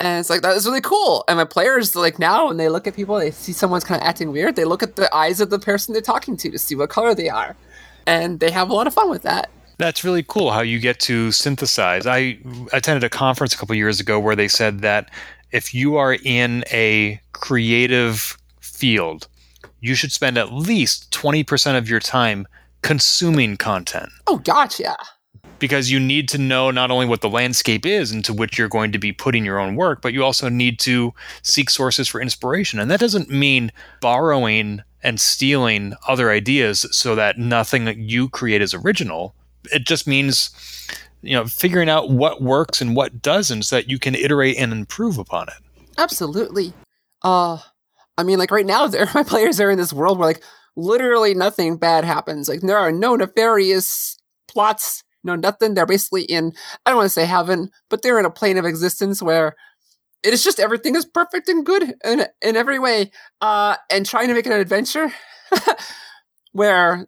And 0.00 0.20
it's 0.20 0.30
like 0.30 0.42
that 0.42 0.56
is 0.56 0.66
really 0.66 0.80
cool. 0.80 1.24
And 1.28 1.38
my 1.38 1.44
players 1.44 1.96
like 1.96 2.18
now 2.18 2.48
when 2.48 2.56
they 2.56 2.68
look 2.68 2.86
at 2.86 2.94
people, 2.94 3.16
they 3.16 3.30
see 3.30 3.52
someone's 3.52 3.84
kind 3.84 4.00
of 4.00 4.06
acting 4.06 4.30
weird. 4.30 4.56
They 4.56 4.64
look 4.64 4.82
at 4.82 4.96
the 4.96 5.12
eyes 5.14 5.40
of 5.40 5.50
the 5.50 5.58
person 5.58 5.92
they're 5.92 6.02
talking 6.02 6.36
to 6.38 6.50
to 6.50 6.58
see 6.58 6.74
what 6.74 6.90
color 6.90 7.14
they 7.14 7.28
are, 7.28 7.56
and 8.06 8.40
they 8.40 8.50
have 8.50 8.70
a 8.70 8.74
lot 8.74 8.86
of 8.86 8.94
fun 8.94 9.10
with 9.10 9.22
that. 9.22 9.50
That's 9.78 10.02
really 10.02 10.24
cool 10.24 10.50
how 10.50 10.60
you 10.60 10.80
get 10.80 10.98
to 11.00 11.30
synthesize. 11.30 12.06
I 12.06 12.38
attended 12.72 13.04
a 13.04 13.08
conference 13.08 13.54
a 13.54 13.58
couple 13.58 13.74
years 13.76 14.00
ago 14.00 14.18
where 14.18 14.36
they 14.36 14.48
said 14.48 14.80
that 14.80 15.10
if 15.52 15.72
you 15.72 15.96
are 15.96 16.14
in 16.24 16.64
a 16.70 17.20
creative 17.32 18.36
field, 18.60 19.28
you 19.80 19.94
should 19.94 20.12
spend 20.12 20.36
at 20.36 20.52
least 20.52 21.10
20% 21.12 21.78
of 21.78 21.88
your 21.88 22.00
time 22.00 22.46
consuming 22.82 23.56
content. 23.56 24.10
Oh, 24.26 24.38
gotcha. 24.38 24.96
Because 25.58 25.90
you 25.90 25.98
need 25.98 26.28
to 26.30 26.38
know 26.38 26.70
not 26.70 26.90
only 26.90 27.06
what 27.06 27.20
the 27.20 27.28
landscape 27.28 27.86
is 27.86 28.12
into 28.12 28.32
which 28.32 28.58
you're 28.58 28.68
going 28.68 28.92
to 28.92 28.98
be 28.98 29.12
putting 29.12 29.44
your 29.44 29.58
own 29.58 29.76
work, 29.76 30.02
but 30.02 30.12
you 30.12 30.24
also 30.24 30.48
need 30.48 30.78
to 30.80 31.12
seek 31.42 31.70
sources 31.70 32.08
for 32.08 32.20
inspiration. 32.20 32.78
And 32.78 32.90
that 32.90 33.00
doesn't 33.00 33.30
mean 33.30 33.72
borrowing 34.00 34.82
and 35.02 35.20
stealing 35.20 35.94
other 36.06 36.30
ideas 36.30 36.86
so 36.90 37.14
that 37.14 37.38
nothing 37.38 37.84
that 37.84 37.96
you 37.96 38.28
create 38.28 38.62
is 38.62 38.74
original. 38.74 39.34
It 39.72 39.86
just 39.86 40.06
means 40.06 40.50
you 41.22 41.34
know 41.34 41.46
figuring 41.46 41.88
out 41.88 42.10
what 42.10 42.42
works 42.42 42.80
and 42.80 42.94
what 42.94 43.20
doesn't 43.22 43.64
so 43.64 43.76
that 43.76 43.90
you 43.90 43.98
can 43.98 44.14
iterate 44.14 44.56
and 44.58 44.72
improve 44.72 45.18
upon 45.18 45.48
it. 45.48 45.88
Absolutely. 45.96 46.72
Uh 47.22 47.58
i 48.16 48.22
mean 48.22 48.38
like 48.38 48.50
right 48.50 48.66
now 48.66 48.86
there 48.88 49.08
my 49.14 49.22
players 49.22 49.60
are 49.60 49.70
in 49.70 49.78
this 49.78 49.92
world 49.92 50.18
where 50.18 50.28
like 50.28 50.42
literally 50.76 51.34
nothing 51.34 51.76
bad 51.76 52.04
happens. 52.04 52.48
Like 52.48 52.60
there 52.60 52.78
are 52.78 52.92
no 52.92 53.16
nefarious 53.16 54.18
plots 54.46 55.02
no 55.24 55.34
nothing. 55.34 55.74
They're 55.74 55.86
basically 55.86 56.22
in 56.22 56.52
i 56.86 56.90
don't 56.90 56.96
want 56.96 57.06
to 57.06 57.10
say 57.10 57.26
heaven 57.26 57.70
but 57.90 58.02
they're 58.02 58.18
in 58.18 58.24
a 58.24 58.30
plane 58.30 58.58
of 58.58 58.64
existence 58.64 59.22
where 59.22 59.56
it 60.22 60.32
is 60.32 60.42
just 60.42 60.58
everything 60.58 60.96
is 60.96 61.04
perfect 61.04 61.48
and 61.48 61.64
good 61.64 61.94
in, 62.04 62.26
in 62.42 62.56
every 62.56 62.78
way 62.78 63.10
uh 63.40 63.76
and 63.90 64.06
trying 64.06 64.28
to 64.28 64.34
make 64.34 64.46
it 64.46 64.52
an 64.52 64.60
adventure 64.60 65.12
where 66.52 67.06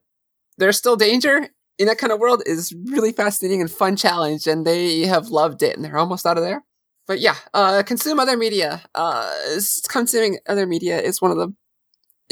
there's 0.59 0.77
still 0.77 0.97
danger 0.97 1.49
in 1.81 1.87
that 1.87 1.97
kind 1.97 2.13
of 2.13 2.21
world 2.21 2.43
is 2.45 2.75
really 2.85 3.11
fascinating 3.11 3.63
and 3.63 3.71
fun 3.71 3.97
challenge, 3.97 4.47
and 4.47 4.67
they 4.67 5.01
have 5.07 5.29
loved 5.29 5.63
it, 5.63 5.75
and 5.75 5.85
they're 5.85 5.97
almost 5.97 6.27
out 6.27 6.37
of 6.37 6.45
there. 6.45 6.63
But 7.07 7.21
yeah, 7.21 7.37
uh, 7.55 7.83
consume 7.83 8.21
other 8.21 8.37
media. 8.37 8.83
Uh, 8.95 9.33
consuming 9.89 10.39
other 10.47 10.67
media 10.67 11.01
is 11.01 11.23
one 11.23 11.31
of 11.31 11.39
the 11.39 11.53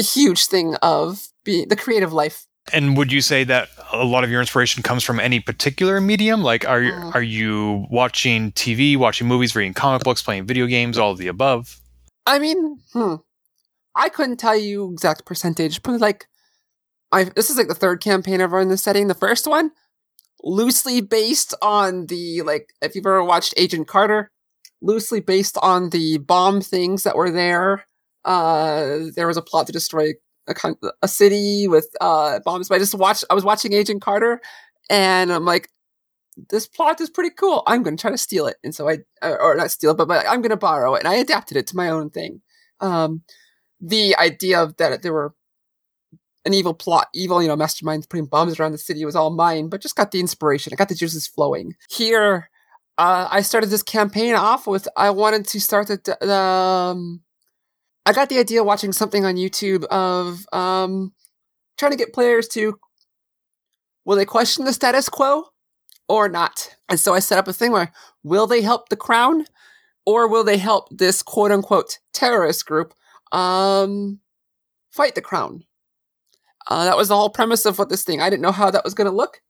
huge 0.02 0.46
thing 0.46 0.76
of 0.82 1.28
being 1.44 1.68
the 1.68 1.76
creative 1.76 2.12
life. 2.12 2.46
And 2.74 2.94
would 2.98 3.10
you 3.10 3.22
say 3.22 3.44
that 3.44 3.70
a 3.90 4.04
lot 4.04 4.22
of 4.22 4.30
your 4.30 4.40
inspiration 4.40 4.82
comes 4.82 5.02
from 5.02 5.18
any 5.18 5.40
particular 5.40 5.98
medium? 5.98 6.42
Like, 6.42 6.68
are 6.68 6.82
Mm. 6.82 7.14
are 7.14 7.22
you 7.22 7.86
watching 7.90 8.52
TV, 8.52 8.96
watching 8.98 9.26
movies, 9.26 9.56
reading 9.56 9.72
comic 9.72 10.02
books, 10.04 10.22
playing 10.22 10.44
video 10.46 10.66
games, 10.66 10.98
all 10.98 11.12
of 11.12 11.18
the 11.18 11.28
above? 11.28 11.80
I 12.26 12.38
mean, 12.38 12.80
hmm, 12.92 13.14
I 13.94 14.10
couldn't 14.10 14.36
tell 14.36 14.56
you 14.56 14.92
exact 14.92 15.24
percentage, 15.24 15.82
but 15.82 15.98
like, 15.98 16.26
I 17.12 17.24
this 17.24 17.50
is 17.50 17.56
like 17.56 17.68
the 17.68 17.74
third 17.74 18.00
campaign 18.00 18.40
I've 18.40 18.52
run 18.52 18.62
in 18.62 18.68
this 18.68 18.82
setting. 18.82 19.08
The 19.08 19.14
first 19.14 19.46
one, 19.46 19.70
loosely 20.42 21.00
based 21.00 21.54
on 21.62 22.06
the 22.06 22.42
like, 22.42 22.72
if 22.82 22.94
you've 22.94 23.06
ever 23.06 23.24
watched 23.24 23.54
Agent 23.56 23.88
Carter, 23.88 24.30
loosely 24.80 25.20
based 25.20 25.58
on 25.62 25.90
the 25.90 26.18
bomb 26.18 26.60
things 26.60 27.02
that 27.04 27.16
were 27.16 27.30
there. 27.30 27.84
Uh, 28.24 29.04
there 29.14 29.26
was 29.26 29.36
a 29.36 29.42
plot 29.42 29.66
to 29.66 29.72
destroy 29.72 30.12
a, 30.48 30.74
a 31.02 31.08
city 31.08 31.66
with 31.68 31.88
uh 32.00 32.40
bombs. 32.44 32.68
But 32.68 32.76
I 32.76 32.78
just 32.78 32.94
watched. 32.94 33.24
I 33.30 33.34
was 33.34 33.44
watching 33.44 33.72
Agent 33.72 34.02
Carter, 34.02 34.40
and 34.90 35.32
I'm 35.32 35.44
like, 35.44 35.70
this 36.50 36.66
plot 36.66 37.00
is 37.00 37.10
pretty 37.10 37.30
cool. 37.30 37.62
I'm 37.66 37.82
going 37.82 37.96
to 37.96 38.00
try 38.00 38.10
to 38.10 38.18
steal 38.18 38.46
it. 38.46 38.56
And 38.62 38.74
so 38.74 38.88
I, 38.88 38.98
or 39.22 39.56
not 39.56 39.70
steal 39.70 39.92
it, 39.92 39.96
but, 39.96 40.08
but 40.08 40.26
I'm 40.28 40.40
going 40.40 40.50
to 40.50 40.56
borrow 40.56 40.94
it. 40.94 41.00
And 41.00 41.08
I 41.08 41.16
adapted 41.16 41.56
it 41.56 41.66
to 41.68 41.76
my 41.76 41.88
own 41.88 42.10
thing. 42.10 42.42
Um, 42.80 43.22
the 43.80 44.16
idea 44.16 44.62
of 44.62 44.76
that 44.76 45.02
there 45.02 45.12
were 45.12 45.34
an 46.44 46.54
evil 46.54 46.74
plot, 46.74 47.08
evil, 47.14 47.42
you 47.42 47.48
know, 47.48 47.56
masterminds 47.56 48.08
putting 48.08 48.26
bombs 48.26 48.58
around 48.58 48.72
the 48.72 48.78
city 48.78 49.04
was 49.04 49.16
all 49.16 49.30
mine, 49.30 49.68
but 49.68 49.82
just 49.82 49.96
got 49.96 50.10
the 50.10 50.20
inspiration. 50.20 50.72
I 50.72 50.76
got 50.76 50.88
the 50.88 50.94
juices 50.94 51.26
flowing. 51.26 51.74
Here, 51.90 52.48
uh, 52.96 53.28
I 53.30 53.42
started 53.42 53.70
this 53.70 53.82
campaign 53.82 54.34
off 54.34 54.66
with, 54.66 54.88
I 54.96 55.10
wanted 55.10 55.46
to 55.48 55.60
start 55.60 55.88
the, 55.88 56.16
the 56.20 56.34
um, 56.34 57.20
I 58.06 58.12
got 58.12 58.28
the 58.28 58.38
idea 58.38 58.64
watching 58.64 58.92
something 58.92 59.24
on 59.24 59.36
YouTube 59.36 59.84
of, 59.84 60.46
um, 60.52 61.12
trying 61.76 61.92
to 61.92 61.98
get 61.98 62.14
players 62.14 62.48
to, 62.48 62.78
will 64.04 64.16
they 64.16 64.24
question 64.24 64.64
the 64.64 64.72
status 64.72 65.08
quo 65.08 65.44
or 66.08 66.28
not? 66.28 66.74
And 66.88 66.98
so 66.98 67.14
I 67.14 67.18
set 67.18 67.38
up 67.38 67.48
a 67.48 67.52
thing 67.52 67.72
where, 67.72 67.92
will 68.22 68.46
they 68.46 68.62
help 68.62 68.88
the 68.88 68.96
crown 68.96 69.44
or 70.06 70.26
will 70.26 70.44
they 70.44 70.56
help 70.56 70.88
this 70.90 71.22
quote 71.22 71.52
unquote 71.52 71.98
terrorist 72.14 72.64
group, 72.64 72.94
um, 73.32 74.20
fight 74.90 75.14
the 75.14 75.20
crown? 75.20 75.64
Uh, 76.68 76.84
that 76.84 76.96
was 76.96 77.08
the 77.08 77.16
whole 77.16 77.30
premise 77.30 77.64
of 77.64 77.78
what 77.78 77.88
this 77.88 78.04
thing. 78.04 78.20
I 78.20 78.28
didn't 78.30 78.42
know 78.42 78.52
how 78.52 78.70
that 78.70 78.84
was 78.84 78.94
going 78.94 79.10
to 79.10 79.16
look, 79.16 79.40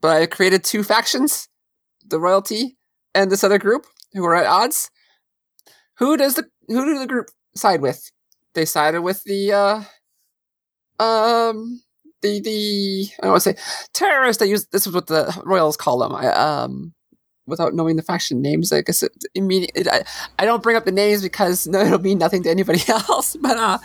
but 0.00 0.16
I 0.16 0.26
created 0.26 0.64
two 0.64 0.82
factions: 0.82 1.48
the 2.06 2.18
royalty 2.18 2.76
and 3.14 3.30
this 3.30 3.44
other 3.44 3.58
group 3.58 3.86
who 4.14 4.24
are 4.24 4.34
at 4.34 4.46
odds. 4.46 4.90
Who 5.98 6.16
does 6.16 6.34
the 6.34 6.48
who 6.68 6.84
do 6.84 6.98
the 6.98 7.06
group 7.06 7.30
side 7.54 7.80
with? 7.80 8.10
They 8.54 8.64
sided 8.64 9.02
with 9.02 9.22
the 9.24 9.52
uh, 9.52 11.02
um 11.02 11.82
the 12.22 12.40
the 12.40 13.08
I 13.18 13.22
don't 13.22 13.32
want 13.32 13.42
to 13.42 13.54
say 13.54 13.62
terrorists. 13.92 14.40
They 14.40 14.48
use 14.48 14.66
this 14.72 14.86
is 14.86 14.94
what 14.94 15.06
the 15.06 15.40
royals 15.44 15.76
call 15.76 15.98
them. 15.98 16.14
I, 16.14 16.28
um, 16.28 16.94
without 17.48 17.74
knowing 17.74 17.96
the 17.96 18.02
faction 18.02 18.40
names. 18.42 18.72
I 18.72 18.82
guess 18.82 19.02
it, 19.02 19.12
immediately 19.34 19.90
I, 19.90 20.02
I 20.38 20.44
don't 20.44 20.62
bring 20.62 20.76
up 20.76 20.84
the 20.84 20.92
names 20.92 21.22
because 21.22 21.66
no, 21.66 21.80
it'll 21.84 21.98
mean 21.98 22.18
nothing 22.18 22.42
to 22.44 22.50
anybody 22.50 22.82
else. 22.88 23.36
But 23.36 23.56
uh, 23.56 23.78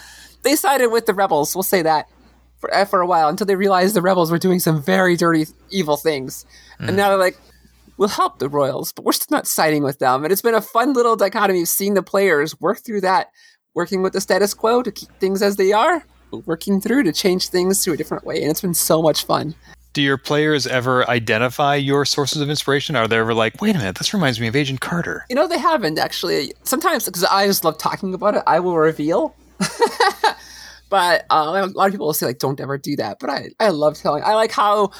they 0.43 0.55
sided 0.55 0.89
with 0.89 1.05
the 1.05 1.13
rebels. 1.13 1.55
We'll 1.55 1.63
say 1.63 1.81
that 1.81 2.07
for 2.63 2.73
uh, 2.73 2.85
for 2.85 3.01
a 3.01 3.05
while 3.05 3.27
until 3.27 3.45
they 3.45 3.57
realized 3.57 3.93
the 3.93 4.01
rebels 4.01 4.31
were 4.31 4.37
doing 4.37 4.59
some 4.59 4.81
very 4.81 5.17
dirty, 5.17 5.45
evil 5.69 5.97
things, 5.97 6.45
mm. 6.79 6.87
and 6.87 6.95
now 6.95 7.09
they're 7.09 7.17
like, 7.17 7.37
we'll 7.97 8.07
help 8.07 8.39
the 8.39 8.47
royals, 8.47 8.93
but 8.93 9.03
we're 9.03 9.11
still 9.11 9.35
not 9.35 9.47
siding 9.47 9.83
with 9.83 9.99
them. 9.99 10.23
And 10.23 10.31
it's 10.31 10.41
been 10.41 10.55
a 10.55 10.61
fun 10.61 10.93
little 10.93 11.17
dichotomy 11.17 11.63
of 11.63 11.67
seeing 11.67 11.93
the 11.93 12.01
players 12.01 12.57
work 12.61 12.79
through 12.79 13.01
that, 13.01 13.31
working 13.73 14.01
with 14.01 14.13
the 14.13 14.21
status 14.21 14.53
quo 14.53 14.81
to 14.81 14.93
keep 14.93 15.09
things 15.19 15.41
as 15.41 15.57
they 15.57 15.73
are, 15.73 16.05
working 16.45 16.79
through 16.79 17.03
to 17.03 17.11
change 17.11 17.49
things 17.49 17.83
to 17.83 17.91
a 17.91 17.97
different 17.97 18.23
way, 18.23 18.41
and 18.41 18.49
it's 18.49 18.61
been 18.61 18.73
so 18.73 19.01
much 19.01 19.25
fun 19.25 19.55
do 19.91 20.01
your 20.01 20.17
players 20.17 20.65
ever 20.65 21.07
identify 21.07 21.75
your 21.75 22.03
sources 22.03 22.41
of 22.41 22.49
inspiration? 22.49 22.95
Are 22.95 23.07
they 23.07 23.17
ever 23.17 23.35
like, 23.35 23.61
wait 23.61 23.75
a 23.75 23.77
minute, 23.77 23.97
this 23.97 24.11
reminds 24.11 24.39
me 24.39 24.47
of 24.47 24.55
Agent 24.55 24.81
Carter? 24.81 25.23
You 25.29 25.35
know, 25.35 25.47
they 25.47 25.59
haven't 25.59 25.99
actually. 25.99 26.51
Sometimes, 26.63 27.05
because 27.05 27.23
I 27.23 27.45
just 27.45 27.63
love 27.63 27.77
talking 27.77 28.13
about 28.15 28.35
it, 28.35 28.41
I 28.47 28.59
will 28.59 28.75
reveal. 28.75 29.35
but 30.93 31.25
uh, 31.31 31.65
a 31.65 31.65
lot 31.73 31.87
of 31.87 31.91
people 31.91 32.05
will 32.05 32.13
say, 32.13 32.27
like, 32.27 32.37
don't 32.37 32.59
ever 32.59 32.77
do 32.77 32.95
that. 32.97 33.17
But 33.19 33.31
I, 33.31 33.49
I 33.59 33.69
love 33.69 33.97
telling. 33.97 34.21
I 34.23 34.35
like 34.35 34.51
how 34.51 34.91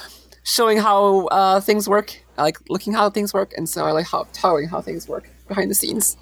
showing 0.42 0.78
how 0.78 1.26
uh, 1.26 1.60
things 1.60 1.88
work. 1.88 2.20
I 2.36 2.42
like 2.42 2.58
looking 2.68 2.92
how 2.92 3.10
things 3.10 3.32
work. 3.32 3.52
And 3.56 3.68
so 3.68 3.86
I 3.86 3.92
like 3.92 4.08
how 4.08 4.26
telling 4.32 4.66
how 4.66 4.80
things 4.80 5.06
work 5.06 5.30
behind 5.46 5.70
the 5.70 5.74
scenes 5.76 6.16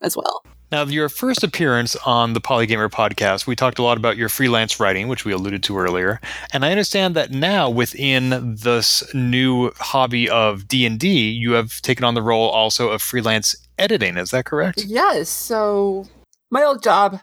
as 0.00 0.16
well. 0.16 0.42
Now, 0.72 0.82
your 0.82 1.08
first 1.08 1.44
appearance 1.44 1.94
on 2.04 2.32
the 2.32 2.40
Polygamer 2.40 2.90
podcast, 2.90 3.46
we 3.46 3.54
talked 3.54 3.78
a 3.78 3.84
lot 3.84 3.96
about 3.96 4.16
your 4.16 4.28
freelance 4.28 4.80
writing, 4.80 5.06
which 5.06 5.24
we 5.24 5.30
alluded 5.30 5.62
to 5.62 5.78
earlier, 5.78 6.20
and 6.52 6.64
I 6.64 6.72
understand 6.72 7.14
that 7.14 7.30
now 7.30 7.70
within 7.70 8.56
this 8.56 9.14
new 9.14 9.70
hobby 9.76 10.28
of 10.28 10.66
D 10.66 10.84
and 10.84 10.98
D, 10.98 11.30
you 11.30 11.52
have 11.52 11.80
taken 11.82 12.02
on 12.02 12.14
the 12.14 12.22
role 12.22 12.48
also 12.48 12.88
of 12.88 13.00
freelance 13.00 13.54
editing. 13.78 14.16
Is 14.16 14.32
that 14.32 14.44
correct? 14.44 14.82
Yes. 14.84 15.28
So 15.28 16.06
my 16.50 16.64
old 16.64 16.82
job, 16.82 17.20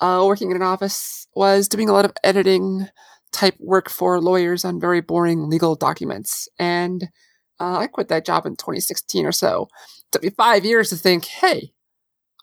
uh, 0.00 0.22
working 0.26 0.50
in 0.50 0.56
an 0.56 0.62
office, 0.62 1.26
was 1.34 1.68
doing 1.68 1.88
a 1.88 1.92
lot 1.92 2.04
of 2.04 2.12
editing 2.24 2.88
type 3.32 3.56
work 3.60 3.90
for 3.90 4.20
lawyers 4.20 4.64
on 4.64 4.80
very 4.80 5.00
boring 5.00 5.48
legal 5.48 5.74
documents, 5.74 6.48
and 6.58 7.08
uh, 7.60 7.78
I 7.78 7.86
quit 7.86 8.08
that 8.08 8.24
job 8.24 8.46
in 8.46 8.56
2016 8.56 9.26
or 9.26 9.32
so. 9.32 9.68
It 9.98 10.12
took 10.12 10.22
me 10.22 10.30
five 10.30 10.64
years 10.64 10.90
to 10.90 10.96
think, 10.96 11.24
hey 11.26 11.72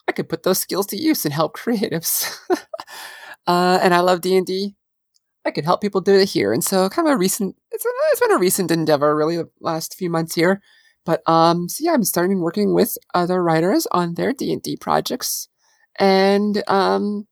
I 0.08 0.12
could 0.12 0.28
put 0.28 0.42
those 0.42 0.58
skills 0.58 0.86
to 0.88 0.96
use 0.96 1.24
and 1.24 1.34
help 1.34 1.56
creatives. 1.56 2.38
uh, 3.46 3.78
and 3.82 3.94
I 3.94 4.00
love 4.00 4.20
D 4.20 4.36
and 4.36 4.46
D. 4.46 4.74
I 5.44 5.52
could 5.52 5.64
help 5.64 5.80
people 5.80 6.00
do 6.00 6.14
it 6.14 6.28
here, 6.30 6.52
and 6.52 6.64
so 6.64 6.88
kind 6.88 7.06
of 7.06 7.14
a 7.14 7.16
recent. 7.16 7.54
It's, 7.70 7.84
a, 7.84 7.88
it's 8.10 8.20
been 8.20 8.32
a 8.32 8.38
recent 8.38 8.72
endeavor, 8.72 9.14
really, 9.14 9.36
the 9.36 9.48
last 9.60 9.94
few 9.94 10.10
months 10.10 10.34
here. 10.34 10.60
But 11.04 11.22
um, 11.28 11.68
so 11.68 11.84
yeah, 11.84 11.92
I'm 11.92 12.02
starting 12.02 12.40
working 12.40 12.74
with 12.74 12.98
other 13.14 13.40
writers 13.40 13.86
on 13.92 14.14
their 14.14 14.32
D 14.32 14.52
and 14.52 14.60
D 14.60 14.76
projects, 14.76 15.48
and 16.00 16.64
um, 16.66 17.28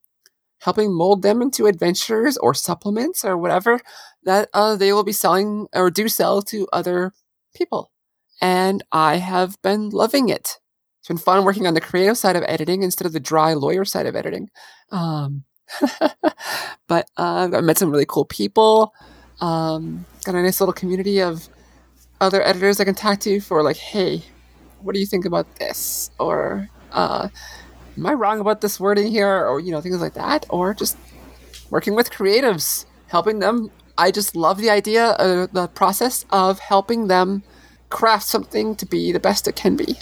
helping 0.65 0.95
mold 0.95 1.21
them 1.21 1.43
into 1.43 1.67
adventures 1.67 2.39
or 2.39 2.55
supplements 2.55 3.23
or 3.23 3.37
whatever 3.37 3.79
that 4.23 4.49
uh, 4.55 4.75
they 4.75 4.95
will 4.95 5.05
be 5.05 5.13
selling 5.13 5.67
or 5.75 5.91
do 5.91 6.09
sell 6.09 6.41
to 6.41 6.67
other 6.73 7.13
people. 7.55 7.91
And 8.41 8.83
I 8.91 9.17
have 9.17 9.61
been 9.61 9.91
loving 9.91 10.31
it. 10.31 10.59
It's 11.01 11.09
been 11.09 11.19
fun 11.19 11.45
working 11.45 11.67
on 11.67 11.75
the 11.75 11.83
creative 11.83 12.17
side 12.17 12.35
of 12.35 12.45
editing 12.49 12.83
instead 12.83 13.05
of 13.05 13.13
the 13.13 13.21
dry 13.21 13.53
lawyer 13.53 13.85
side 13.85 14.07
of 14.07 14.17
editing. 14.17 14.49
Um, 14.91 15.45
but 16.89 17.11
uh, 17.19 17.51
I 17.53 17.61
met 17.61 17.77
some 17.77 17.91
really 17.91 18.07
cool 18.09 18.25
people. 18.25 18.95
Um, 19.43 20.07
got 20.25 20.35
a 20.35 20.43
nice 20.43 20.63
little 20.63 20.73
community 20.73 21.21
of 21.21 21.47
other 22.23 22.43
editors 22.43 22.81
I 22.81 22.85
can 22.85 22.95
talk 22.95 23.21
to 23.21 23.39
for 23.41 23.63
like, 23.63 23.77
hey, 23.77 24.23
what 24.81 24.95
do 24.95 25.01
you 25.01 25.07
think 25.07 25.27
about 25.27 25.57
this? 25.57 26.11
Or 26.19 26.71
uh, 26.93 27.29
am 27.97 28.07
I 28.07 28.13
wrong 28.13 28.41
about 28.41 28.61
this 28.61 28.79
wording 28.81 29.09
here? 29.11 29.47
Or 29.47 29.61
you 29.61 29.71
know 29.71 29.81
things 29.81 30.01
like 30.01 30.15
that. 30.15 30.47
Or 30.51 30.75
just 30.75 30.97
working 31.71 31.95
with 31.95 32.11
creatives, 32.11 32.87
helping 33.09 33.39
them. 33.39 33.71
I 33.97 34.11
just 34.11 34.35
love 34.35 34.59
the 34.59 34.71
idea, 34.71 35.11
uh, 35.13 35.47
the 35.53 35.69
process 35.69 36.25
of 36.31 36.59
helping 36.59 37.07
them 37.07 37.45
craft 37.91 38.27
something 38.27 38.75
to 38.77 38.87
be 38.87 39.13
the 39.13 39.21
best 39.21 39.47
it 39.47 39.55
can 39.55 39.77
be. 39.77 39.97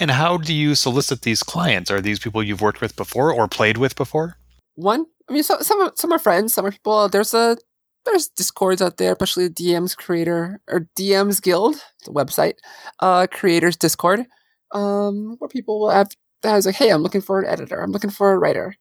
And 0.00 0.10
how 0.10 0.38
do 0.38 0.54
you 0.54 0.74
solicit 0.74 1.22
these 1.22 1.42
clients? 1.42 1.90
Are 1.90 2.00
these 2.00 2.18
people 2.18 2.42
you've 2.42 2.60
worked 2.60 2.80
with 2.80 2.96
before 2.96 3.32
or 3.32 3.48
played 3.48 3.76
with 3.76 3.96
before? 3.96 4.38
One, 4.76 5.06
I 5.28 5.32
mean, 5.32 5.42
so, 5.42 5.58
some 5.60 5.90
some 5.96 6.12
are 6.12 6.18
friends, 6.18 6.54
some 6.54 6.64
are 6.64 6.70
people. 6.70 7.08
There's 7.08 7.34
a 7.34 7.58
there's 8.04 8.28
discords 8.28 8.80
out 8.80 8.96
there, 8.96 9.12
especially 9.12 9.48
DM's 9.50 9.94
creator 9.94 10.60
or 10.68 10.88
DM's 10.96 11.40
Guild, 11.40 11.76
the 12.04 12.12
website, 12.12 12.54
uh, 13.00 13.26
creators 13.30 13.76
Discord, 13.76 14.26
um, 14.72 15.36
where 15.38 15.48
people 15.48 15.80
will 15.80 15.90
have 15.90 16.10
that 16.42 16.56
is 16.56 16.66
like, 16.66 16.76
hey, 16.76 16.90
I'm 16.90 17.02
looking 17.02 17.20
for 17.20 17.40
an 17.40 17.46
editor, 17.46 17.80
I'm 17.80 17.92
looking 17.92 18.10
for 18.10 18.32
a 18.32 18.38
writer, 18.38 18.74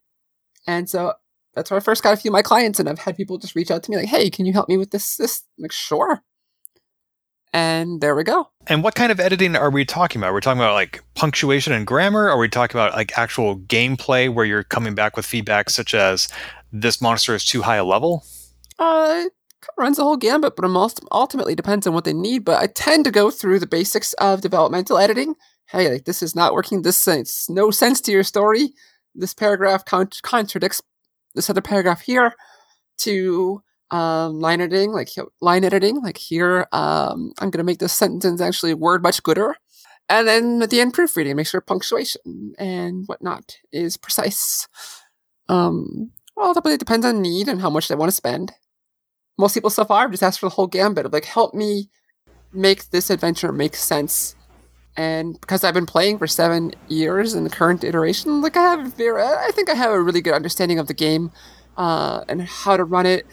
and 0.65 0.89
so 0.89 1.13
that's 1.55 1.71
where 1.71 1.79
I 1.79 1.81
first 1.81 2.03
got 2.03 2.13
a 2.13 2.17
few 2.17 2.29
of 2.29 2.33
my 2.33 2.41
clients, 2.41 2.79
and 2.79 2.87
I've 2.87 2.99
had 2.99 3.17
people 3.17 3.37
just 3.37 3.55
reach 3.55 3.71
out 3.71 3.83
to 3.83 3.91
me 3.91 3.97
like, 3.97 4.07
hey, 4.07 4.29
can 4.29 4.45
you 4.45 4.53
help 4.53 4.69
me 4.69 4.77
with 4.77 4.91
this? 4.91 5.17
This, 5.17 5.43
I'm 5.57 5.63
like, 5.63 5.71
sure. 5.71 6.21
And 7.53 8.01
there 8.01 8.15
we 8.15 8.23
go. 8.23 8.49
And 8.67 8.83
what 8.83 8.93
kind 8.93 9.11
of 9.11 9.19
editing 9.19 9.55
are 9.55 9.71
we 9.71 9.85
talking 9.85 10.21
about? 10.21 10.33
We're 10.33 10.41
talking 10.41 10.61
about 10.61 10.73
like 10.73 11.03
punctuation 11.15 11.73
and 11.73 11.87
grammar? 11.87 12.29
Are 12.29 12.37
we 12.37 12.49
talking 12.49 12.77
about 12.77 12.93
like 12.93 13.17
actual 13.17 13.57
gameplay 13.57 14.31
where 14.31 14.45
you're 14.45 14.63
coming 14.63 14.93
back 14.93 15.15
with 15.15 15.25
feedback 15.25 15.69
such 15.69 15.93
as 15.93 16.27
this 16.71 17.01
monster 17.01 17.33
is 17.33 17.45
too 17.45 17.63
high 17.63 17.77
a 17.77 17.85
level? 17.85 18.23
Uh, 18.77 19.23
it 19.25 19.33
runs 19.77 19.97
the 19.97 20.03
whole 20.03 20.17
gambit, 20.17 20.55
but 20.55 20.69
it 20.69 20.99
ultimately 21.11 21.55
depends 21.55 21.87
on 21.87 21.93
what 21.93 22.03
they 22.03 22.13
need. 22.13 22.45
But 22.45 22.61
I 22.61 22.67
tend 22.67 23.05
to 23.05 23.11
go 23.11 23.31
through 23.31 23.59
the 23.59 23.65
basics 23.65 24.13
of 24.13 24.41
developmental 24.41 24.97
editing. 24.97 25.35
Hey, 25.69 25.89
like 25.91 26.05
this 26.05 26.23
is 26.23 26.35
not 26.35 26.53
working. 26.53 26.81
This 26.81 27.05
makes 27.07 27.49
no 27.49 27.71
sense 27.71 28.01
to 28.01 28.11
your 28.11 28.23
story. 28.23 28.73
This 29.15 29.33
paragraph 29.33 29.85
con- 29.85 30.09
contradicts 30.23 30.81
this 31.35 31.49
other 31.49 31.61
paragraph 31.61 32.01
here. 32.01 32.33
To 33.01 33.61
um, 33.91 34.39
line 34.39 34.59
editing, 34.59 34.91
like 34.91 35.09
line 35.39 35.63
editing, 35.63 36.01
like 36.01 36.17
here, 36.17 36.67
um, 36.71 37.31
I'm 37.39 37.51
going 37.51 37.59
to 37.59 37.63
make 37.63 37.77
this 37.77 37.93
sentence 37.93 38.41
actually 38.41 38.73
word 38.73 39.03
much 39.03 39.21
gooder. 39.21 39.55
And 40.09 40.27
then 40.27 40.61
at 40.61 40.69
the 40.69 40.81
end, 40.81 40.93
proofreading, 40.93 41.35
make 41.35 41.47
sure 41.47 41.61
punctuation 41.61 42.55
and 42.57 43.05
whatnot 43.07 43.57
is 43.71 43.97
precise. 43.97 44.67
Um, 45.49 46.11
well, 46.35 46.57
it 46.57 46.79
depends 46.79 47.05
on 47.05 47.21
need 47.21 47.47
and 47.47 47.61
how 47.61 47.69
much 47.69 47.87
they 47.87 47.95
want 47.95 48.09
to 48.09 48.15
spend. 48.15 48.53
Most 49.37 49.53
people 49.53 49.69
so 49.69 49.85
far 49.85 50.03
have 50.03 50.11
just 50.11 50.23
asked 50.23 50.39
for 50.39 50.47
the 50.47 50.55
whole 50.55 50.67
gambit 50.67 51.05
of 51.05 51.13
like, 51.13 51.25
help 51.25 51.53
me 51.53 51.89
make 52.53 52.89
this 52.89 53.09
adventure 53.09 53.51
make 53.51 53.75
sense. 53.75 54.35
And 54.97 55.39
because 55.39 55.63
I've 55.63 55.75
been 55.75 55.85
playing 55.85 56.17
for 56.17 56.27
seven 56.27 56.73
years 56.87 57.35
in 57.35 57.43
the 57.43 57.49
current 57.49 57.83
iteration, 57.83 58.41
like 58.41 58.57
I 58.57 58.63
have, 58.63 58.93
very, 58.95 59.21
I 59.21 59.51
think 59.51 59.69
I 59.69 59.75
have 59.75 59.91
a 59.91 60.01
really 60.01 60.21
good 60.21 60.33
understanding 60.33 60.79
of 60.79 60.87
the 60.87 60.93
game 60.95 61.31
uh, 61.77 62.23
and 62.27 62.41
how 62.41 62.75
to 62.75 62.83
run 62.83 63.05
it 63.05 63.25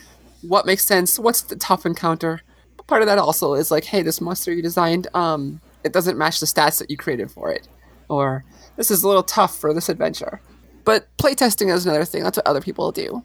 what 0.48 0.66
makes 0.66 0.84
sense, 0.84 1.18
what's 1.18 1.42
the 1.42 1.56
tough 1.56 1.86
encounter. 1.86 2.42
But 2.76 2.86
part 2.86 3.02
of 3.02 3.08
that 3.08 3.18
also 3.18 3.54
is 3.54 3.70
like, 3.70 3.84
hey, 3.84 4.02
this 4.02 4.20
monster 4.20 4.52
you 4.52 4.62
designed, 4.62 5.06
um, 5.14 5.60
it 5.82 5.92
doesn't 5.92 6.18
match 6.18 6.40
the 6.40 6.46
stats 6.46 6.78
that 6.78 6.90
you 6.90 6.96
created 6.96 7.30
for 7.30 7.50
it. 7.50 7.66
Or 8.08 8.44
this 8.76 8.90
is 8.90 9.02
a 9.02 9.08
little 9.08 9.22
tough 9.22 9.58
for 9.58 9.72
this 9.72 9.88
adventure. 9.88 10.40
But 10.84 11.08
playtesting 11.16 11.72
is 11.72 11.86
another 11.86 12.04
thing. 12.04 12.22
That's 12.22 12.36
what 12.36 12.46
other 12.46 12.60
people 12.60 12.92
do. 12.92 13.24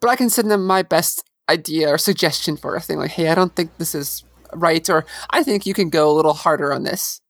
But 0.00 0.10
I 0.10 0.16
can 0.16 0.30
send 0.30 0.50
them 0.50 0.66
my 0.66 0.82
best 0.82 1.24
idea 1.48 1.88
or 1.88 1.98
suggestion 1.98 2.56
for 2.56 2.74
a 2.74 2.80
thing 2.80 2.98
like, 2.98 3.12
hey, 3.12 3.28
I 3.28 3.34
don't 3.34 3.54
think 3.54 3.76
this 3.78 3.94
is 3.94 4.24
right, 4.52 4.88
or 4.90 5.04
I 5.30 5.42
think 5.42 5.66
you 5.66 5.74
can 5.74 5.90
go 5.90 6.10
a 6.10 6.14
little 6.14 6.34
harder 6.34 6.72
on 6.72 6.82
this. 6.82 7.20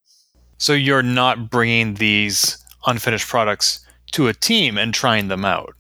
So 0.60 0.74
you're 0.74 1.02
not 1.02 1.48
bringing 1.48 1.94
these 1.94 2.62
unfinished 2.86 3.26
products 3.26 3.84
to 4.12 4.28
a 4.28 4.34
team 4.34 4.76
and 4.76 4.92
trying 4.92 5.28
them 5.28 5.44
out. 5.44 5.74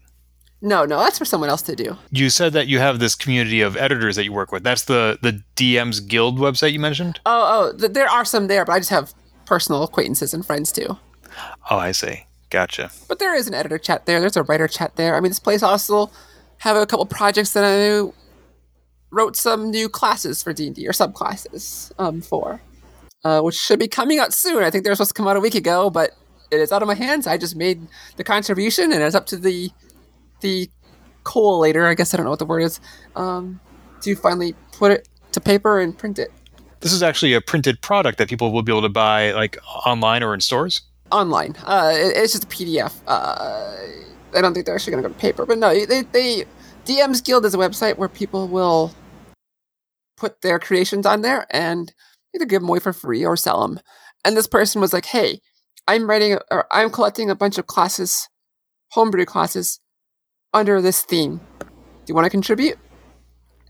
No, 0.62 0.86
no, 0.86 0.98
that's 0.98 1.18
for 1.18 1.26
someone 1.26 1.50
else 1.50 1.60
to 1.62 1.76
do. 1.76 1.98
You 2.10 2.30
said 2.30 2.54
that 2.54 2.66
you 2.66 2.78
have 2.78 2.98
this 2.98 3.14
community 3.14 3.60
of 3.60 3.76
editors 3.76 4.16
that 4.16 4.24
you 4.24 4.32
work 4.32 4.52
with. 4.52 4.62
That's 4.62 4.84
the 4.84 5.18
the 5.20 5.42
DM's 5.54 6.00
Guild 6.00 6.38
website 6.38 6.72
you 6.72 6.80
mentioned. 6.80 7.20
Oh, 7.26 7.72
oh, 7.74 7.78
th- 7.78 7.92
there 7.92 8.08
are 8.08 8.24
some 8.24 8.46
there, 8.46 8.64
but 8.64 8.72
I 8.72 8.78
just 8.78 8.90
have 8.90 9.12
personal 9.44 9.82
acquaintances 9.82 10.32
and 10.32 10.44
friends 10.44 10.72
too. 10.72 10.98
Oh, 11.70 11.76
I 11.76 11.92
see. 11.92 12.24
Gotcha. 12.48 12.90
But 13.06 13.18
there 13.18 13.34
is 13.34 13.48
an 13.48 13.54
editor 13.54 13.78
chat 13.78 14.06
there. 14.06 14.18
There's 14.18 14.36
a 14.36 14.42
writer 14.42 14.66
chat 14.66 14.96
there. 14.96 15.14
I 15.14 15.20
mean, 15.20 15.30
this 15.30 15.38
place 15.38 15.62
also 15.62 16.10
have 16.58 16.76
a 16.76 16.86
couple 16.86 17.04
projects 17.06 17.52
that 17.52 17.64
I 17.64 18.10
wrote 19.10 19.36
some 19.36 19.70
new 19.70 19.88
classes 19.88 20.42
for 20.42 20.52
D 20.52 20.66
and 20.66 20.74
D 20.74 20.86
or 20.88 20.92
subclasses 20.92 21.92
um, 21.98 22.20
for, 22.22 22.62
uh, 23.24 23.40
which 23.40 23.56
should 23.56 23.78
be 23.78 23.88
coming 23.88 24.18
out 24.18 24.32
soon. 24.32 24.62
I 24.62 24.70
think 24.70 24.84
they're 24.84 24.94
supposed 24.94 25.10
to 25.10 25.14
come 25.14 25.28
out 25.28 25.36
a 25.36 25.40
week 25.40 25.54
ago, 25.54 25.90
but 25.90 26.12
it 26.50 26.60
is 26.60 26.72
out 26.72 26.82
of 26.82 26.88
my 26.88 26.94
hands. 26.94 27.26
I 27.26 27.36
just 27.36 27.56
made 27.56 27.86
the 28.16 28.24
contribution, 28.24 28.92
and 28.92 29.02
it's 29.02 29.14
up 29.14 29.26
to 29.26 29.36
the 29.36 29.70
the 30.40 30.70
collator, 31.24 31.88
I 31.88 31.94
guess 31.94 32.14
I 32.14 32.16
don't 32.16 32.24
know 32.24 32.30
what 32.30 32.38
the 32.38 32.46
word 32.46 32.62
is, 32.62 32.80
um, 33.14 33.60
to 34.02 34.16
finally 34.16 34.54
put 34.72 34.92
it 34.92 35.08
to 35.32 35.40
paper 35.40 35.80
and 35.80 35.96
print 35.96 36.18
it. 36.18 36.32
This 36.80 36.92
is 36.92 37.02
actually 37.02 37.34
a 37.34 37.40
printed 37.40 37.80
product 37.82 38.18
that 38.18 38.28
people 38.28 38.52
will 38.52 38.62
be 38.62 38.72
able 38.72 38.82
to 38.82 38.88
buy 38.88 39.32
like 39.32 39.58
online 39.86 40.22
or 40.22 40.32
in 40.32 40.40
stores? 40.40 40.80
Online. 41.12 41.54
Uh, 41.64 41.92
it, 41.94 42.16
it's 42.16 42.32
just 42.32 42.44
a 42.44 42.46
PDF. 42.46 42.94
Uh, 43.06 43.76
I 44.34 44.40
don't 44.40 44.54
think 44.54 44.64
they're 44.64 44.74
actually 44.74 44.92
going 44.92 45.02
to 45.02 45.08
go 45.08 45.14
to 45.14 45.20
paper, 45.20 45.44
but 45.44 45.58
no, 45.58 45.74
they, 45.84 46.02
they, 46.02 46.44
DM's 46.86 47.20
Guild 47.20 47.44
is 47.44 47.54
a 47.54 47.58
website 47.58 47.98
where 47.98 48.08
people 48.08 48.48
will 48.48 48.94
put 50.16 50.40
their 50.40 50.58
creations 50.58 51.04
on 51.04 51.22
there 51.22 51.46
and 51.50 51.92
either 52.34 52.44
give 52.44 52.62
them 52.62 52.68
away 52.68 52.78
for 52.78 52.92
free 52.92 53.24
or 53.24 53.36
sell 53.36 53.62
them. 53.62 53.80
And 54.24 54.36
this 54.36 54.46
person 54.46 54.80
was 54.80 54.92
like, 54.92 55.06
"Hey, 55.06 55.40
I'm 55.88 56.08
writing 56.08 56.38
or 56.50 56.66
I'm 56.70 56.90
collecting 56.90 57.30
a 57.30 57.34
bunch 57.34 57.58
of 57.58 57.66
classes, 57.66 58.28
homebrew 58.90 59.24
classes, 59.24 59.80
under 60.52 60.80
this 60.80 61.02
theme. 61.02 61.40
Do 61.58 61.66
you 62.06 62.14
want 62.14 62.26
to 62.26 62.30
contribute?" 62.30 62.78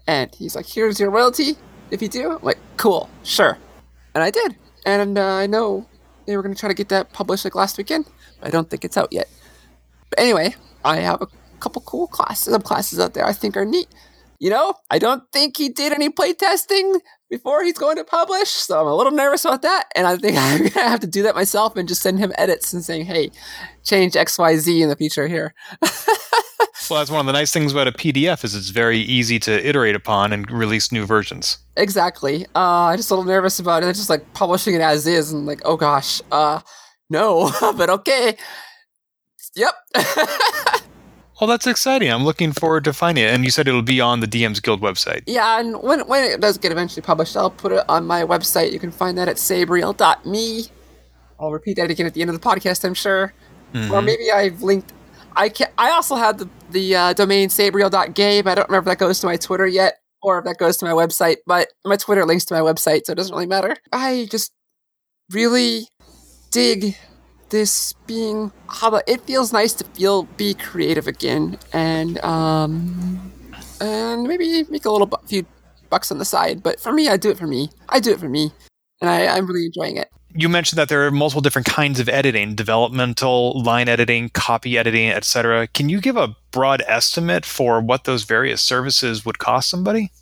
And 0.06 0.34
he's 0.34 0.56
like, 0.56 0.66
"Here's 0.66 0.98
your 0.98 1.10
royalty 1.10 1.56
if 1.90 2.02
you 2.02 2.08
do." 2.08 2.32
I'm 2.32 2.42
like, 2.42 2.58
"Cool, 2.76 3.08
sure." 3.22 3.58
And 4.14 4.24
I 4.24 4.30
did. 4.30 4.56
And 4.86 5.18
uh, 5.18 5.34
I 5.34 5.46
know 5.46 5.86
they 6.26 6.36
were 6.36 6.42
going 6.42 6.54
to 6.54 6.58
try 6.58 6.68
to 6.68 6.74
get 6.74 6.88
that 6.88 7.12
published 7.12 7.44
like 7.44 7.54
last 7.54 7.78
weekend. 7.78 8.06
But 8.38 8.48
I 8.48 8.50
don't 8.50 8.68
think 8.68 8.84
it's 8.84 8.96
out 8.96 9.12
yet. 9.12 9.28
But 10.08 10.18
anyway, 10.18 10.54
I 10.84 10.96
have 10.96 11.22
a 11.22 11.28
couple 11.60 11.82
cool 11.82 12.06
classes, 12.08 12.54
subclasses 12.54 13.00
out 13.00 13.14
there 13.14 13.26
I 13.26 13.32
think 13.32 13.56
are 13.56 13.64
neat. 13.64 13.88
You 14.38 14.50
know, 14.50 14.74
I 14.90 14.98
don't 14.98 15.22
think 15.32 15.58
he 15.58 15.68
did 15.68 15.92
any 15.92 16.08
playtesting 16.08 17.00
before 17.30 17.62
he's 17.62 17.78
going 17.78 17.96
to 17.96 18.04
publish, 18.04 18.50
so 18.50 18.80
I'm 18.80 18.86
a 18.86 18.94
little 18.94 19.12
nervous 19.12 19.44
about 19.44 19.62
that. 19.62 19.84
And 19.94 20.06
I 20.06 20.16
think 20.16 20.36
I'm 20.38 20.68
gonna 20.68 20.88
have 20.88 21.00
to 21.00 21.06
do 21.06 21.22
that 21.22 21.34
myself 21.34 21.76
and 21.76 21.88
just 21.88 22.02
send 22.02 22.18
him 22.18 22.32
edits 22.36 22.72
and 22.72 22.84
saying, 22.84 23.06
"Hey, 23.06 23.30
change 23.84 24.16
X, 24.16 24.38
Y, 24.38 24.56
Z 24.56 24.82
in 24.82 24.88
the 24.88 24.96
future 24.96 25.28
here." 25.28 25.54
well, 25.82 26.98
that's 26.98 27.10
one 27.10 27.20
of 27.20 27.26
the 27.26 27.32
nice 27.32 27.52
things 27.52 27.72
about 27.72 27.88
a 27.88 27.92
PDF 27.92 28.44
is 28.44 28.54
it's 28.54 28.70
very 28.70 28.98
easy 28.98 29.38
to 29.38 29.66
iterate 29.66 29.94
upon 29.94 30.32
and 30.32 30.50
release 30.50 30.92
new 30.92 31.06
versions. 31.06 31.58
Exactly. 31.76 32.44
Uh, 32.54 32.88
I'm 32.88 32.96
just 32.96 33.10
a 33.10 33.14
little 33.14 33.30
nervous 33.30 33.60
about 33.60 33.84
it. 33.84 33.94
Just 33.94 34.10
like 34.10 34.34
publishing 34.34 34.74
it 34.74 34.80
as 34.80 35.06
is, 35.06 35.32
and 35.32 35.46
like, 35.46 35.62
oh 35.64 35.76
gosh, 35.76 36.20
uh, 36.32 36.60
no, 37.08 37.50
but 37.76 37.88
okay. 37.88 38.36
Yep. 39.56 39.74
Well, 41.40 41.48
that's 41.48 41.66
exciting. 41.66 42.12
I'm 42.12 42.24
looking 42.24 42.52
forward 42.52 42.84
to 42.84 42.92
finding 42.92 43.24
it. 43.24 43.32
And 43.32 43.44
you 43.44 43.50
said 43.50 43.66
it'll 43.66 43.80
be 43.80 44.00
on 44.00 44.20
the 44.20 44.26
DM's 44.26 44.60
Guild 44.60 44.82
website. 44.82 45.22
Yeah, 45.26 45.58
and 45.58 45.82
when, 45.82 46.00
when 46.00 46.22
it 46.22 46.40
does 46.40 46.58
get 46.58 46.70
eventually 46.70 47.00
published, 47.02 47.34
I'll 47.36 47.50
put 47.50 47.72
it 47.72 47.82
on 47.88 48.06
my 48.06 48.22
website. 48.22 48.72
You 48.72 48.78
can 48.78 48.90
find 48.90 49.16
that 49.16 49.26
at 49.26 49.36
sabriel.me. 49.36 50.66
I'll 51.38 51.52
repeat 51.52 51.78
that 51.78 51.90
again 51.90 52.04
at 52.04 52.12
the 52.12 52.20
end 52.20 52.28
of 52.28 52.38
the 52.38 52.46
podcast, 52.46 52.84
I'm 52.84 52.92
sure. 52.92 53.32
Mm-hmm. 53.72 53.90
Or 53.90 54.02
maybe 54.02 54.30
I've 54.30 54.62
linked. 54.62 54.92
I 55.34 55.48
can 55.48 55.68
I 55.78 55.92
also 55.92 56.16
have 56.16 56.38
the, 56.38 56.48
the 56.70 56.94
uh, 56.94 57.12
domain 57.14 57.48
sabriel.game. 57.48 58.46
I 58.46 58.54
don't 58.54 58.68
remember 58.68 58.90
if 58.90 58.98
that 58.98 59.02
goes 59.02 59.20
to 59.20 59.26
my 59.26 59.36
Twitter 59.36 59.66
yet 59.66 59.94
or 60.22 60.40
if 60.40 60.44
that 60.44 60.58
goes 60.58 60.76
to 60.78 60.84
my 60.84 60.90
website, 60.90 61.36
but 61.46 61.68
my 61.84 61.96
Twitter 61.96 62.26
links 62.26 62.44
to 62.46 62.54
my 62.54 62.60
website, 62.60 63.06
so 63.06 63.12
it 63.12 63.16
doesn't 63.16 63.34
really 63.34 63.46
matter. 63.46 63.76
I 63.92 64.28
just 64.30 64.52
really 65.30 65.88
dig 66.50 66.96
this 67.50 67.92
being 68.06 68.52
how 68.68 69.00
it 69.06 69.20
feels 69.22 69.52
nice 69.52 69.72
to 69.74 69.84
feel 69.84 70.24
be 70.36 70.54
creative 70.54 71.06
again 71.06 71.58
and 71.72 72.18
um 72.24 73.32
and 73.80 74.24
maybe 74.24 74.64
make 74.70 74.84
a 74.84 74.90
little 74.90 75.06
bu- 75.06 75.26
few 75.26 75.44
bucks 75.90 76.10
on 76.10 76.18
the 76.18 76.24
side 76.24 76.62
but 76.62 76.80
for 76.80 76.92
me 76.92 77.08
i 77.08 77.16
do 77.16 77.30
it 77.30 77.38
for 77.38 77.46
me. 77.46 77.68
I 77.88 78.00
do 78.00 78.12
it 78.12 78.20
for 78.20 78.28
me. 78.28 78.52
And 79.00 79.10
I, 79.10 79.26
i'm 79.26 79.46
really 79.46 79.66
enjoying 79.66 79.96
it. 79.96 80.08
You 80.32 80.48
mentioned 80.48 80.78
that 80.78 80.88
there 80.88 81.04
are 81.06 81.10
multiple 81.10 81.40
different 81.40 81.66
kinds 81.66 81.98
of 81.98 82.08
editing 82.08 82.54
developmental 82.54 83.60
line 83.62 83.88
editing 83.88 84.28
copy 84.30 84.78
editing 84.78 85.10
etc 85.10 85.66
can 85.66 85.88
you 85.88 86.00
give 86.00 86.16
a 86.16 86.36
broad 86.52 86.82
estimate 86.86 87.44
for 87.44 87.80
what 87.80 88.04
those 88.04 88.24
various 88.24 88.62
services 88.62 89.24
would 89.24 89.38
cost 89.38 89.68
somebody? 89.68 90.12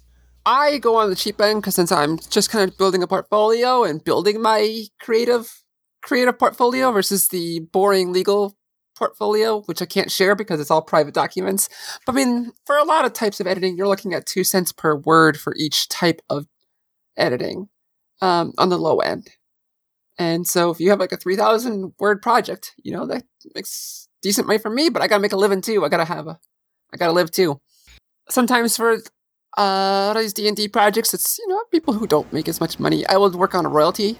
I 0.46 0.78
go 0.78 0.96
on 0.96 1.10
the 1.10 1.16
cheap 1.16 1.40
end 1.42 1.60
because 1.60 1.74
since 1.74 1.92
i'm 1.92 2.18
just 2.30 2.48
kind 2.50 2.68
of 2.68 2.78
building 2.78 3.02
a 3.02 3.06
portfolio 3.06 3.84
and 3.84 4.02
building 4.02 4.40
my 4.40 4.84
creative 4.98 5.57
creative 6.02 6.38
portfolio 6.38 6.90
versus 6.92 7.28
the 7.28 7.60
boring 7.72 8.12
legal 8.12 8.56
portfolio, 8.96 9.62
which 9.62 9.80
I 9.80 9.86
can't 9.86 10.10
share 10.10 10.34
because 10.34 10.60
it's 10.60 10.70
all 10.70 10.82
private 10.82 11.14
documents. 11.14 11.68
But 12.04 12.12
I 12.12 12.16
mean, 12.16 12.52
for 12.66 12.76
a 12.76 12.84
lot 12.84 13.04
of 13.04 13.12
types 13.12 13.40
of 13.40 13.46
editing, 13.46 13.76
you're 13.76 13.88
looking 13.88 14.12
at 14.12 14.26
two 14.26 14.44
cents 14.44 14.72
per 14.72 14.96
word 14.96 15.38
for 15.38 15.54
each 15.56 15.88
type 15.88 16.20
of 16.28 16.46
editing 17.16 17.68
um, 18.20 18.52
on 18.58 18.68
the 18.68 18.78
low 18.78 18.98
end. 18.98 19.28
And 20.18 20.46
so 20.46 20.70
if 20.70 20.80
you 20.80 20.90
have 20.90 20.98
like 20.98 21.12
a 21.12 21.16
3,000 21.16 21.92
word 22.00 22.20
project, 22.20 22.74
you 22.82 22.92
know, 22.92 23.06
that 23.06 23.22
makes 23.54 24.08
decent 24.20 24.48
money 24.48 24.58
for 24.58 24.70
me, 24.70 24.88
but 24.88 25.00
I 25.00 25.06
gotta 25.06 25.22
make 25.22 25.32
a 25.32 25.36
living 25.36 25.60
too. 25.60 25.84
I 25.84 25.88
gotta 25.88 26.04
have 26.04 26.26
a, 26.26 26.38
I 26.92 26.96
gotta 26.96 27.12
live 27.12 27.30
too. 27.30 27.60
Sometimes 28.28 28.76
for 28.76 28.98
uh, 29.56 30.14
these 30.14 30.32
D&D 30.32 30.68
projects, 30.68 31.14
it's, 31.14 31.38
you 31.38 31.46
know, 31.46 31.62
people 31.70 31.94
who 31.94 32.06
don't 32.06 32.32
make 32.32 32.48
as 32.48 32.60
much 32.60 32.80
money. 32.80 33.06
I 33.06 33.16
will 33.16 33.30
work 33.30 33.54
on 33.54 33.64
a 33.64 33.68
royalty 33.68 34.18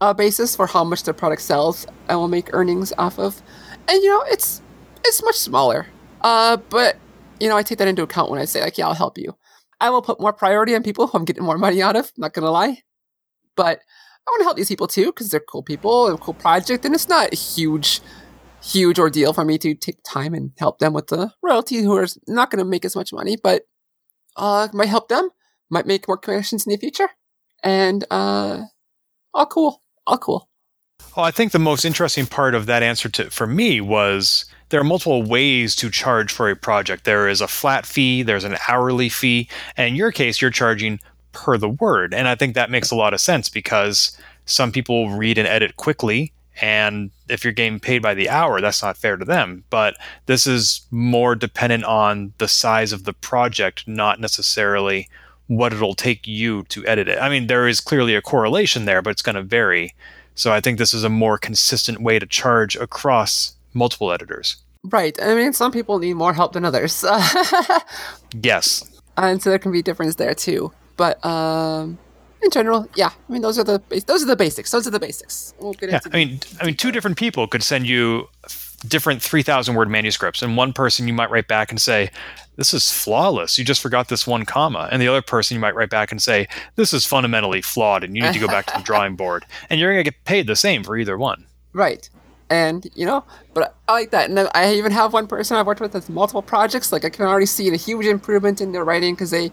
uh, 0.00 0.14
basis 0.14 0.56
for 0.56 0.66
how 0.66 0.84
much 0.84 1.04
their 1.04 1.14
product 1.14 1.42
sells 1.42 1.86
and 2.08 2.18
will 2.18 2.28
make 2.28 2.52
earnings 2.52 2.92
off 2.98 3.18
of. 3.18 3.42
And 3.88 4.02
you 4.02 4.08
know, 4.08 4.24
it's 4.28 4.62
it's 5.04 5.22
much 5.22 5.36
smaller. 5.36 5.86
Uh, 6.22 6.56
but 6.56 6.96
you 7.38 7.48
know, 7.48 7.56
I 7.56 7.62
take 7.62 7.78
that 7.78 7.88
into 7.88 8.02
account 8.02 8.30
when 8.30 8.40
I 8.40 8.44
say 8.44 8.60
like, 8.62 8.78
yeah, 8.78 8.86
I'll 8.86 8.94
help 8.94 9.18
you. 9.18 9.36
I 9.80 9.90
will 9.90 10.02
put 10.02 10.20
more 10.20 10.32
priority 10.32 10.74
on 10.74 10.82
people 10.82 11.06
who 11.06 11.16
I'm 11.16 11.24
getting 11.24 11.44
more 11.44 11.58
money 11.58 11.82
out 11.82 11.96
of. 11.96 12.12
Not 12.16 12.34
gonna 12.34 12.50
lie, 12.50 12.82
but 13.56 13.80
I 14.26 14.30
want 14.30 14.40
to 14.40 14.44
help 14.44 14.56
these 14.56 14.68
people 14.68 14.86
too 14.86 15.06
because 15.06 15.30
they're 15.30 15.40
cool 15.40 15.62
people 15.62 16.06
and 16.06 16.18
a 16.18 16.20
cool 16.20 16.34
project, 16.34 16.84
and 16.84 16.94
it's 16.94 17.08
not 17.08 17.32
a 17.32 17.36
huge, 17.36 18.00
huge 18.62 18.98
ordeal 18.98 19.32
for 19.32 19.44
me 19.44 19.58
to 19.58 19.74
take 19.74 19.98
time 20.04 20.34
and 20.34 20.52
help 20.58 20.78
them 20.78 20.92
with 20.92 21.08
the 21.08 21.32
royalty 21.42 21.78
who 21.78 21.96
are 21.96 22.06
not 22.28 22.50
to 22.50 22.64
make 22.64 22.84
as 22.84 22.94
much 22.94 23.12
money, 23.12 23.36
but 23.42 23.62
uh, 24.36 24.68
might 24.72 24.88
help 24.88 25.08
them, 25.08 25.30
might 25.70 25.86
make 25.86 26.06
more 26.06 26.18
connections 26.18 26.66
in 26.66 26.70
the 26.70 26.76
future, 26.76 27.08
and 27.64 28.04
uh, 28.10 28.64
all 29.32 29.46
cool 29.46 29.82
oh, 30.06 30.18
cool. 30.18 30.48
Well, 31.16 31.26
I 31.26 31.30
think 31.30 31.52
the 31.52 31.58
most 31.58 31.84
interesting 31.84 32.26
part 32.26 32.54
of 32.54 32.66
that 32.66 32.82
answer 32.82 33.08
to 33.08 33.30
for 33.30 33.46
me 33.46 33.80
was 33.80 34.44
there 34.68 34.80
are 34.80 34.84
multiple 34.84 35.22
ways 35.22 35.74
to 35.76 35.90
charge 35.90 36.32
for 36.32 36.48
a 36.48 36.56
project. 36.56 37.04
There 37.04 37.28
is 37.28 37.40
a 37.40 37.48
flat 37.48 37.84
fee, 37.84 38.22
there's 38.22 38.44
an 38.44 38.56
hourly 38.68 39.08
fee, 39.08 39.48
and 39.76 39.88
in 39.88 39.96
your 39.96 40.12
case, 40.12 40.40
you're 40.40 40.50
charging 40.50 41.00
per 41.32 41.56
the 41.56 41.68
word. 41.68 42.14
And 42.14 42.28
I 42.28 42.34
think 42.34 42.54
that 42.54 42.70
makes 42.70 42.90
a 42.90 42.96
lot 42.96 43.14
of 43.14 43.20
sense 43.20 43.48
because 43.48 44.16
some 44.46 44.70
people 44.70 45.10
read 45.10 45.38
and 45.38 45.48
edit 45.48 45.76
quickly, 45.76 46.32
and 46.60 47.10
if 47.28 47.44
you're 47.44 47.52
getting 47.52 47.80
paid 47.80 48.02
by 48.02 48.14
the 48.14 48.28
hour, 48.28 48.60
that's 48.60 48.82
not 48.82 48.96
fair 48.96 49.16
to 49.16 49.24
them. 49.24 49.64
But 49.70 49.96
this 50.26 50.46
is 50.46 50.86
more 50.90 51.34
dependent 51.34 51.84
on 51.84 52.32
the 52.38 52.48
size 52.48 52.92
of 52.92 53.04
the 53.04 53.12
project, 53.12 53.88
not 53.88 54.20
necessarily 54.20 55.08
what 55.50 55.72
it'll 55.72 55.96
take 55.96 56.28
you 56.28 56.62
to 56.68 56.86
edit 56.86 57.08
it. 57.08 57.18
I 57.20 57.28
mean, 57.28 57.48
there 57.48 57.66
is 57.66 57.80
clearly 57.80 58.14
a 58.14 58.22
correlation 58.22 58.84
there, 58.84 59.02
but 59.02 59.10
it's 59.10 59.20
going 59.20 59.34
to 59.34 59.42
vary. 59.42 59.92
So 60.36 60.52
I 60.52 60.60
think 60.60 60.78
this 60.78 60.94
is 60.94 61.02
a 61.02 61.08
more 61.08 61.38
consistent 61.38 62.00
way 62.00 62.20
to 62.20 62.26
charge 62.26 62.76
across 62.76 63.56
multiple 63.74 64.12
editors. 64.12 64.58
Right. 64.84 65.20
I 65.20 65.34
mean, 65.34 65.52
some 65.52 65.72
people 65.72 65.98
need 65.98 66.14
more 66.14 66.32
help 66.32 66.52
than 66.52 66.64
others. 66.64 67.04
yes. 68.42 68.88
And 69.16 69.42
so 69.42 69.50
there 69.50 69.58
can 69.58 69.72
be 69.72 69.82
difference 69.82 70.14
there 70.14 70.34
too. 70.34 70.70
But 70.96 71.22
um, 71.26 71.98
in 72.44 72.50
general, 72.52 72.88
yeah. 72.94 73.10
I 73.28 73.32
mean, 73.32 73.42
those 73.42 73.58
are 73.58 73.64
the 73.64 73.82
those 74.06 74.22
are 74.22 74.26
the 74.26 74.36
basics. 74.36 74.70
Those 74.70 74.86
are 74.86 74.90
the 74.90 75.00
basics. 75.00 75.52
We'll 75.58 75.74
yeah. 75.82 75.98
I 76.12 76.16
mean, 76.16 76.40
I 76.60 76.64
mean, 76.64 76.76
two 76.76 76.92
different 76.92 77.16
people 77.16 77.48
could 77.48 77.64
send 77.64 77.88
you 77.88 78.28
different 78.86 79.22
3,000 79.22 79.74
word 79.74 79.88
manuscripts. 79.88 80.42
And 80.42 80.56
one 80.56 80.72
person 80.72 81.06
you 81.06 81.14
might 81.14 81.30
write 81.30 81.48
back 81.48 81.70
and 81.70 81.80
say, 81.80 82.10
This 82.56 82.74
is 82.74 82.90
flawless. 82.90 83.58
You 83.58 83.64
just 83.64 83.82
forgot 83.82 84.08
this 84.08 84.26
one 84.26 84.44
comma. 84.44 84.88
And 84.90 85.00
the 85.00 85.08
other 85.08 85.22
person 85.22 85.54
you 85.54 85.60
might 85.60 85.74
write 85.74 85.90
back 85.90 86.10
and 86.10 86.20
say, 86.20 86.48
This 86.76 86.92
is 86.92 87.04
fundamentally 87.06 87.62
flawed 87.62 88.04
and 88.04 88.16
you 88.16 88.22
need 88.22 88.34
to 88.34 88.38
go 88.38 88.46
back 88.46 88.66
to 88.66 88.78
the 88.78 88.84
drawing 88.84 89.16
board. 89.16 89.44
And 89.68 89.80
you're 89.80 89.92
going 89.92 90.04
to 90.04 90.10
get 90.10 90.24
paid 90.24 90.46
the 90.46 90.56
same 90.56 90.82
for 90.82 90.96
either 90.96 91.18
one. 91.18 91.46
Right. 91.72 92.08
And, 92.48 92.90
you 92.94 93.06
know, 93.06 93.24
but 93.54 93.76
I 93.86 93.92
like 93.92 94.10
that. 94.10 94.28
And 94.28 94.48
I 94.54 94.74
even 94.74 94.90
have 94.90 95.12
one 95.12 95.28
person 95.28 95.56
I've 95.56 95.66
worked 95.66 95.80
with 95.80 95.94
with 95.94 96.10
multiple 96.10 96.42
projects. 96.42 96.90
Like, 96.90 97.04
I 97.04 97.08
can 97.08 97.24
already 97.24 97.46
see 97.46 97.68
a 97.72 97.76
huge 97.76 98.06
improvement 98.06 98.60
in 98.60 98.72
their 98.72 98.84
writing 98.84 99.14
because 99.14 99.30
they 99.30 99.52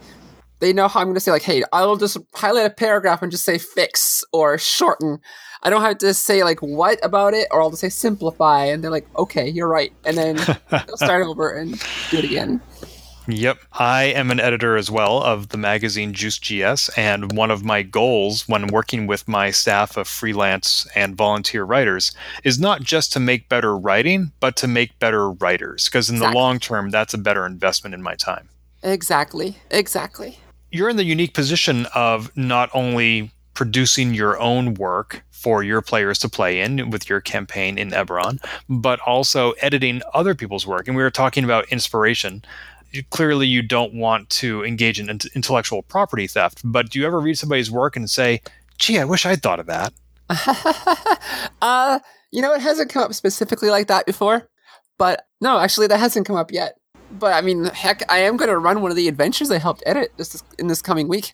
they 0.60 0.74
know 0.74 0.88
how 0.88 1.02
I'm 1.02 1.08
going 1.08 1.16
to 1.16 1.20
say 1.20 1.32
like, 1.32 1.44
hey, 1.44 1.64
I 1.72 1.86
will 1.86 1.98
just 1.98 2.18
highlight 2.34 2.66
a 2.66 2.70
paragraph 2.70 3.22
and 3.22 3.32
just 3.32 3.46
say 3.46 3.58
fix 3.58 4.24
or 4.34 4.58
shorten. 4.58 5.20
I 5.64 5.70
don't 5.70 5.82
have 5.82 5.98
to 6.00 6.14
say 6.14 6.44
like 6.44 6.62
what 6.62 7.04
about 7.04 7.34
it, 7.34 7.48
or 7.52 7.62
I'll 7.62 7.70
just 7.70 7.82
say 7.82 7.90
simplify, 7.90 8.66
and 8.66 8.84
they're 8.84 8.92
like, 8.92 9.08
okay, 9.18 9.48
you're 9.48 9.68
right, 9.68 9.92
and 10.06 10.18
then 10.18 10.36
they'll 10.70 10.98
start 10.98 11.26
over 11.26 11.50
and 11.50 11.80
do 12.12 12.18
it 12.18 12.26
again. 12.26 12.62
Yep. 13.30 13.58
I 13.74 14.04
am 14.04 14.32
an 14.32 14.40
editor 14.40 14.78
as 14.78 14.90
well 14.90 15.22
of 15.22 15.50
the 15.50 15.58
magazine 15.58 16.14
Juiced.GS, 16.14 16.90
and 16.98 17.34
one 17.34 17.52
of 17.52 17.66
my 17.66 17.82
goals 17.82 18.48
when 18.48 18.68
working 18.68 19.06
with 19.06 19.28
my 19.28 19.52
staff 19.52 19.98
of 19.98 20.08
freelance 20.08 20.88
and 20.96 21.18
volunteer 21.18 21.66
writers 21.66 22.16
is 22.46 22.58
not 22.58 22.84
just 22.84 23.12
to 23.14 23.20
make 23.20 23.50
better 23.50 23.78
writing, 23.78 24.32
but 24.40 24.56
to 24.58 24.68
make 24.68 24.98
better 25.00 25.32
writers, 25.32 25.86
because 25.86 26.10
in 26.10 26.16
exactly. 26.16 26.34
the 26.34 26.40
long 26.40 26.60
term, 26.60 26.90
that's 26.90 27.14
a 27.14 27.18
better 27.18 27.46
investment 27.46 27.94
in 27.94 28.02
my 28.02 28.16
time. 28.16 28.48
Exactly. 28.82 29.58
Exactly 29.72 30.38
you're 30.72 30.90
in 30.90 30.98
the 30.98 31.04
unique 31.04 31.34
position 31.34 31.88
of 31.96 32.36
not 32.36 32.70
only 32.74 33.32
producing 33.54 34.14
your 34.14 34.40
own 34.40 34.76
work 34.76 35.24
for 35.32 35.64
your 35.64 35.82
players 35.82 36.20
to 36.20 36.30
play 36.30 36.60
in 36.60 36.90
with 36.90 37.10
your 37.10 37.22
campaign 37.22 37.78
in 37.78 37.90
Eberron, 37.90 38.44
but 38.70 39.00
also 39.00 39.52
editing 39.54 40.02
other 40.14 40.36
people's 40.36 40.68
work. 40.68 40.88
And 40.88 40.96
we 40.96 41.04
were 41.04 41.12
talking 41.12 41.44
about 41.44 41.68
inspiration. 41.70 42.44
Clearly, 43.10 43.48
you 43.48 43.62
don't 43.62 43.94
want 43.94 44.30
to 44.32 44.64
engage 44.64 45.00
in 45.00 45.10
intellectual 45.10 45.82
property 45.82 46.28
theft, 46.28 46.62
but 46.64 46.90
do 46.90 47.00
you 47.00 47.06
ever 47.06 47.20
read 47.20 47.38
somebody's 47.38 47.72
work 47.72 47.96
and 47.96 48.10
say, 48.10 48.42
gee, 48.78 49.00
I 49.00 49.06
wish 49.06 49.26
I'd 49.26 49.42
thought 49.42 49.60
of 49.60 49.66
that? 49.68 49.94
uh, 51.62 52.00
you 52.32 52.42
know, 52.42 52.54
it 52.54 52.62
hasn't 52.62 52.92
come 52.92 53.04
up 53.04 53.14
specifically 53.14 53.70
like 53.70 53.88
that 53.88 54.06
before, 54.06 54.48
but 54.98 55.26
no, 55.42 55.60
actually, 55.60 55.88
that 55.88 56.00
hasn't 56.00 56.28
come 56.28 56.36
up 56.36 56.52
yet. 56.52 56.76
But 57.12 57.34
I 57.34 57.42
mean, 57.42 57.66
heck, 57.66 58.02
I 58.12 58.20
am 58.20 58.38
going 58.38 58.50
to 58.50 58.58
run 58.58 58.82
one 58.82 58.92
of 58.92 58.98
the 58.98 59.08
adventures 59.08 59.50
I 59.52 59.60
helped 59.60 59.84
edit 59.86 60.12
this 60.18 60.44
in 60.60 60.68
this 60.68 60.82
coming 60.82 61.08
week 61.08 61.34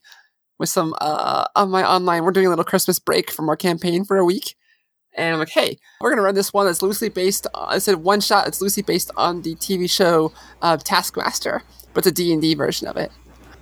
with 0.60 0.70
some 0.70 0.94
uh 1.02 1.46
on 1.56 1.70
my 1.70 1.88
online. 1.88 2.24
We're 2.24 2.32
doing 2.32 2.46
a 2.46 2.50
little 2.50 2.64
Christmas 2.64 3.00
break 3.00 3.32
from 3.32 3.50
our 3.50 3.56
campaign 3.58 4.06
for 4.06 4.18
a 4.18 4.26
week, 4.26 4.56
and 5.16 5.34
I'm 5.34 5.40
like, 5.40 5.50
hey, 5.50 5.78
we're 6.00 6.12
gonna 6.12 6.22
run 6.22 6.36
this 6.36 6.54
one 6.54 6.66
that's 6.66 6.82
loosely 6.82 7.10
based. 7.10 7.48
On, 7.54 7.74
I 7.74 7.80
said 7.80 7.98
one 7.98 8.22
shot. 8.22 8.48
It's 8.48 8.62
loosely 8.62 8.84
based 8.84 9.12
on 9.18 9.42
the 9.42 9.56
TV 9.56 9.90
show 9.90 10.32
uh, 10.62 10.78
Taskmaster, 10.78 11.64
but 11.94 12.06
it's 12.06 12.16
d 12.16 12.32
and 12.32 12.42
D 12.42 12.54
version 12.54 12.88
of 12.88 12.98
it, 12.98 13.12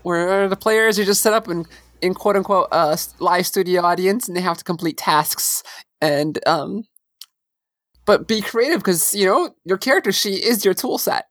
where 0.03 0.49
the 0.49 0.57
players 0.57 0.99
are 0.99 1.05
just 1.05 1.21
set 1.21 1.33
up 1.33 1.47
in 1.47 1.65
in 2.01 2.13
quote 2.13 2.35
unquote 2.35 2.67
uh, 2.71 2.97
live 3.19 3.47
studio 3.47 3.83
audience, 3.83 4.27
and 4.27 4.35
they 4.35 4.41
have 4.41 4.57
to 4.57 4.63
complete 4.63 4.97
tasks 4.97 5.63
and 6.01 6.39
um, 6.47 6.83
but 8.05 8.27
be 8.27 8.41
creative 8.41 8.79
because 8.79 9.13
you 9.13 9.25
know 9.25 9.55
your 9.63 9.77
character 9.77 10.11
sheet 10.11 10.43
is 10.43 10.65
your 10.65 10.73
tool 10.73 10.97
set. 10.97 11.25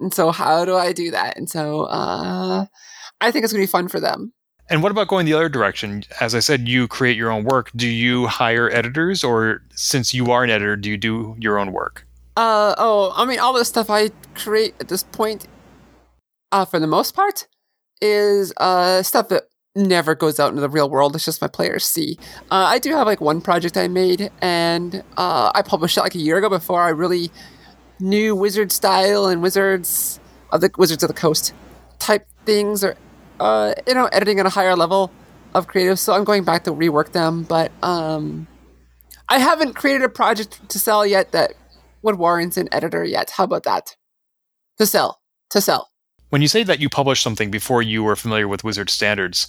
And 0.00 0.12
so, 0.12 0.30
how 0.30 0.64
do 0.64 0.74
I 0.76 0.92
do 0.92 1.10
that? 1.10 1.36
And 1.36 1.48
so, 1.48 1.84
uh, 1.84 2.66
I 3.20 3.30
think 3.30 3.44
it's 3.44 3.52
going 3.52 3.62
to 3.62 3.66
be 3.66 3.70
fun 3.70 3.88
for 3.88 4.00
them. 4.00 4.32
And 4.68 4.82
what 4.82 4.90
about 4.90 5.08
going 5.08 5.26
the 5.26 5.32
other 5.32 5.48
direction? 5.48 6.02
As 6.20 6.34
I 6.34 6.40
said, 6.40 6.68
you 6.68 6.88
create 6.88 7.16
your 7.16 7.30
own 7.30 7.44
work. 7.44 7.70
Do 7.76 7.88
you 7.88 8.26
hire 8.26 8.68
editors, 8.70 9.22
or 9.22 9.62
since 9.74 10.12
you 10.12 10.30
are 10.32 10.42
an 10.42 10.50
editor, 10.50 10.76
do 10.76 10.90
you 10.90 10.96
do 10.96 11.36
your 11.38 11.58
own 11.58 11.72
work? 11.72 12.06
Uh 12.36 12.74
oh, 12.76 13.12
I 13.16 13.24
mean, 13.24 13.38
all 13.38 13.52
the 13.52 13.64
stuff 13.64 13.88
I 13.88 14.10
create 14.34 14.74
at 14.80 14.88
this 14.88 15.04
point, 15.04 15.46
uh, 16.52 16.64
for 16.64 16.78
the 16.78 16.86
most 16.86 17.14
part, 17.14 17.46
is 18.02 18.52
uh 18.58 19.02
stuff 19.02 19.28
that 19.28 19.44
never 19.76 20.14
goes 20.14 20.40
out 20.40 20.48
into 20.48 20.60
the 20.60 20.68
real 20.68 20.90
world. 20.90 21.14
It's 21.14 21.24
just 21.24 21.40
my 21.40 21.48
players 21.48 21.84
see. 21.84 22.18
Uh, 22.50 22.66
I 22.66 22.78
do 22.78 22.90
have 22.94 23.06
like 23.06 23.20
one 23.20 23.40
project 23.40 23.76
I 23.76 23.88
made, 23.88 24.30
and 24.40 25.04
uh, 25.16 25.52
I 25.54 25.62
published 25.62 25.96
it 25.96 26.00
like 26.00 26.14
a 26.14 26.18
year 26.18 26.38
ago 26.38 26.48
before 26.48 26.82
I 26.82 26.88
really 26.88 27.30
knew 27.98 28.34
wizard 28.34 28.72
style 28.72 29.26
and 29.26 29.42
wizards 29.42 30.20
of 30.50 30.60
the 30.60 30.70
Wizards 30.76 31.02
of 31.02 31.08
the 31.08 31.14
Coast 31.14 31.52
type 31.98 32.26
things, 32.44 32.84
or 32.84 32.96
uh, 33.40 33.74
you 33.86 33.94
know, 33.94 34.06
editing 34.06 34.38
at 34.40 34.46
a 34.46 34.50
higher 34.50 34.76
level 34.76 35.10
of 35.54 35.66
creative. 35.66 35.98
So 35.98 36.12
I'm 36.12 36.24
going 36.24 36.44
back 36.44 36.64
to 36.64 36.72
rework 36.72 37.12
them, 37.12 37.42
but 37.42 37.72
um, 37.82 38.46
I 39.28 39.38
haven't 39.38 39.74
created 39.74 40.02
a 40.02 40.08
project 40.08 40.68
to 40.68 40.78
sell 40.78 41.06
yet 41.06 41.32
that 41.32 41.52
would 42.02 42.16
warrant 42.16 42.56
an 42.56 42.68
editor 42.72 43.04
yet. 43.04 43.30
How 43.30 43.44
about 43.44 43.64
that? 43.64 43.96
To 44.78 44.86
sell, 44.86 45.20
to 45.50 45.60
sell. 45.60 45.90
When 46.28 46.42
you 46.42 46.48
say 46.48 46.62
that 46.64 46.80
you 46.80 46.88
published 46.88 47.22
something 47.22 47.50
before 47.50 47.82
you 47.82 48.02
were 48.02 48.16
familiar 48.16 48.48
with 48.48 48.64
Wizard 48.64 48.90
standards, 48.90 49.48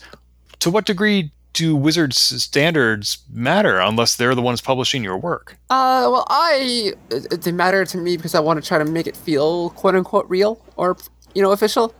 to 0.59 0.69
what 0.69 0.85
degree 0.85 1.31
do 1.57 1.75
Wizards 1.75 2.19
standards 2.19 3.17
matter 3.31 3.79
unless 3.79 4.15
they're 4.15 4.35
the 4.35 4.43
ones 4.43 4.61
publishing 4.61 5.03
your 5.03 5.17
work? 5.17 5.57
Uh, 5.71 6.05
well, 6.11 6.25
I 6.29 6.93
they 7.09 7.51
matter 7.51 7.83
to 7.83 7.97
me 7.97 8.15
because 8.15 8.35
I 8.35 8.39
want 8.39 8.61
to 8.61 8.67
try 8.67 8.77
to 8.77 8.85
make 8.85 9.07
it 9.07 9.17
feel 9.17 9.71
quote 9.71 9.95
unquote 9.95 10.29
real 10.29 10.63
or 10.75 10.97
you 11.33 11.41
know 11.41 11.51
official. 11.51 11.95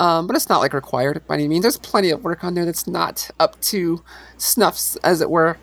Um, 0.00 0.26
but 0.26 0.36
it's 0.36 0.50
not 0.50 0.58
like 0.58 0.74
required 0.74 1.26
by 1.26 1.34
any 1.34 1.48
means. 1.48 1.62
There's 1.62 1.78
plenty 1.78 2.10
of 2.10 2.24
work 2.24 2.44
on 2.44 2.54
there 2.54 2.66
that's 2.66 2.86
not 2.86 3.30
up 3.40 3.58
to 3.62 4.02
snuffs, 4.36 4.96
as 4.96 5.22
it 5.22 5.30
were. 5.30 5.56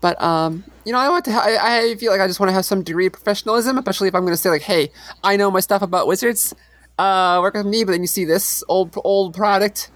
But 0.00 0.20
um, 0.20 0.64
you 0.84 0.92
know, 0.92 0.98
I 0.98 1.08
want 1.08 1.24
to. 1.26 1.32
Ha- 1.32 1.44
I, 1.46 1.90
I 1.90 1.94
feel 1.94 2.10
like 2.10 2.20
I 2.20 2.26
just 2.26 2.40
want 2.40 2.48
to 2.48 2.54
have 2.54 2.64
some 2.64 2.82
degree 2.82 3.06
of 3.06 3.12
professionalism, 3.12 3.78
especially 3.78 4.08
if 4.08 4.16
I'm 4.16 4.22
going 4.22 4.32
to 4.32 4.36
say 4.36 4.50
like, 4.50 4.62
"Hey, 4.62 4.90
I 5.22 5.36
know 5.36 5.48
my 5.48 5.60
stuff 5.60 5.80
about 5.80 6.08
wizards. 6.08 6.52
Uh, 6.98 7.38
work 7.40 7.54
with 7.54 7.66
me." 7.66 7.84
But 7.84 7.92
then 7.92 8.00
you 8.00 8.08
see 8.08 8.24
this 8.24 8.64
old 8.68 8.98
old 9.04 9.34
product, 9.34 9.92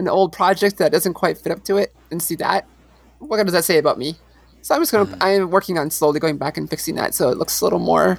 an 0.00 0.08
old 0.08 0.32
project 0.32 0.78
that 0.78 0.92
doesn't 0.92 1.14
quite 1.14 1.38
fit 1.38 1.52
up 1.52 1.64
to 1.64 1.76
it, 1.76 1.94
and 2.10 2.22
see 2.22 2.34
that. 2.36 2.66
What 3.18 3.42
does 3.44 3.52
that 3.52 3.64
say 3.64 3.78
about 3.78 3.98
me? 3.98 4.16
So 4.62 4.74
I'm 4.74 4.80
just 4.80 4.92
gonna. 4.92 5.06
Mm-hmm. 5.06 5.22
I'm 5.22 5.50
working 5.50 5.78
on 5.78 5.90
slowly 5.90 6.20
going 6.20 6.38
back 6.38 6.56
and 6.56 6.68
fixing 6.68 6.94
that 6.96 7.14
so 7.14 7.30
it 7.30 7.38
looks 7.38 7.60
a 7.60 7.64
little 7.64 7.78
more 7.78 8.18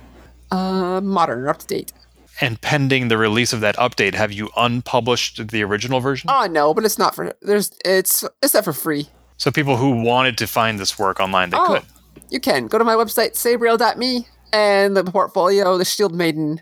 uh, 0.51 1.01
modern 1.01 1.39
or 1.43 1.49
up 1.49 1.59
to 1.59 1.67
date. 1.67 1.91
And 2.39 2.59
pending 2.61 3.09
the 3.09 3.17
release 3.17 3.53
of 3.53 3.59
that 3.61 3.75
update, 3.75 4.15
have 4.15 4.32
you 4.32 4.49
unpublished 4.57 5.49
the 5.49 5.63
original 5.63 5.99
version? 5.99 6.29
Oh 6.32 6.47
no, 6.47 6.73
but 6.73 6.86
it's 6.86 6.97
not 6.97 7.13
for. 7.13 7.34
There's. 7.41 7.71
It's. 7.86 8.23
It's 8.41 8.53
not 8.53 8.63
for 8.63 8.73
free. 8.73 9.09
So 9.38 9.51
people 9.51 9.77
who 9.77 10.01
wanted 10.03 10.38
to 10.38 10.47
find 10.47 10.79
this 10.79 10.97
work 10.99 11.19
online, 11.19 11.49
they 11.49 11.57
Oh, 11.57 11.65
could. 11.65 11.84
You 12.29 12.39
can 12.39 12.67
go 12.67 12.77
to 12.77 12.84
my 12.84 12.93
website, 12.95 13.32
sabriel.me, 13.34 14.27
and 14.53 14.95
the 14.95 15.03
portfolio, 15.03 15.77
the 15.77 15.86
Shield 15.86 16.13
Maiden 16.13 16.61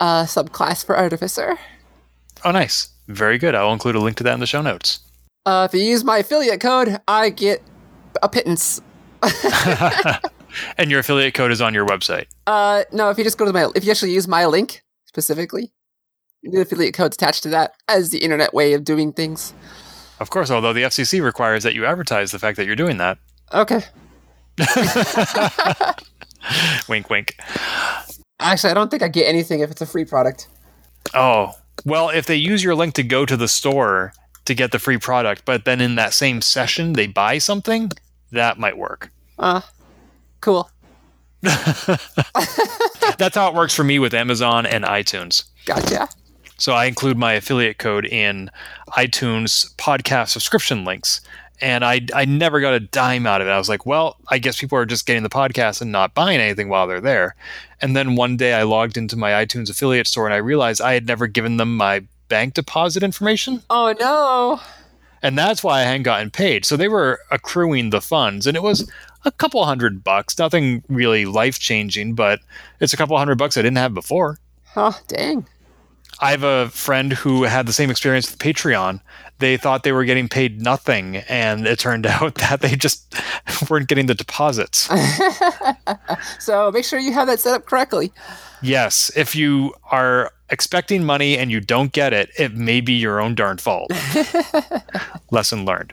uh, 0.00 0.24
subclass 0.24 0.84
for 0.84 0.96
Artificer. 0.96 1.58
Oh, 2.44 2.50
nice. 2.50 2.88
Very 3.08 3.38
good. 3.38 3.54
I'll 3.54 3.72
include 3.72 3.96
a 3.96 4.00
link 4.00 4.16
to 4.18 4.24
that 4.24 4.34
in 4.34 4.40
the 4.40 4.46
show 4.46 4.62
notes. 4.62 5.00
Uh, 5.46 5.68
if 5.70 5.78
you 5.78 5.84
use 5.86 6.04
my 6.04 6.18
affiliate 6.18 6.60
code, 6.60 7.00
I 7.06 7.30
get 7.30 7.62
a 8.22 8.28
pittance. 8.28 8.80
and 10.78 10.90
your 10.90 11.00
affiliate 11.00 11.34
code 11.34 11.50
is 11.50 11.60
on 11.60 11.74
your 11.74 11.86
website. 11.86 12.26
Uh, 12.46 12.84
no, 12.92 13.10
if 13.10 13.18
you 13.18 13.24
just 13.24 13.38
go 13.38 13.44
to 13.44 13.52
my, 13.52 13.68
if 13.74 13.84
you 13.84 13.90
actually 13.90 14.12
use 14.12 14.26
my 14.26 14.46
link 14.46 14.82
specifically, 15.06 15.72
the 16.42 16.60
affiliate 16.60 16.94
code's 16.94 17.16
attached 17.16 17.42
to 17.44 17.48
that 17.50 17.74
as 17.88 18.10
the 18.10 18.18
internet 18.18 18.54
way 18.54 18.72
of 18.72 18.84
doing 18.84 19.12
things. 19.12 19.54
Of 20.20 20.30
course, 20.30 20.50
although 20.50 20.72
the 20.72 20.82
FCC 20.82 21.22
requires 21.22 21.62
that 21.64 21.74
you 21.74 21.84
advertise 21.84 22.30
the 22.30 22.38
fact 22.38 22.56
that 22.56 22.66
you're 22.66 22.76
doing 22.76 22.98
that. 22.98 23.18
Okay. 23.52 23.82
wink, 26.88 27.10
wink. 27.10 27.36
Actually, 28.40 28.70
I 28.70 28.74
don't 28.74 28.90
think 28.90 29.02
I 29.02 29.08
get 29.08 29.26
anything 29.26 29.60
if 29.60 29.70
it's 29.70 29.80
a 29.80 29.86
free 29.86 30.04
product. 30.04 30.48
Oh, 31.12 31.52
well, 31.84 32.08
if 32.10 32.26
they 32.26 32.36
use 32.36 32.62
your 32.62 32.74
link 32.74 32.94
to 32.94 33.02
go 33.02 33.26
to 33.26 33.36
the 33.36 33.48
store 33.48 34.12
to 34.44 34.54
get 34.54 34.72
the 34.72 34.78
free 34.78 34.98
product, 34.98 35.44
but 35.44 35.64
then 35.64 35.80
in 35.80 35.94
that 35.96 36.12
same 36.12 36.40
session 36.40 36.92
they 36.94 37.06
buy 37.06 37.38
something, 37.38 37.90
that 38.32 38.58
might 38.58 38.76
work. 38.76 39.10
Uh, 39.38 39.60
cool. 40.40 40.70
That's 41.42 43.34
how 43.34 43.48
it 43.48 43.54
works 43.54 43.74
for 43.74 43.84
me 43.84 43.98
with 43.98 44.14
Amazon 44.14 44.66
and 44.66 44.84
iTunes. 44.84 45.44
Gotcha. 45.66 46.08
So 46.56 46.72
I 46.72 46.86
include 46.86 47.18
my 47.18 47.32
affiliate 47.34 47.78
code 47.78 48.06
in 48.06 48.50
iTunes 48.90 49.74
podcast 49.76 50.28
subscription 50.28 50.84
links. 50.84 51.20
And 51.60 51.84
I, 51.84 52.00
I 52.14 52.24
never 52.24 52.60
got 52.60 52.74
a 52.74 52.80
dime 52.80 53.26
out 53.26 53.40
of 53.40 53.46
it. 53.46 53.50
I 53.50 53.58
was 53.58 53.68
like, 53.68 53.86
well, 53.86 54.16
I 54.28 54.38
guess 54.38 54.58
people 54.58 54.76
are 54.76 54.86
just 54.86 55.06
getting 55.06 55.22
the 55.22 55.28
podcast 55.28 55.80
and 55.80 55.92
not 55.92 56.14
buying 56.14 56.40
anything 56.40 56.68
while 56.68 56.86
they're 56.86 57.00
there. 57.00 57.36
And 57.80 57.94
then 57.94 58.16
one 58.16 58.36
day 58.36 58.54
I 58.54 58.64
logged 58.64 58.96
into 58.96 59.16
my 59.16 59.30
iTunes 59.30 59.70
affiliate 59.70 60.06
store 60.06 60.26
and 60.26 60.34
I 60.34 60.38
realized 60.38 60.80
I 60.80 60.94
had 60.94 61.06
never 61.06 61.26
given 61.26 61.56
them 61.56 61.76
my 61.76 62.02
bank 62.28 62.54
deposit 62.54 63.02
information. 63.02 63.62
Oh 63.70 63.94
no. 63.98 64.60
And 65.22 65.38
that's 65.38 65.62
why 65.62 65.80
I 65.80 65.84
hadn't 65.84 66.02
gotten 66.02 66.30
paid. 66.30 66.64
So 66.64 66.76
they 66.76 66.88
were 66.88 67.20
accruing 67.30 67.90
the 67.90 68.00
funds. 68.00 68.46
And 68.46 68.56
it 68.56 68.62
was 68.62 68.90
a 69.24 69.32
couple 69.32 69.64
hundred 69.64 70.04
bucks. 70.04 70.38
Nothing 70.38 70.82
really 70.88 71.24
life 71.24 71.58
changing, 71.58 72.14
but 72.14 72.40
it's 72.80 72.92
a 72.92 72.96
couple 72.96 73.16
hundred 73.16 73.38
bucks 73.38 73.56
I 73.56 73.62
didn't 73.62 73.78
have 73.78 73.94
before. 73.94 74.38
Oh, 74.76 74.98
dang. 75.06 75.46
I 76.20 76.30
have 76.30 76.42
a 76.44 76.68
friend 76.70 77.12
who 77.12 77.42
had 77.44 77.66
the 77.66 77.72
same 77.72 77.90
experience 77.90 78.30
with 78.30 78.38
Patreon. 78.38 79.00
They 79.40 79.56
thought 79.56 79.82
they 79.82 79.92
were 79.92 80.04
getting 80.04 80.28
paid 80.28 80.60
nothing, 80.62 81.16
and 81.28 81.66
it 81.66 81.78
turned 81.78 82.06
out 82.14 82.36
that 82.36 82.60
they 82.60 82.76
just 82.76 83.14
weren't 83.70 83.88
getting 83.88 84.06
the 84.06 84.14
deposits. 84.14 84.88
So 86.38 86.70
make 86.70 86.84
sure 86.84 86.98
you 86.98 87.12
have 87.12 87.26
that 87.26 87.40
set 87.40 87.54
up 87.54 87.66
correctly. 87.66 88.12
yes, 88.62 89.10
if 89.16 89.34
you 89.34 89.74
are 89.90 90.32
expecting 90.50 91.04
money 91.04 91.36
and 91.36 91.50
you 91.50 91.60
don't 91.60 91.92
get 91.92 92.12
it, 92.12 92.30
it 92.38 92.54
may 92.54 92.80
be 92.80 92.92
your 92.92 93.20
own 93.20 93.34
darn 93.34 93.56
fault. 93.58 93.90
Lesson 95.30 95.64
learned. 95.64 95.92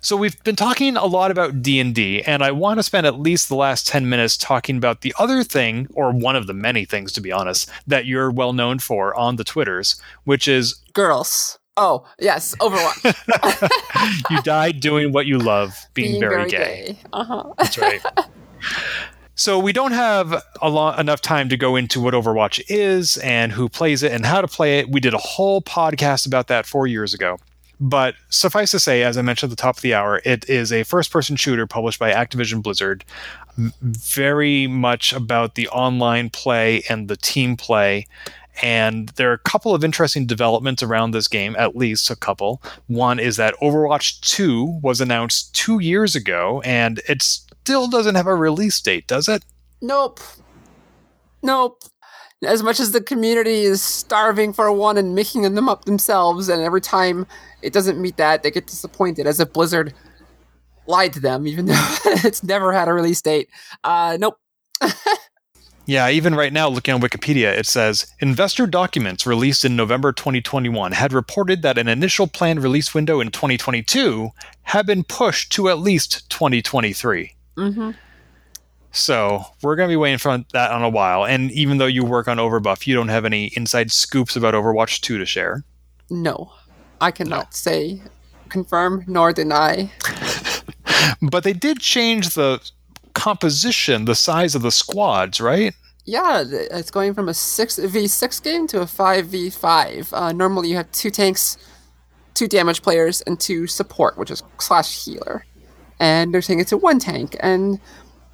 So 0.00 0.16
we've 0.16 0.42
been 0.44 0.56
talking 0.56 0.96
a 0.96 1.06
lot 1.06 1.30
about 1.30 1.62
D&D 1.62 2.22
and 2.22 2.42
I 2.42 2.50
want 2.52 2.78
to 2.78 2.82
spend 2.82 3.06
at 3.06 3.18
least 3.18 3.48
the 3.48 3.56
last 3.56 3.86
10 3.88 4.08
minutes 4.08 4.36
talking 4.36 4.76
about 4.76 5.00
the 5.00 5.14
other 5.18 5.42
thing 5.42 5.88
or 5.94 6.12
one 6.12 6.36
of 6.36 6.46
the 6.46 6.54
many 6.54 6.84
things 6.84 7.12
to 7.12 7.20
be 7.20 7.32
honest 7.32 7.68
that 7.86 8.06
you're 8.06 8.30
well 8.30 8.52
known 8.52 8.78
for 8.78 9.14
on 9.16 9.36
the 9.36 9.44
Twitters, 9.44 10.00
which 10.24 10.46
is 10.48 10.74
Girls. 10.92 11.58
Oh, 11.76 12.06
yes, 12.18 12.54
Overwatch. 12.56 14.30
you 14.30 14.40
died 14.42 14.80
doing 14.80 15.12
what 15.12 15.26
you 15.26 15.38
love, 15.38 15.76
being, 15.92 16.18
very, 16.18 16.48
gay. 16.48 16.98
Uh-huh. 17.12 17.52
That's 17.58 17.76
right. 17.76 18.00
so 19.34 19.58
we 19.58 19.74
don't 19.74 19.92
have 19.92 20.42
a 20.62 20.70
lot 20.70 20.98
enough 20.98 21.20
time 21.20 21.50
to 21.50 21.56
go 21.56 21.76
into 21.76 22.00
what 22.00 22.14
Overwatch 22.14 22.62
is 22.68 23.18
and 23.18 23.52
who 23.52 23.68
plays 23.68 24.02
it 24.02 24.10
and 24.10 24.24
how 24.24 24.40
to 24.40 24.48
play 24.48 24.78
it. 24.78 24.88
We 24.88 25.00
did 25.00 25.12
a 25.12 25.18
whole 25.18 25.60
podcast 25.60 26.26
about 26.26 26.46
that 26.46 26.64
four 26.64 26.86
years 26.86 27.12
ago. 27.12 27.38
But 27.78 28.14
suffice 28.30 28.70
to 28.70 28.80
say, 28.80 29.02
as 29.02 29.18
I 29.18 29.22
mentioned 29.22 29.52
at 29.52 29.58
the 29.58 29.62
top 29.62 29.76
of 29.76 29.82
the 29.82 29.94
hour, 29.94 30.22
it 30.24 30.48
is 30.48 30.72
a 30.72 30.82
first 30.82 31.10
person 31.10 31.36
shooter 31.36 31.66
published 31.66 31.98
by 31.98 32.10
Activision 32.12 32.62
Blizzard. 32.62 33.04
Very 33.56 34.66
much 34.66 35.12
about 35.12 35.54
the 35.54 35.68
online 35.68 36.30
play 36.30 36.82
and 36.88 37.08
the 37.08 37.16
team 37.16 37.56
play. 37.56 38.06
And 38.62 39.10
there 39.10 39.30
are 39.30 39.34
a 39.34 39.38
couple 39.38 39.74
of 39.74 39.84
interesting 39.84 40.26
developments 40.26 40.82
around 40.82 41.10
this 41.10 41.28
game, 41.28 41.54
at 41.58 41.76
least 41.76 42.08
a 42.08 42.16
couple. 42.16 42.62
One 42.86 43.18
is 43.18 43.36
that 43.36 43.54
Overwatch 43.60 44.20
2 44.20 44.80
was 44.82 45.00
announced 45.02 45.54
two 45.54 45.78
years 45.78 46.14
ago, 46.14 46.62
and 46.64 47.02
it 47.06 47.22
still 47.22 47.88
doesn't 47.88 48.14
have 48.14 48.26
a 48.26 48.34
release 48.34 48.80
date, 48.80 49.06
does 49.06 49.28
it? 49.28 49.44
Nope. 49.82 50.20
Nope. 51.42 51.82
As 52.44 52.62
much 52.62 52.80
as 52.80 52.92
the 52.92 53.00
community 53.00 53.62
is 53.62 53.82
starving 53.82 54.52
for 54.52 54.70
one 54.70 54.98
and 54.98 55.14
making 55.14 55.42
them 55.54 55.68
up 55.68 55.86
themselves, 55.86 56.48
and 56.48 56.62
every 56.62 56.80
time 56.80 57.26
it 57.62 57.72
doesn't 57.72 58.00
meet 58.00 58.18
that, 58.18 58.42
they 58.42 58.50
get 58.50 58.66
disappointed 58.66 59.26
as 59.26 59.40
if 59.40 59.52
Blizzard 59.52 59.94
lied 60.86 61.12
to 61.14 61.20
them, 61.20 61.46
even 61.46 61.66
though 61.66 61.96
it's 62.04 62.42
never 62.42 62.72
had 62.72 62.88
a 62.88 62.92
release 62.92 63.22
date. 63.22 63.48
Uh, 63.84 64.18
nope. 64.20 64.38
Yeah, 65.88 66.10
even 66.10 66.34
right 66.34 66.52
now, 66.52 66.68
looking 66.68 66.94
on 66.94 67.00
Wikipedia, 67.00 67.56
it 67.56 67.64
says 67.64 68.12
investor 68.18 68.66
documents 68.66 69.24
released 69.24 69.64
in 69.64 69.76
November 69.76 70.12
2021 70.12 70.90
had 70.90 71.12
reported 71.12 71.62
that 71.62 71.78
an 71.78 71.86
initial 71.86 72.26
planned 72.26 72.60
release 72.60 72.92
window 72.92 73.20
in 73.20 73.30
2022 73.30 74.30
had 74.62 74.84
been 74.84 75.04
pushed 75.04 75.52
to 75.52 75.68
at 75.68 75.78
least 75.78 76.28
2023. 76.28 77.36
Mm-hmm. 77.56 77.90
So 78.96 79.44
we're 79.62 79.76
going 79.76 79.88
to 79.88 79.92
be 79.92 79.96
waiting 79.96 80.18
for 80.18 80.38
that 80.52 80.70
on 80.70 80.82
a 80.82 80.88
while. 80.88 81.26
And 81.26 81.52
even 81.52 81.76
though 81.76 81.86
you 81.86 82.02
work 82.02 82.28
on 82.28 82.38
Overbuff, 82.38 82.86
you 82.86 82.94
don't 82.94 83.08
have 83.08 83.26
any 83.26 83.46
inside 83.54 83.92
scoops 83.92 84.36
about 84.36 84.54
Overwatch 84.54 85.00
2 85.02 85.18
to 85.18 85.26
share. 85.26 85.64
No, 86.08 86.52
I 87.00 87.10
cannot 87.10 87.54
say 87.54 88.00
confirm 88.48 89.04
nor 89.06 89.32
deny. 89.32 89.90
but 91.22 91.44
they 91.44 91.52
did 91.52 91.80
change 91.80 92.30
the 92.30 92.58
composition, 93.12 94.06
the 94.06 94.14
size 94.14 94.54
of 94.54 94.62
the 94.62 94.70
squads, 94.70 95.40
right? 95.40 95.74
Yeah, 96.06 96.44
it's 96.48 96.90
going 96.90 97.12
from 97.12 97.28
a 97.28 97.32
6v6 97.32 98.42
game 98.42 98.66
to 98.68 98.80
a 98.80 98.86
5v5. 98.86 100.12
Uh, 100.12 100.32
normally 100.32 100.70
you 100.70 100.76
have 100.76 100.90
two 100.92 101.10
tanks, 101.10 101.58
two 102.32 102.48
damage 102.48 102.80
players, 102.80 103.20
and 103.22 103.38
two 103.38 103.66
support, 103.66 104.16
which 104.16 104.30
is 104.30 104.42
slash 104.58 105.04
healer. 105.04 105.44
And 105.98 106.32
they're 106.32 106.42
saying 106.42 106.60
it's 106.60 106.72
a 106.72 106.76
one 106.78 106.98
tank. 106.98 107.36
And 107.40 107.80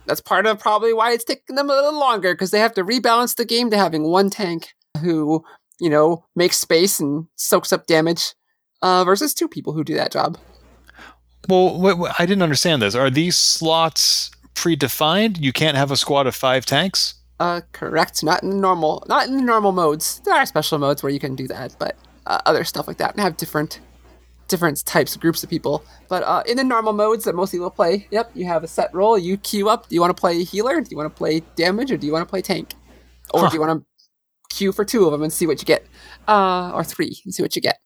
that's 0.07 0.21
part 0.21 0.47
of 0.47 0.59
probably 0.59 0.93
why 0.93 1.13
it's 1.13 1.25
taking 1.25 1.57
them 1.57 1.71
a 1.71 1.75
little 1.75 1.99
longer, 1.99 2.35
because 2.35 2.51
they 2.51 2.61
have 2.61 2.75
to 2.75 2.85
rebalance 2.85 3.37
the 3.37 3.45
game 3.45 3.71
to 3.71 3.77
having 3.77 4.05
one 4.05 4.31
tank 4.31 4.69
who, 5.01 5.45
you 5.81 5.91
know, 5.91 6.25
makes 6.37 6.59
space 6.59 7.01
and 7.01 7.27
soaks 7.37 7.73
up 7.73 7.87
damage 7.87 8.35
uh, 8.83 9.05
versus 9.05 9.35
two 9.35 9.49
people 9.49 9.73
who 9.73 9.85
do 9.85 9.95
that 9.95 10.13
job. 10.13 10.39
Well, 11.49 11.81
wait, 11.81 11.99
wait, 11.99 12.13
I 12.19 12.27
didn't 12.27 12.43
understand 12.43 12.83
this. 12.83 12.95
Are 12.95 13.11
these 13.11 13.37
slots 13.37 14.31
predefined? 14.55 15.41
You 15.41 15.53
can't 15.53 15.77
have 15.77 15.91
a 15.91 15.97
squad 15.97 16.27
of 16.27 16.37
five 16.37 16.67
tanks. 16.67 17.15
Uh, 17.41 17.63
correct. 17.73 18.23
Not 18.23 18.45
in 18.45 18.51
the 18.51 18.57
normal, 18.57 19.05
not 19.09 19.27
in 19.27 19.37
the 19.37 19.43
normal 19.43 19.73
modes. 19.73 20.21
There 20.25 20.35
are 20.35 20.47
special 20.47 20.79
modes 20.79 21.03
where 21.03 21.11
you 21.11 21.19
can 21.19 21.35
do 21.35 21.49
that, 21.49 21.75
but 21.79 21.97
uh, 22.27 22.41
other 22.47 22.63
stuff 22.63 22.87
like 22.87 22.99
that 22.99 23.13
and 23.13 23.21
have 23.21 23.37
different, 23.37 23.81
different 24.53 24.85
types 24.85 25.17
of 25.17 25.21
groups 25.21 25.43
of 25.43 25.51
people. 25.51 25.83
But 26.09 26.23
uh, 26.23 26.45
in 26.47 26.57
the 26.57 26.63
normal 26.63 26.93
modes 26.93 27.25
that 27.25 27.35
most 27.35 27.51
people 27.51 27.71
play, 27.71 28.07
yep, 28.13 28.31
you 28.35 28.45
have 28.45 28.63
a 28.63 28.69
set 28.69 28.95
role. 28.95 29.19
You 29.19 29.37
queue 29.39 29.69
up. 29.69 29.89
Do 29.89 29.95
you 29.97 30.01
want 30.01 30.17
to 30.17 30.21
play 30.21 30.45
healer? 30.45 30.81
Do 30.81 30.89
you 30.91 30.97
want 30.97 31.13
to 31.13 31.19
play 31.19 31.41
damage, 31.57 31.91
or 31.91 31.97
do 31.97 32.07
you 32.07 32.13
want 32.13 32.25
to 32.25 32.31
play 32.31 32.43
tank? 32.43 32.75
Or 33.35 33.41
huh. 33.41 33.49
do 33.49 33.57
you 33.57 33.61
want 33.61 33.81
to 33.81 34.55
queue 34.55 34.71
for 34.71 34.85
two 34.85 35.07
of 35.07 35.13
them 35.13 35.23
and 35.23 35.33
see 35.33 35.47
what 35.47 35.61
you 35.61 35.65
get, 35.65 35.87
uh, 36.29 36.71
or 36.73 36.85
three 36.85 37.21
and 37.25 37.35
see 37.35 37.43
what 37.43 37.57
you 37.57 37.63
get? 37.63 37.81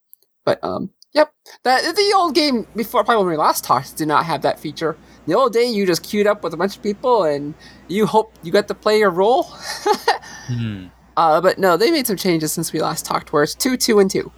But 0.45 0.63
um, 0.63 0.91
yep, 1.13 1.33
that 1.63 1.97
the 1.97 2.13
old 2.17 2.35
game 2.35 2.67
before 2.75 3.05
probably 3.05 3.25
when 3.25 3.33
we 3.33 3.37
last 3.39 3.65
talked 3.65 3.97
did 3.97 4.09
not 4.09 4.27
have 4.27 4.43
that 4.43 4.59
feature. 4.59 4.97
The 5.27 5.35
old 5.35 5.53
day 5.53 5.65
you 5.65 5.87
just 5.87 6.03
queued 6.03 6.27
up 6.27 6.43
with 6.43 6.53
a 6.53 6.57
bunch 6.57 6.77
of 6.77 6.83
people 6.83 7.25
and 7.25 7.55
you 7.89 8.07
hope 8.07 8.33
you 8.43 8.53
got 8.53 8.69
to 8.69 8.75
play 8.75 8.99
your 8.99 9.11
role. 9.11 9.45
hmm. 10.47 10.87
uh, 11.17 11.41
but 11.41 11.59
no, 11.59 11.77
they 11.77 11.91
made 11.91 12.07
some 12.07 12.17
changes 12.17 12.53
since 12.53 12.73
we 12.73 12.81
last 12.81 13.05
talked, 13.05 13.33
where 13.33 13.43
it's 13.43 13.55
two, 13.55 13.77
two, 13.77 13.99
and 13.99 14.11
two. 14.11 14.31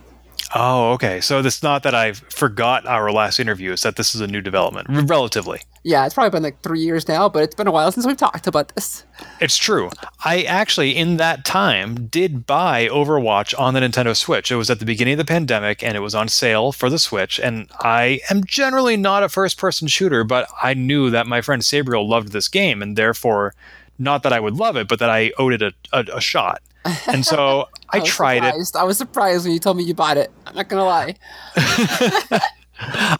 Oh, 0.55 0.93
okay. 0.93 1.21
So 1.21 1.41
it's 1.41 1.63
not 1.63 1.83
that 1.83 1.95
I 1.95 2.13
forgot 2.13 2.87
our 2.87 3.13
last 3.13 3.39
interview; 3.39 3.73
it's 3.73 3.83
that 3.83 3.97
this 3.97 4.15
is 4.15 4.21
a 4.21 4.27
new 4.27 4.41
development, 4.41 4.87
relatively. 5.09 5.61
Yeah, 5.85 6.05
it's 6.05 6.15
probably 6.15 6.31
been 6.31 6.43
like 6.43 6.61
three 6.63 6.81
years 6.81 7.09
now, 7.09 7.29
but 7.29 7.43
it's 7.43 7.55
been 7.55 7.67
a 7.67 7.71
while 7.71 7.93
since 7.93 8.07
we've 8.07 8.17
talked 8.17 8.47
about 8.47 8.75
this. 8.75 9.05
It's 9.41 9.57
true. 9.57 9.91
I 10.25 10.43
actually, 10.43 10.97
in 10.97 11.17
that 11.19 11.45
time, 11.45 12.07
did 12.09 12.47
buy 12.47 12.89
Overwatch 12.89 13.59
on 13.59 13.75
the 13.75 13.81
Nintendo 13.81 14.17
Switch. 14.17 14.51
It 14.51 14.57
was 14.57 14.71
at 14.71 14.81
the 14.81 14.85
beginning 14.85 15.15
of 15.15 15.19
the 15.19 15.25
pandemic, 15.25 15.83
and 15.83 15.97
it 15.97 16.01
was 16.01 16.15
on 16.15 16.29
sale 16.29 16.73
for 16.73 16.91
the 16.91 16.99
Switch. 16.99 17.39
And 17.39 17.71
I 17.81 18.21
am 18.31 18.45
generally 18.45 18.97
not 18.97 19.23
a 19.23 19.29
first-person 19.29 19.89
shooter, 19.89 20.25
but 20.25 20.49
I 20.63 20.75
knew 20.75 21.11
that 21.11 21.27
my 21.27 21.41
friend 21.41 21.63
Sabriel 21.63 22.07
loved 22.07 22.33
this 22.33 22.49
game, 22.49 22.83
and 22.83 22.97
therefore, 22.97 23.55
not 23.99 24.23
that 24.25 24.33
I 24.33 24.41
would 24.41 24.55
love 24.55 24.77
it, 24.77 24.89
but 24.89 24.99
that 24.99 25.11
I 25.11 25.33
owed 25.39 25.55
it 25.55 25.63
a, 25.63 25.73
a, 25.93 26.17
a 26.17 26.21
shot. 26.21 26.63
And 27.07 27.25
so 27.25 27.69
I, 27.91 27.99
I 27.99 28.01
tried 28.01 28.45
surprised. 28.45 28.77
it. 28.77 28.79
I 28.79 28.85
was 28.85 28.99
surprised 28.99 29.45
when 29.45 29.53
you 29.55 29.59
told 29.59 29.77
me 29.77 29.83
you 29.83 29.95
bought 29.95 30.17
it. 30.17 30.31
I'm 30.47 30.55
not 30.55 30.69
gonna 30.69 30.85
lie. 30.85 31.15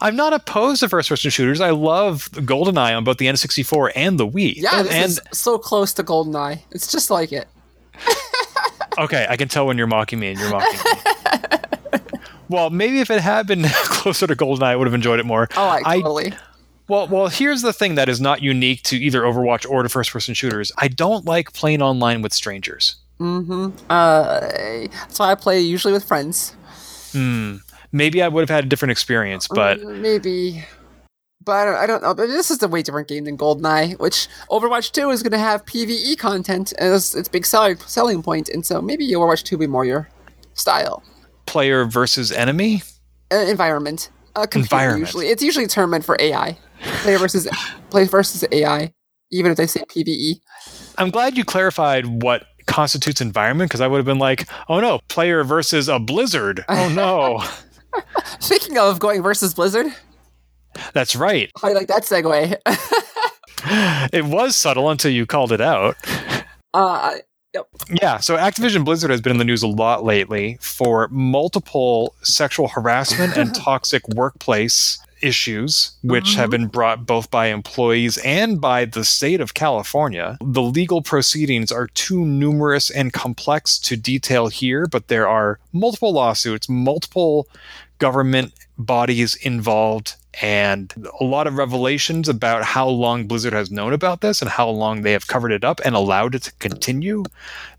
I'm 0.01 0.15
not 0.15 0.33
opposed 0.33 0.79
to 0.81 0.89
first-person 0.89 1.31
shooters. 1.31 1.59
I 1.59 1.71
love 1.71 2.29
GoldenEye 2.31 2.95
on 2.95 3.03
both 3.03 3.17
the 3.17 3.25
N64 3.25 3.91
and 3.95 4.19
the 4.19 4.27
Wii. 4.27 4.55
Yeah, 4.55 4.83
this 4.83 4.93
and, 4.93 5.11
is 5.11 5.21
so 5.33 5.57
close 5.57 5.93
to 5.93 6.03
GoldenEye. 6.03 6.61
It's 6.71 6.91
just 6.91 7.09
like 7.09 7.33
it. 7.33 7.47
okay, 8.97 9.25
I 9.29 9.35
can 9.35 9.49
tell 9.49 9.67
when 9.67 9.77
you're 9.77 9.87
mocking 9.87 10.19
me 10.19 10.29
and 10.29 10.39
you're 10.39 10.49
mocking 10.49 10.79
me. 10.79 11.99
well, 12.49 12.69
maybe 12.69 12.99
if 12.99 13.09
it 13.09 13.19
had 13.19 13.47
been 13.47 13.65
closer 13.65 14.27
to 14.27 14.35
GoldenEye, 14.35 14.63
I 14.63 14.75
would 14.77 14.87
have 14.87 14.93
enjoyed 14.93 15.19
it 15.19 15.25
more. 15.25 15.49
Oh, 15.57 15.67
I 15.67 15.97
totally. 15.97 16.33
Well, 16.87 17.07
well, 17.07 17.27
here's 17.27 17.61
the 17.61 17.73
thing 17.73 17.95
that 17.95 18.09
is 18.09 18.21
not 18.21 18.41
unique 18.41 18.83
to 18.83 18.97
either 18.97 19.21
Overwatch 19.21 19.69
or 19.69 19.83
to 19.83 19.89
first-person 19.89 20.33
shooters. 20.33 20.71
I 20.77 20.87
don't 20.87 21.25
like 21.25 21.53
playing 21.53 21.81
online 21.81 22.21
with 22.21 22.33
strangers. 22.33 22.95
Mm-hmm. 23.19 23.85
Uh, 23.89 24.39
that's 24.39 25.19
why 25.19 25.31
I 25.31 25.35
play 25.35 25.59
usually 25.59 25.93
with 25.93 26.05
friends. 26.05 26.55
Hmm. 27.11 27.57
Maybe 27.91 28.21
I 28.21 28.27
would 28.27 28.41
have 28.41 28.55
had 28.55 28.65
a 28.65 28.67
different 28.67 28.91
experience, 28.91 29.47
but 29.47 29.79
mm, 29.79 29.99
maybe. 29.99 30.63
But 31.43 31.53
I 31.53 31.65
don't, 31.65 31.75
I 31.75 31.87
don't 31.87 32.03
know. 32.03 32.13
But 32.13 32.27
this 32.27 32.51
is 32.51 32.61
a 32.61 32.67
way 32.67 32.83
different 32.83 33.07
game 33.07 33.25
than 33.25 33.37
GoldenEye, 33.37 33.99
which 33.99 34.27
Overwatch 34.51 34.91
2 34.91 35.09
is 35.09 35.23
going 35.23 35.31
to 35.31 35.39
have 35.39 35.65
PVE 35.65 36.17
content 36.19 36.71
as 36.77 37.15
its 37.15 37.27
big 37.27 37.45
selling 37.45 37.77
selling 37.77 38.21
point, 38.21 38.47
and 38.49 38.65
so 38.65 38.81
maybe 38.81 39.09
Overwatch 39.11 39.43
2 39.43 39.55
will 39.55 39.61
be 39.61 39.67
more 39.67 39.85
your 39.85 40.07
style. 40.53 41.03
Player 41.47 41.85
versus 41.85 42.31
enemy. 42.31 42.83
Uh, 43.31 43.37
environment. 43.37 44.11
Uh, 44.35 44.45
environment. 44.53 45.07
Usually, 45.07 45.27
it's 45.27 45.41
usually 45.41 45.67
termed 45.67 46.05
for 46.05 46.15
AI. 46.19 46.57
Player 47.01 47.17
versus 47.17 47.47
player 47.89 48.05
versus 48.05 48.45
AI, 48.51 48.93
even 49.31 49.51
if 49.51 49.57
they 49.57 49.65
say 49.65 49.81
PVE. 49.81 50.39
I'm 50.99 51.09
glad 51.09 51.37
you 51.37 51.43
clarified 51.43 52.05
what 52.05 52.45
constitutes 52.79 53.19
environment 53.19 53.69
because 53.69 53.81
I 53.81 53.87
would 53.87 53.97
have 53.97 54.05
been 54.05 54.19
like, 54.19 54.47
oh 54.69 54.79
no, 54.79 55.01
player 55.09 55.43
versus 55.43 55.89
a 55.89 55.99
blizzard. 55.99 56.63
Oh 56.69 56.87
no. 56.87 57.43
Speaking 58.39 58.77
of 58.77 58.99
going 58.99 59.21
versus 59.21 59.53
Blizzard. 59.53 59.87
That's 60.93 61.13
right. 61.15 61.51
How 61.59 61.67
do 61.67 61.73
you 61.73 61.79
like 61.79 61.87
that 61.87 62.03
segue? 62.03 62.55
it 64.13 64.23
was 64.23 64.55
subtle 64.55 64.89
until 64.89 65.11
you 65.11 65.25
called 65.25 65.51
it 65.51 65.59
out. 65.59 65.97
Uh, 66.73 67.15
yep. 67.53 67.67
Yeah, 68.01 68.19
so 68.19 68.37
Activision 68.37 68.85
Blizzard 68.85 69.09
has 69.09 69.19
been 69.19 69.31
in 69.31 69.39
the 69.39 69.43
news 69.43 69.63
a 69.63 69.67
lot 69.67 70.05
lately 70.05 70.57
for 70.61 71.09
multiple 71.09 72.13
sexual 72.21 72.69
harassment 72.69 73.35
and 73.35 73.53
toxic 73.53 74.07
workplace 74.09 74.99
issues, 75.21 75.91
which 76.03 76.25
mm-hmm. 76.25 76.39
have 76.39 76.49
been 76.49 76.67
brought 76.67 77.05
both 77.05 77.29
by 77.31 77.47
employees 77.47 78.17
and 78.19 78.59
by 78.59 78.85
the 78.85 79.03
state 79.03 79.41
of 79.41 79.53
California. 79.53 80.37
The 80.41 80.61
legal 80.61 81.01
proceedings 81.01 81.71
are 81.71 81.87
too 81.87 82.25
numerous 82.25 82.89
and 82.89 83.13
complex 83.13 83.77
to 83.79 83.95
detail 83.95 84.47
here, 84.47 84.87
but 84.87 85.07
there 85.07 85.27
are 85.27 85.59
multiple 85.73 86.13
lawsuits, 86.13 86.69
multiple 86.69 87.47
government 87.99 88.53
bodies 88.77 89.35
involved 89.35 90.15
and 90.41 90.93
a 91.19 91.23
lot 91.23 91.47
of 91.47 91.55
revelations 91.55 92.29
about 92.29 92.63
how 92.63 92.87
long 92.87 93.27
Blizzard 93.27 93.53
has 93.53 93.71
known 93.71 93.93
about 93.93 94.21
this 94.21 94.41
and 94.41 94.49
how 94.49 94.69
long 94.69 95.01
they 95.01 95.11
have 95.11 95.27
covered 95.27 95.51
it 95.51 95.63
up 95.63 95.81
and 95.83 95.95
allowed 95.95 96.35
it 96.35 96.43
to 96.43 96.53
continue. 96.59 97.23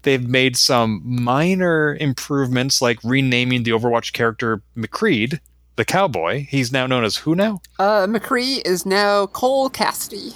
They've 0.02 0.26
made 0.26 0.56
some 0.56 1.00
minor 1.04 1.96
improvements 1.96 2.82
like 2.82 2.98
renaming 3.04 3.62
the 3.62 3.70
Overwatch 3.70 4.12
character 4.12 4.62
McCree 4.76 5.38
the 5.76 5.84
cowboy. 5.84 6.46
He's 6.46 6.72
now 6.72 6.86
known 6.86 7.04
as 7.04 7.16
who 7.16 7.34
now? 7.34 7.62
Uh, 7.78 8.06
McCree 8.06 8.60
is 8.66 8.84
now 8.84 9.26
Cole 9.26 9.70
Cassidy. 9.70 10.32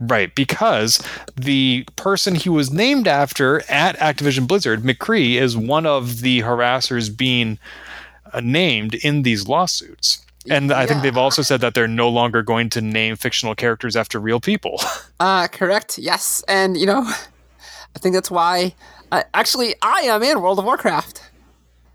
Right, 0.00 0.32
because 0.34 1.02
the 1.36 1.84
person 1.96 2.36
he 2.36 2.48
was 2.48 2.72
named 2.72 3.08
after 3.08 3.62
at 3.70 3.96
Activision 3.98 4.46
Blizzard, 4.46 4.82
McCree, 4.82 5.34
is 5.34 5.56
one 5.56 5.86
of 5.86 6.20
the 6.20 6.40
harassers 6.40 7.16
being 7.16 7.58
uh, 8.32 8.40
named 8.40 8.94
in 8.94 9.22
these 9.22 9.48
lawsuits. 9.48 10.24
And 10.48 10.72
I 10.72 10.86
think 10.86 11.02
they've 11.02 11.16
also 11.16 11.42
said 11.42 11.60
that 11.60 11.74
they're 11.74 11.88
no 11.88 12.08
longer 12.08 12.42
going 12.42 12.70
to 12.70 12.80
name 12.80 13.16
fictional 13.16 13.54
characters 13.54 13.96
after 13.96 14.18
real 14.18 14.40
people. 14.40 14.80
uh, 15.20 15.48
correct. 15.48 15.98
Yes, 15.98 16.42
and 16.48 16.76
you 16.76 16.86
know, 16.86 17.02
I 17.96 17.98
think 17.98 18.14
that's 18.14 18.30
why. 18.30 18.74
Uh, 19.10 19.24
actually, 19.34 19.74
I 19.82 20.00
am 20.02 20.22
in 20.22 20.40
World 20.40 20.58
of 20.58 20.64
Warcraft, 20.64 21.22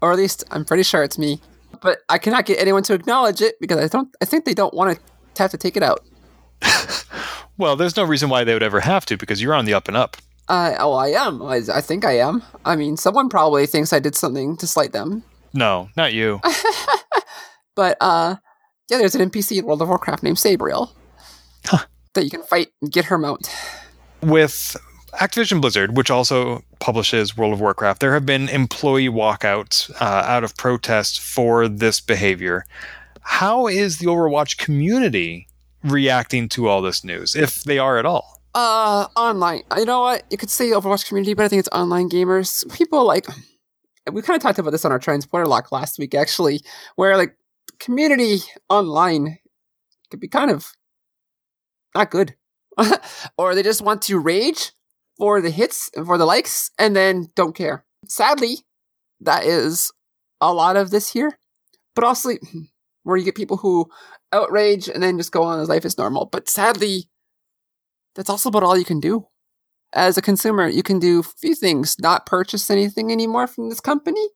or 0.01 0.11
at 0.11 0.17
least 0.17 0.43
I'm 0.51 0.65
pretty 0.65 0.83
sure 0.83 1.03
it's 1.03 1.17
me 1.17 1.39
but 1.83 1.99
I 2.09 2.17
cannot 2.17 2.45
get 2.45 2.59
anyone 2.59 2.81
to 2.83 2.93
acknowledge 2.93 3.41
it 3.41 3.59
because 3.59 3.77
I 3.77 3.87
don't. 3.87 4.09
I 4.21 4.25
think 4.25 4.45
they 4.45 4.53
don't 4.53 4.73
want 4.73 4.97
to 5.35 5.43
have 5.43 5.51
to 5.51 5.57
take 5.57 5.77
it 5.77 5.83
out. 5.83 5.99
well, 7.57 7.75
there's 7.75 7.97
no 7.97 8.05
reason 8.05 8.29
why 8.29 8.45
they 8.45 8.53
would 8.53 8.63
ever 8.63 8.79
have 8.79 9.05
to 9.07 9.17
because 9.17 9.41
you're 9.41 9.53
on 9.53 9.65
the 9.65 9.73
up 9.73 9.87
and 9.89 9.97
up. 9.97 10.17
Uh, 10.47 10.75
oh, 10.79 10.93
I 10.93 11.09
am. 11.09 11.41
I, 11.41 11.61
I 11.73 11.81
think 11.81 12.05
I 12.05 12.17
am. 12.17 12.41
I 12.65 12.75
mean, 12.75 12.97
someone 12.97 13.29
probably 13.29 13.65
thinks 13.65 13.93
I 13.93 13.99
did 13.99 14.15
something 14.15 14.57
to 14.57 14.67
slight 14.67 14.93
them. 14.93 15.23
No, 15.53 15.89
not 15.95 16.13
you. 16.13 16.41
but 17.75 17.97
uh, 18.01 18.37
yeah, 18.89 18.97
there's 18.97 19.15
an 19.15 19.29
NPC 19.29 19.59
in 19.59 19.65
World 19.65 19.81
of 19.81 19.89
Warcraft 19.89 20.23
named 20.23 20.37
Sabriel 20.37 20.91
huh. 21.65 21.85
that 22.13 22.23
you 22.23 22.29
can 22.29 22.43
fight 22.43 22.69
and 22.81 22.91
get 22.91 23.05
her 23.05 23.17
mount. 23.17 23.53
With 24.21 24.77
Activision 25.19 25.61
Blizzard, 25.61 25.95
which 25.95 26.09
also 26.09 26.63
publishes 26.79 27.37
World 27.37 27.53
of 27.53 27.61
Warcraft, 27.61 27.99
there 27.99 28.13
have 28.13 28.25
been 28.25 28.49
employee 28.49 29.09
walkouts 29.09 29.91
uh, 30.01 30.03
out 30.03 30.43
of 30.43 30.55
protest 30.57 31.19
for 31.19 31.67
this 31.67 31.99
behavior. 31.99 32.65
How 33.21 33.67
is 33.67 33.99
the 33.99 34.07
Overwatch 34.07 34.57
community 34.57 35.47
reacting 35.83 36.49
to 36.49 36.67
all 36.67 36.81
this 36.81 37.03
news, 37.03 37.35
if 37.35 37.63
they 37.63 37.79
are 37.79 37.97
at 37.97 38.05
all? 38.05 38.41
Uh, 38.55 39.07
online. 39.15 39.63
You 39.77 39.85
know 39.85 40.01
what? 40.01 40.23
You 40.29 40.37
could 40.37 40.49
say 40.49 40.71
Overwatch 40.71 41.07
community, 41.07 41.33
but 41.33 41.45
I 41.45 41.47
think 41.47 41.59
it's 41.59 41.69
online 41.71 42.09
gamers. 42.09 42.71
People 42.75 43.05
like 43.05 43.27
we 44.11 44.21
kind 44.21 44.35
of 44.35 44.43
talked 44.43 44.59
about 44.59 44.71
this 44.71 44.85
on 44.85 44.91
our 44.91 44.99
transporter 44.99 45.47
lock 45.47 45.71
last 45.71 45.97
week, 45.97 46.13
actually, 46.13 46.61
where 46.95 47.17
like 47.17 47.35
community 47.79 48.39
online 48.69 49.37
could 50.09 50.19
be 50.19 50.27
kind 50.27 50.51
of 50.51 50.73
not 51.95 52.11
good, 52.11 52.35
or 53.37 53.55
they 53.55 53.63
just 53.63 53.81
want 53.81 54.01
to 54.03 54.19
rage 54.19 54.71
for 55.17 55.41
the 55.41 55.49
hits 55.49 55.89
and 55.95 56.05
for 56.05 56.17
the 56.17 56.25
likes, 56.25 56.71
and 56.77 56.95
then 56.95 57.27
don't 57.35 57.55
care. 57.55 57.85
Sadly, 58.07 58.57
that 59.21 59.43
is 59.45 59.91
a 60.41 60.53
lot 60.53 60.75
of 60.75 60.91
this 60.91 61.09
here, 61.11 61.37
but 61.95 62.03
also 62.03 62.31
where 63.03 63.17
you 63.17 63.25
get 63.25 63.35
people 63.35 63.57
who 63.57 63.89
outrage 64.31 64.89
and 64.89 65.01
then 65.01 65.17
just 65.17 65.31
go 65.31 65.43
on 65.43 65.59
as 65.59 65.69
life 65.69 65.85
is 65.85 65.97
normal. 65.97 66.25
But 66.25 66.49
sadly, 66.49 67.09
that's 68.15 68.29
also 68.29 68.49
about 68.49 68.63
all 68.63 68.77
you 68.77 68.85
can 68.85 68.99
do. 68.99 69.27
As 69.93 70.17
a 70.17 70.21
consumer, 70.21 70.67
you 70.67 70.83
can 70.83 70.99
do 70.99 71.19
a 71.19 71.23
few 71.23 71.53
things, 71.53 71.97
not 71.99 72.25
purchase 72.25 72.69
anything 72.69 73.11
anymore 73.11 73.47
from 73.47 73.69
this 73.69 73.79
company. 73.79 74.27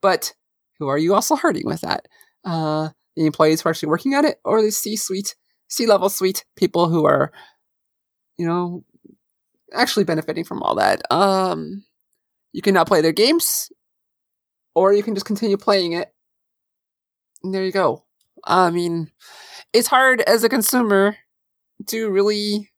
But 0.00 0.32
who 0.78 0.88
are 0.88 0.98
you 0.98 1.14
also 1.14 1.36
hurting 1.36 1.66
with 1.66 1.80
that? 1.80 2.06
Uh, 2.44 2.90
the 3.16 3.26
employees 3.26 3.60
who 3.60 3.68
are 3.68 3.70
actually 3.70 3.88
working 3.88 4.14
at 4.14 4.24
it, 4.24 4.38
or 4.44 4.62
the 4.62 4.70
C 4.70 4.96
suite, 4.96 5.34
C 5.68 5.86
level 5.86 6.08
suite 6.08 6.44
people 6.56 6.88
who 6.88 7.04
are, 7.04 7.32
you 8.38 8.46
know, 8.46 8.84
actually 9.72 10.04
benefiting 10.04 10.44
from 10.44 10.62
all 10.62 10.74
that. 10.76 11.02
Um, 11.10 11.84
you 12.52 12.62
can 12.62 12.74
now 12.74 12.84
play 12.84 13.00
their 13.00 13.12
games, 13.12 13.70
or 14.74 14.92
you 14.92 15.02
can 15.02 15.14
just 15.14 15.26
continue 15.26 15.56
playing 15.56 15.92
it. 15.92 16.12
And 17.42 17.54
there 17.54 17.64
you 17.64 17.72
go. 17.72 18.04
I 18.44 18.70
mean, 18.70 19.10
it's 19.72 19.88
hard 19.88 20.20
as 20.22 20.44
a 20.44 20.48
consumer 20.48 21.16
to 21.86 22.10
really 22.10 22.70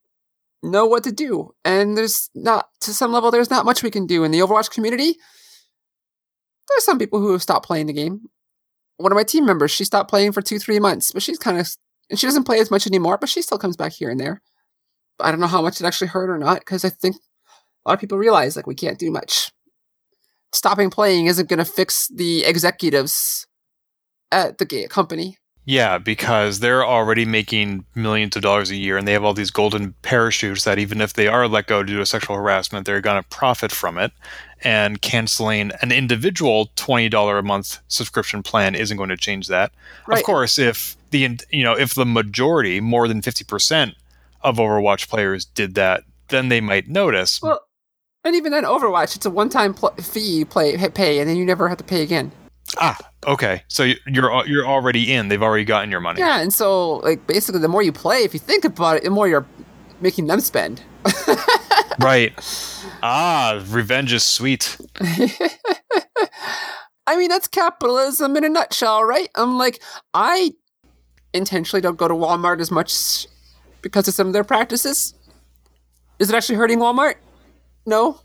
know 0.61 0.85
what 0.85 1.03
to 1.03 1.11
do. 1.11 1.53
And 1.65 1.97
there's 1.97 2.29
not, 2.33 2.69
to 2.81 2.93
some 2.93 3.11
level, 3.11 3.31
there's 3.31 3.49
not 3.49 3.65
much 3.65 3.83
we 3.83 3.91
can 3.91 4.07
do 4.07 4.23
in 4.23 4.31
the 4.31 4.39
Overwatch 4.39 4.71
community. 4.71 5.17
There's 6.69 6.85
some 6.85 6.99
people 6.99 7.19
who 7.19 7.33
have 7.33 7.41
stopped 7.41 7.65
playing 7.65 7.87
the 7.87 7.93
game. 7.93 8.21
One 8.97 9.11
of 9.11 9.15
my 9.15 9.23
team 9.23 9.45
members, 9.45 9.71
she 9.71 9.83
stopped 9.83 10.09
playing 10.09 10.31
for 10.31 10.41
two, 10.41 10.59
three 10.59 10.79
months, 10.79 11.11
but 11.11 11.23
she's 11.23 11.37
kind 11.37 11.59
of, 11.59 11.67
and 12.09 12.17
she 12.17 12.27
doesn't 12.27 12.45
play 12.45 12.59
as 12.59 12.71
much 12.71 12.87
anymore, 12.87 13.17
but 13.17 13.29
she 13.29 13.41
still 13.41 13.57
comes 13.57 13.75
back 13.75 13.91
here 13.91 14.09
and 14.09 14.19
there. 14.19 14.41
I 15.19 15.31
don't 15.31 15.39
know 15.39 15.47
how 15.47 15.61
much 15.61 15.79
it 15.79 15.85
actually 15.85 16.07
hurt 16.07 16.29
or 16.29 16.37
not, 16.37 16.59
because 16.59 16.83
I 16.83 16.89
think 16.89 17.15
a 17.85 17.89
lot 17.89 17.93
of 17.95 17.99
people 17.99 18.17
realize, 18.17 18.55
like, 18.55 18.67
we 18.67 18.75
can't 18.75 18.99
do 18.99 19.11
much. 19.11 19.51
Stopping 20.51 20.89
playing 20.89 21.25
isn't 21.25 21.49
going 21.49 21.59
to 21.59 21.65
fix 21.65 22.07
the 22.07 22.43
executives 22.45 23.47
at 24.31 24.57
the 24.57 24.87
company. 24.89 25.37
Yeah, 25.65 25.97
because 25.97 26.59
they're 26.59 26.85
already 26.85 27.23
making 27.23 27.85
millions 27.95 28.35
of 28.35 28.41
dollars 28.41 28.69
a 28.69 28.75
year 28.75 28.97
and 28.97 29.07
they 29.07 29.13
have 29.13 29.23
all 29.23 29.33
these 29.33 29.49
golden 29.49 29.93
parachutes 30.01 30.65
that 30.65 30.77
even 30.77 30.99
if 30.99 31.13
they 31.13 31.27
are 31.27 31.47
let 31.47 31.67
go 31.67 31.83
due 31.83 31.99
to 31.99 32.05
sexual 32.05 32.35
harassment, 32.35 32.85
they're 32.85 32.99
going 32.99 33.21
to 33.21 33.29
profit 33.29 33.71
from 33.71 33.97
it. 33.97 34.11
And 34.61 35.01
canceling 35.01 35.71
an 35.81 35.91
individual 35.93 36.67
$20 36.75 37.39
a 37.39 37.41
month 37.43 37.79
subscription 37.87 38.43
plan 38.43 38.75
isn't 38.75 38.97
going 38.97 39.09
to 39.09 39.17
change 39.17 39.47
that. 39.47 39.71
Right. 40.05 40.19
Of 40.19 40.25
course, 40.25 40.59
if 40.59 40.97
the 41.11 41.37
you 41.49 41.63
know, 41.63 41.73
if 41.73 41.95
the 41.95 42.05
majority, 42.05 42.81
more 42.81 43.07
than 43.07 43.21
50% 43.21 43.93
of 44.43 44.57
Overwatch 44.57 45.09
players 45.09 45.45
did 45.45 45.75
that, 45.75 46.03
then 46.29 46.49
they 46.49 46.61
might 46.61 46.87
notice. 46.87 47.41
Well, 47.41 47.61
and 48.23 48.35
even 48.35 48.51
then 48.51 48.63
Overwatch, 48.63 49.15
it's 49.15 49.25
a 49.25 49.29
one-time 49.29 49.73
pl- 49.73 49.95
fee 49.95 50.19
you 50.19 50.45
play 50.45 50.77
pay 50.89 51.19
and 51.19 51.29
then 51.29 51.37
you 51.37 51.45
never 51.45 51.67
have 51.67 51.77
to 51.77 51.83
pay 51.83 52.01
again. 52.01 52.31
Ah, 52.77 52.97
okay. 53.27 53.63
So 53.67 53.83
you're 54.07 54.47
you're 54.47 54.65
already 54.65 55.11
in. 55.11 55.27
They've 55.27 55.43
already 55.43 55.65
gotten 55.65 55.91
your 55.91 55.99
money. 55.99 56.19
Yeah, 56.19 56.39
and 56.39 56.53
so 56.53 56.97
like 56.97 57.25
basically, 57.27 57.59
the 57.59 57.67
more 57.67 57.83
you 57.83 57.91
play, 57.91 58.23
if 58.23 58.33
you 58.33 58.39
think 58.39 58.63
about 58.63 58.97
it, 58.97 59.03
the 59.03 59.09
more 59.09 59.27
you're 59.27 59.45
making 59.99 60.27
them 60.27 60.39
spend. 60.39 60.81
right. 61.99 62.33
Ah, 63.03 63.61
revenge 63.67 64.13
is 64.13 64.23
sweet. 64.23 64.77
I 67.05 67.17
mean, 67.17 67.27
that's 67.27 67.49
capitalism 67.49 68.37
in 68.37 68.45
a 68.45 68.49
nutshell, 68.49 69.03
right? 69.03 69.27
I'm 69.35 69.57
like, 69.57 69.81
I 70.13 70.53
intentionally 71.33 71.81
don't 71.81 71.97
go 71.97 72.07
to 72.07 72.13
Walmart 72.13 72.61
as 72.61 72.71
much 72.71 73.27
because 73.83 74.07
of 74.07 74.15
some 74.15 74.25
of 74.25 74.33
their 74.33 74.43
practices. 74.43 75.13
Is 76.17 76.29
it 76.29 76.35
actually 76.35 76.55
hurting 76.55 76.79
Walmart? 76.79 77.15
No. 77.85 78.21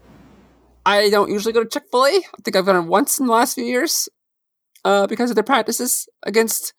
I 0.86 1.10
don't 1.10 1.30
usually 1.30 1.52
go 1.52 1.62
to 1.62 1.68
Chick 1.68 1.84
fil 1.90 2.06
A. 2.06 2.08
I 2.08 2.42
think 2.42 2.56
I've 2.56 2.64
gone 2.64 2.88
once 2.88 3.18
in 3.18 3.26
the 3.26 3.32
last 3.32 3.54
few 3.54 3.64
years 3.64 4.08
uh, 4.84 5.06
because 5.06 5.30
of 5.30 5.34
their 5.34 5.44
practices 5.44 6.08
against 6.22 6.72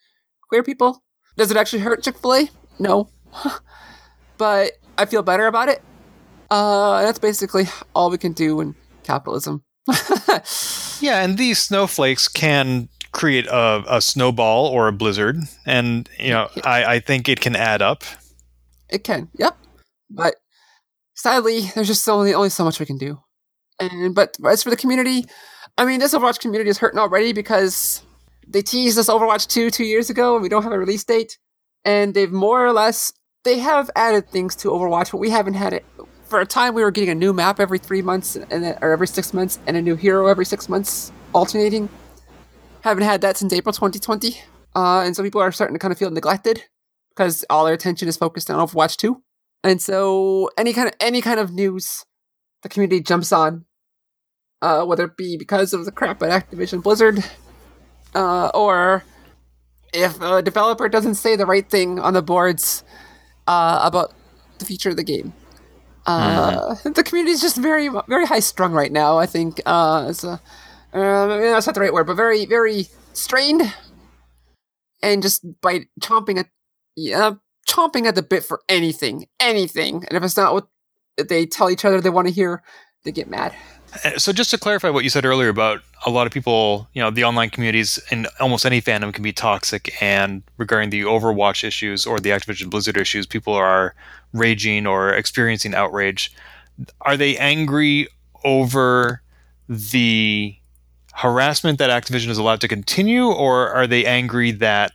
queer 0.47 0.63
people. 0.63 1.03
Does 1.37 1.51
it 1.51 1.57
actually 1.57 1.83
hurt 1.83 2.03
Chick 2.03 2.17
fil 2.17 2.33
A? 2.33 2.49
No. 2.79 3.09
but 4.37 4.71
I 4.97 5.05
feel 5.05 5.21
better 5.21 5.45
about 5.45 5.69
it. 5.69 5.83
Uh, 6.49 7.03
that's 7.03 7.19
basically 7.19 7.65
all 7.93 8.09
we 8.09 8.17
can 8.17 8.33
do 8.33 8.59
in 8.61 8.75
capitalism. 9.03 9.63
yeah, 10.99 11.23
and 11.23 11.37
these 11.37 11.59
snowflakes 11.59 12.27
can 12.27 12.89
create 13.11 13.47
a, 13.47 13.83
a, 13.87 14.01
snowball 14.01 14.67
or 14.67 14.87
a 14.87 14.91
blizzard, 14.91 15.37
and 15.65 16.09
you 16.19 16.29
know, 16.29 16.47
I, 16.63 16.85
I 16.85 16.99
think 16.99 17.27
it 17.27 17.41
can 17.41 17.55
add 17.55 17.81
up. 17.81 18.03
It 18.89 19.03
can, 19.03 19.29
yep. 19.33 19.57
But 20.09 20.35
sadly, 21.15 21.61
there's 21.75 21.87
just 21.87 22.07
only 22.07 22.33
only 22.33 22.49
so 22.49 22.63
much 22.63 22.79
we 22.79 22.85
can 22.85 22.97
do. 22.97 23.19
And 23.79 24.13
but 24.13 24.37
as 24.45 24.63
for 24.63 24.69
the 24.69 24.75
community, 24.75 25.25
I 25.77 25.85
mean, 25.85 25.99
this 25.99 26.13
Overwatch 26.13 26.39
community 26.39 26.69
is 26.69 26.77
hurting 26.77 26.99
already 26.99 27.31
because 27.31 28.03
they 28.47 28.61
teased 28.61 28.97
us 28.97 29.09
Overwatch 29.09 29.47
2 29.47 29.69
two 29.69 29.85
years 29.85 30.09
ago 30.09 30.35
and 30.35 30.43
we 30.43 30.49
don't 30.49 30.63
have 30.63 30.71
a 30.71 30.79
release 30.79 31.03
date. 31.03 31.37
And 31.85 32.13
they've 32.13 32.31
more 32.31 32.65
or 32.65 32.73
less, 32.73 33.13
they 33.45 33.59
have 33.59 33.89
added 33.95 34.29
things 34.29 34.55
to 34.57 34.69
Overwatch, 34.69 35.11
but 35.11 35.19
we 35.19 35.29
haven't 35.29 35.53
had 35.53 35.71
it. 35.71 35.85
For 36.25 36.41
a 36.41 36.45
time, 36.45 36.75
we 36.75 36.83
were 36.83 36.91
getting 36.91 37.09
a 37.09 37.15
new 37.15 37.31
map 37.31 37.59
every 37.59 37.79
three 37.79 38.01
months 38.01 38.35
and 38.35 38.77
or 38.81 38.91
every 38.91 39.07
six 39.07 39.33
months 39.33 39.57
and 39.65 39.77
a 39.77 39.81
new 39.81 39.95
hero 39.95 40.27
every 40.27 40.45
six 40.45 40.67
months, 40.67 41.11
alternating. 41.33 41.87
Haven't 42.81 43.03
had 43.03 43.21
that 43.21 43.37
since 43.37 43.53
April 43.53 43.71
2020. 43.71 44.37
Uh, 44.75 45.01
and 45.01 45.15
so 45.15 45.23
people 45.23 45.41
are 45.41 45.51
starting 45.51 45.73
to 45.73 45.79
kind 45.79 45.91
of 45.91 45.97
feel 45.97 46.11
neglected 46.11 46.63
because 47.19 47.43
all 47.49 47.65
their 47.65 47.73
attention 47.73 48.07
is 48.07 48.15
focused 48.15 48.49
on 48.49 48.65
Overwatch 48.65 48.95
2. 48.95 49.21
And 49.61 49.81
so 49.81 50.49
any 50.57 50.71
kind 50.71 50.87
of 50.87 50.93
any 51.01 51.21
kind 51.21 51.37
of 51.37 51.51
news 51.51 52.05
the 52.63 52.69
community 52.69 53.01
jumps 53.01 53.33
on 53.33 53.65
uh, 54.61 54.85
whether 54.85 55.03
it 55.03 55.17
be 55.17 55.35
because 55.35 55.73
of 55.73 55.83
the 55.83 55.91
crap 55.91 56.23
at 56.23 56.29
Activision 56.29 56.81
Blizzard, 56.81 57.23
uh, 58.15 58.47
or 58.53 59.03
if 59.93 60.21
a 60.21 60.41
developer 60.41 60.87
doesn't 60.87 61.15
say 61.15 61.35
the 61.35 61.45
right 61.45 61.69
thing 61.69 61.99
on 61.99 62.13
the 62.13 62.21
boards 62.21 62.85
uh, 63.47 63.81
about 63.83 64.13
the 64.59 64.65
future 64.65 64.89
of 64.89 64.95
the 64.95 65.03
game. 65.03 65.33
Uh, 66.05 66.75
mm. 66.75 66.95
The 66.95 67.03
community 67.03 67.33
is 67.33 67.41
just 67.41 67.57
very, 67.57 67.89
very 68.07 68.25
high 68.25 68.39
strung 68.39 68.71
right 68.71 68.91
now. 68.91 69.17
I 69.17 69.25
think 69.25 69.61
uh, 69.65 70.07
it's 70.09 70.23
a, 70.23 70.41
uh, 70.93 71.27
that's 71.27 71.67
not 71.67 71.75
the 71.75 71.81
right 71.81 71.93
word, 71.93 72.07
but 72.07 72.15
very, 72.15 72.45
very 72.45 72.87
strained, 73.11 73.73
and 75.03 75.21
just 75.21 75.45
by 75.61 75.81
chomping 76.01 76.37
at, 76.37 76.47
yeah, 76.99 77.33
chomping 77.67 78.05
at 78.05 78.15
the 78.15 78.21
bit 78.21 78.43
for 78.43 78.61
anything, 78.67 79.27
anything. 79.39 80.05
And 80.07 80.13
if 80.13 80.23
it's 80.23 80.37
not 80.37 80.53
what 80.53 80.67
they 81.17 81.45
tell 81.45 81.69
each 81.69 81.85
other 81.85 82.01
they 82.01 82.09
want 82.09 82.27
to 82.27 82.33
hear, 82.33 82.63
they 83.03 83.11
get 83.11 83.29
mad. 83.29 83.55
Uh, 84.03 84.17
so 84.17 84.31
just 84.31 84.51
to 84.51 84.57
clarify 84.57 84.89
what 84.89 85.03
you 85.03 85.09
said 85.09 85.25
earlier 85.25 85.49
about 85.49 85.81
a 86.05 86.09
lot 86.09 86.27
of 86.27 86.33
people, 86.33 86.87
you 86.93 87.01
know, 87.01 87.09
the 87.09 87.23
online 87.23 87.49
communities 87.49 87.99
in 88.11 88.27
almost 88.39 88.65
any 88.65 88.81
fandom 88.81 89.13
can 89.13 89.23
be 89.23 89.33
toxic 89.33 90.01
and 90.01 90.43
regarding 90.57 90.89
the 90.89 91.01
Overwatch 91.01 91.63
issues 91.63 92.05
or 92.05 92.19
the 92.19 92.29
Activision 92.29 92.69
Blizzard 92.69 92.97
issues, 92.97 93.25
people 93.25 93.53
are 93.53 93.95
raging 94.33 94.85
or 94.85 95.13
experiencing 95.13 95.73
outrage. 95.73 96.31
Are 97.01 97.17
they 97.17 97.37
angry 97.37 98.07
over 98.43 99.21
the 99.67 100.55
harassment 101.13 101.79
that 101.79 101.89
Activision 101.89 102.29
is 102.29 102.37
allowed 102.37 102.61
to 102.61 102.67
continue 102.67 103.25
or 103.25 103.69
are 103.69 103.87
they 103.87 104.05
angry 104.05 104.51
that 104.51 104.91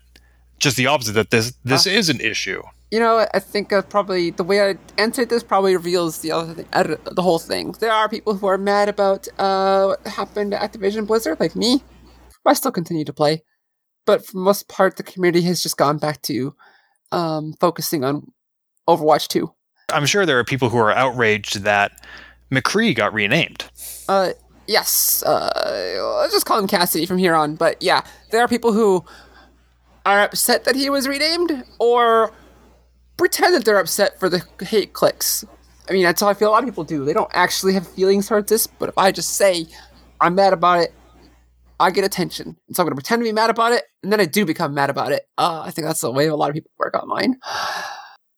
just 0.65 0.77
the 0.77 0.89
opposite 0.89 1.13
that 1.13 1.31
this 1.31 1.55
this 1.65 1.87
uh, 1.87 1.91
is 1.91 2.09
an 2.09 2.21
issue? 2.21 2.63
you 2.95 3.01
know, 3.01 3.27
I 3.35 3.41
think 3.41 3.73
uh, 3.73 3.83
probably 3.83 4.31
the 4.31 4.45
way 4.45 4.71
I 4.71 4.77
answered 4.99 5.29
this 5.29 5.43
probably 5.43 5.75
reveals 5.75 6.21
the 6.21 6.31
other 6.31 6.55
thing, 6.55 6.69
uh, 6.73 6.95
the 7.11 7.23
whole 7.23 7.41
thing. 7.41 7.73
There 7.81 7.91
are 7.91 8.09
people 8.09 8.37
who 8.37 8.47
are 8.47 8.57
mad 8.57 8.89
about 8.89 9.27
uh, 9.37 9.87
what 9.87 10.07
happened 10.07 10.53
to 10.53 10.59
Activision 10.59 11.05
Blizzard, 11.05 11.41
like 11.41 11.57
me. 11.57 11.83
I 12.47 12.53
still 12.53 12.71
continue 12.71 13.05
to 13.05 13.13
play, 13.13 13.43
but 14.07 14.25
for 14.25 14.37
most 14.37 14.69
part, 14.69 14.97
the 14.97 15.03
community 15.03 15.45
has 15.47 15.61
just 15.61 15.77
gone 15.77 15.99
back 15.99 16.23
to 16.23 16.55
um, 17.11 17.55
focusing 17.59 18.05
on 18.05 18.31
Overwatch 18.89 19.27
2. 19.27 19.53
I'm 19.93 20.07
sure 20.07 20.25
there 20.25 20.39
are 20.39 20.45
people 20.45 20.69
who 20.69 20.79
are 20.79 20.93
outraged 20.93 21.63
that 21.63 22.07
McCree 22.53 22.95
got 22.95 23.13
renamed. 23.13 23.65
Uh, 24.09 24.35
yes. 24.69 25.25
Uh, 25.25 26.21
let's 26.21 26.33
just 26.33 26.47
call 26.47 26.61
him 26.61 26.69
Cassidy 26.69 27.07
from 27.07 27.19
here 27.19 27.35
on. 27.35 27.57
But 27.57 27.83
yeah, 27.83 28.03
there 28.31 28.41
are 28.41 28.47
people 28.47 28.73
who 28.73 29.05
are 30.07 30.21
upset 30.21 30.65
that 30.65 30.77
he 30.77 30.91
was 30.91 31.09
renamed, 31.09 31.65
or 31.79 32.33
pretend 33.17 33.55
that 33.55 33.65
they're 33.65 33.79
upset 33.79 34.19
for 34.19 34.29
the 34.29 34.43
hate 34.65 34.93
clicks. 34.93 35.45
I 35.89 35.93
mean, 35.93 36.03
that's 36.05 36.21
how 36.21 36.29
I 36.29 36.35
feel 36.35 36.49
a 36.49 36.53
lot 36.53 36.63
of 36.63 36.69
people 36.69 36.85
do. 36.85 37.05
They 37.05 37.13
don't 37.13 37.31
actually 37.35 37.75
have 37.75 37.87
feelings 37.87 38.29
towards 38.29 38.49
this, 38.51 38.67
but 38.67 38.89
if 38.89 38.97
I 38.99 39.13
just 39.13 39.31
say 39.31 39.67
I'm 40.21 40.35
mad 40.35 40.53
about 40.53 40.81
it, 40.81 40.95
I 41.81 41.91
get 41.91 42.05
attention. 42.05 42.57
And 42.67 42.77
so 42.77 42.83
I'm 42.83 42.87
going 42.87 42.93
to 42.93 42.97
pretend 42.97 43.21
to 43.21 43.25
be 43.25 43.33
mad 43.33 43.51
about 43.51 43.73
it, 43.73 43.85
and 44.03 44.13
then 44.13 44.21
I 44.21 44.25
do 44.25 44.45
become 44.47 44.75
mad 44.75 44.91
about 44.91 45.13
it. 45.13 45.29
Uh, 45.37 45.63
I 45.65 45.71
think 45.71 45.87
that's 45.87 46.01
the 46.01 46.11
way 46.11 46.27
a 46.27 46.37
lot 46.37 46.49
of 46.49 46.55
people 46.55 46.71
work 46.79 46.95
online. 46.95 47.39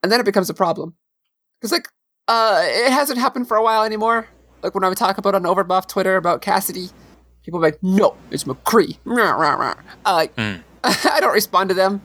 And 0.03 0.13
then 0.13 0.21
it 0.21 0.25
becomes 0.25 0.49
a 0.49 0.55
problem. 0.55 0.95
Because, 1.59 1.73
like, 1.73 1.89
Uh, 2.29 2.61
it 2.65 2.93
hasn't 2.93 3.19
happened 3.19 3.49
for 3.49 3.57
a 3.57 3.63
while 3.63 3.83
anymore. 3.83 4.29
Like 4.63 4.73
when 4.75 4.85
I 4.85 4.89
would 4.89 4.99
talk 4.99 5.19
about 5.19 5.35
on 5.35 5.43
Overbuff 5.43 5.89
Twitter 5.89 6.17
about 6.17 6.43
Cassidy, 6.43 6.91
people 7.45 7.59
would 7.59 7.67
be 7.67 7.73
like, 7.73 7.83
"No, 7.83 8.17
it's 8.31 8.45
McCree." 8.45 8.99
Uh, 10.05 10.13
like, 10.15 10.33
I 10.85 11.19
don't 11.21 11.33
respond 11.33 11.69
to 11.71 11.75
them, 11.75 12.03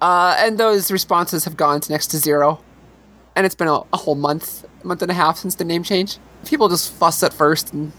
uh, 0.00 0.36
and 0.38 0.58
those 0.58 0.90
responses 0.90 1.44
have 1.44 1.56
gone 1.56 1.80
to 1.80 1.92
next 1.92 2.08
to 2.08 2.18
zero. 2.18 2.60
And 3.34 3.44
it's 3.44 3.54
been 3.54 3.68
a, 3.68 3.80
a 3.92 3.96
whole 3.96 4.14
month, 4.14 4.64
month 4.82 5.02
and 5.02 5.10
a 5.10 5.14
half 5.14 5.38
since 5.38 5.56
the 5.56 5.64
name 5.64 5.82
change. 5.82 6.18
People 6.46 6.68
just 6.68 6.92
fuss 6.92 7.22
at 7.22 7.34
first, 7.34 7.72
and 7.72 7.92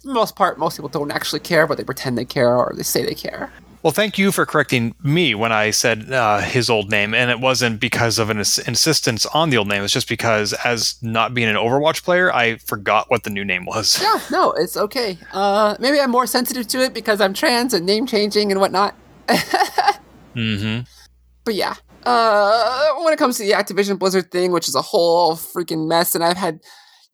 for 0.00 0.08
the 0.08 0.14
most 0.14 0.36
part, 0.36 0.58
most 0.58 0.76
people 0.76 0.88
don't 0.88 1.10
actually 1.10 1.40
care, 1.40 1.66
but 1.66 1.78
they 1.78 1.84
pretend 1.84 2.18
they 2.18 2.24
care 2.24 2.54
or 2.54 2.72
they 2.76 2.82
say 2.82 3.04
they 3.04 3.14
care. 3.14 3.50
Well, 3.82 3.92
thank 3.92 4.16
you 4.16 4.30
for 4.30 4.46
correcting 4.46 4.94
me 5.02 5.34
when 5.34 5.50
I 5.50 5.70
said 5.70 6.12
uh, 6.12 6.38
his 6.38 6.70
old 6.70 6.88
name, 6.88 7.14
and 7.14 7.32
it 7.32 7.40
wasn't 7.40 7.80
because 7.80 8.20
of 8.20 8.30
an 8.30 8.38
ins- 8.38 8.58
insistence 8.58 9.26
on 9.26 9.50
the 9.50 9.56
old 9.56 9.66
name. 9.66 9.82
It's 9.82 9.92
just 9.92 10.08
because, 10.08 10.52
as 10.64 11.02
not 11.02 11.34
being 11.34 11.48
an 11.48 11.56
Overwatch 11.56 12.04
player, 12.04 12.32
I 12.32 12.58
forgot 12.58 13.10
what 13.10 13.24
the 13.24 13.30
new 13.30 13.44
name 13.44 13.64
was. 13.64 14.00
Yeah, 14.00 14.20
no, 14.30 14.52
it's 14.52 14.76
okay. 14.76 15.18
Uh, 15.32 15.74
maybe 15.80 15.98
I'm 15.98 16.12
more 16.12 16.28
sensitive 16.28 16.68
to 16.68 16.80
it 16.80 16.94
because 16.94 17.20
I'm 17.20 17.34
trans 17.34 17.74
and 17.74 17.84
name 17.84 18.06
changing 18.06 18.52
and 18.52 18.60
whatnot. 18.60 18.94
hmm 20.34 20.80
But 21.44 21.54
yeah, 21.54 21.74
uh, 22.04 22.88
when 23.02 23.12
it 23.12 23.18
comes 23.18 23.36
to 23.38 23.44
the 23.44 23.52
Activision 23.52 23.98
Blizzard 23.98 24.30
thing, 24.30 24.52
which 24.52 24.68
is 24.68 24.74
a 24.74 24.82
whole 24.82 25.34
freaking 25.34 25.88
mess, 25.88 26.14
and 26.14 26.24
I've 26.24 26.36
had, 26.36 26.60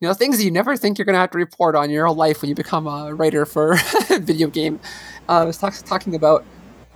you 0.00 0.08
know, 0.08 0.14
things 0.14 0.42
you 0.42 0.50
never 0.50 0.76
think 0.76 0.98
you're 0.98 1.04
gonna 1.04 1.18
have 1.18 1.30
to 1.32 1.38
report 1.38 1.74
on 1.74 1.90
your 1.90 2.06
whole 2.06 2.16
life 2.16 2.42
when 2.42 2.48
you 2.48 2.54
become 2.54 2.86
a 2.86 3.14
writer 3.14 3.44
for 3.44 3.72
a 4.10 4.18
video 4.20 4.48
game. 4.48 4.80
Uh, 5.28 5.40
I 5.40 5.44
was 5.44 5.58
talk- 5.58 5.74
talking 5.84 6.14
about 6.14 6.44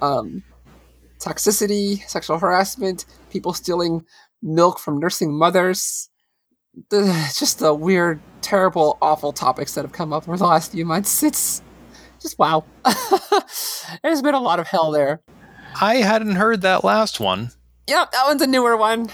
um, 0.00 0.42
toxicity, 1.18 2.06
sexual 2.08 2.38
harassment, 2.38 3.06
people 3.30 3.52
stealing 3.52 4.04
milk 4.42 4.78
from 4.78 4.98
nursing 4.98 5.32
mothers. 5.32 6.08
The, 6.88 7.04
just 7.38 7.58
the 7.58 7.74
weird, 7.74 8.20
terrible, 8.40 8.96
awful 9.02 9.32
topics 9.32 9.74
that 9.74 9.82
have 9.82 9.92
come 9.92 10.12
up 10.12 10.26
over 10.26 10.38
the 10.38 10.46
last 10.46 10.72
few 10.72 10.86
months. 10.86 11.22
It's 11.22 11.62
just 12.22 12.38
wow. 12.38 12.64
There's 14.02 14.22
been 14.22 14.34
a 14.34 14.40
lot 14.40 14.60
of 14.60 14.66
hell 14.66 14.90
there. 14.90 15.20
I 15.80 15.96
hadn't 15.96 16.36
heard 16.36 16.62
that 16.62 16.84
last 16.84 17.20
one. 17.20 17.50
Yep, 17.88 18.12
that 18.12 18.24
one's 18.26 18.42
a 18.42 18.46
newer 18.46 18.76
one. 18.76 19.10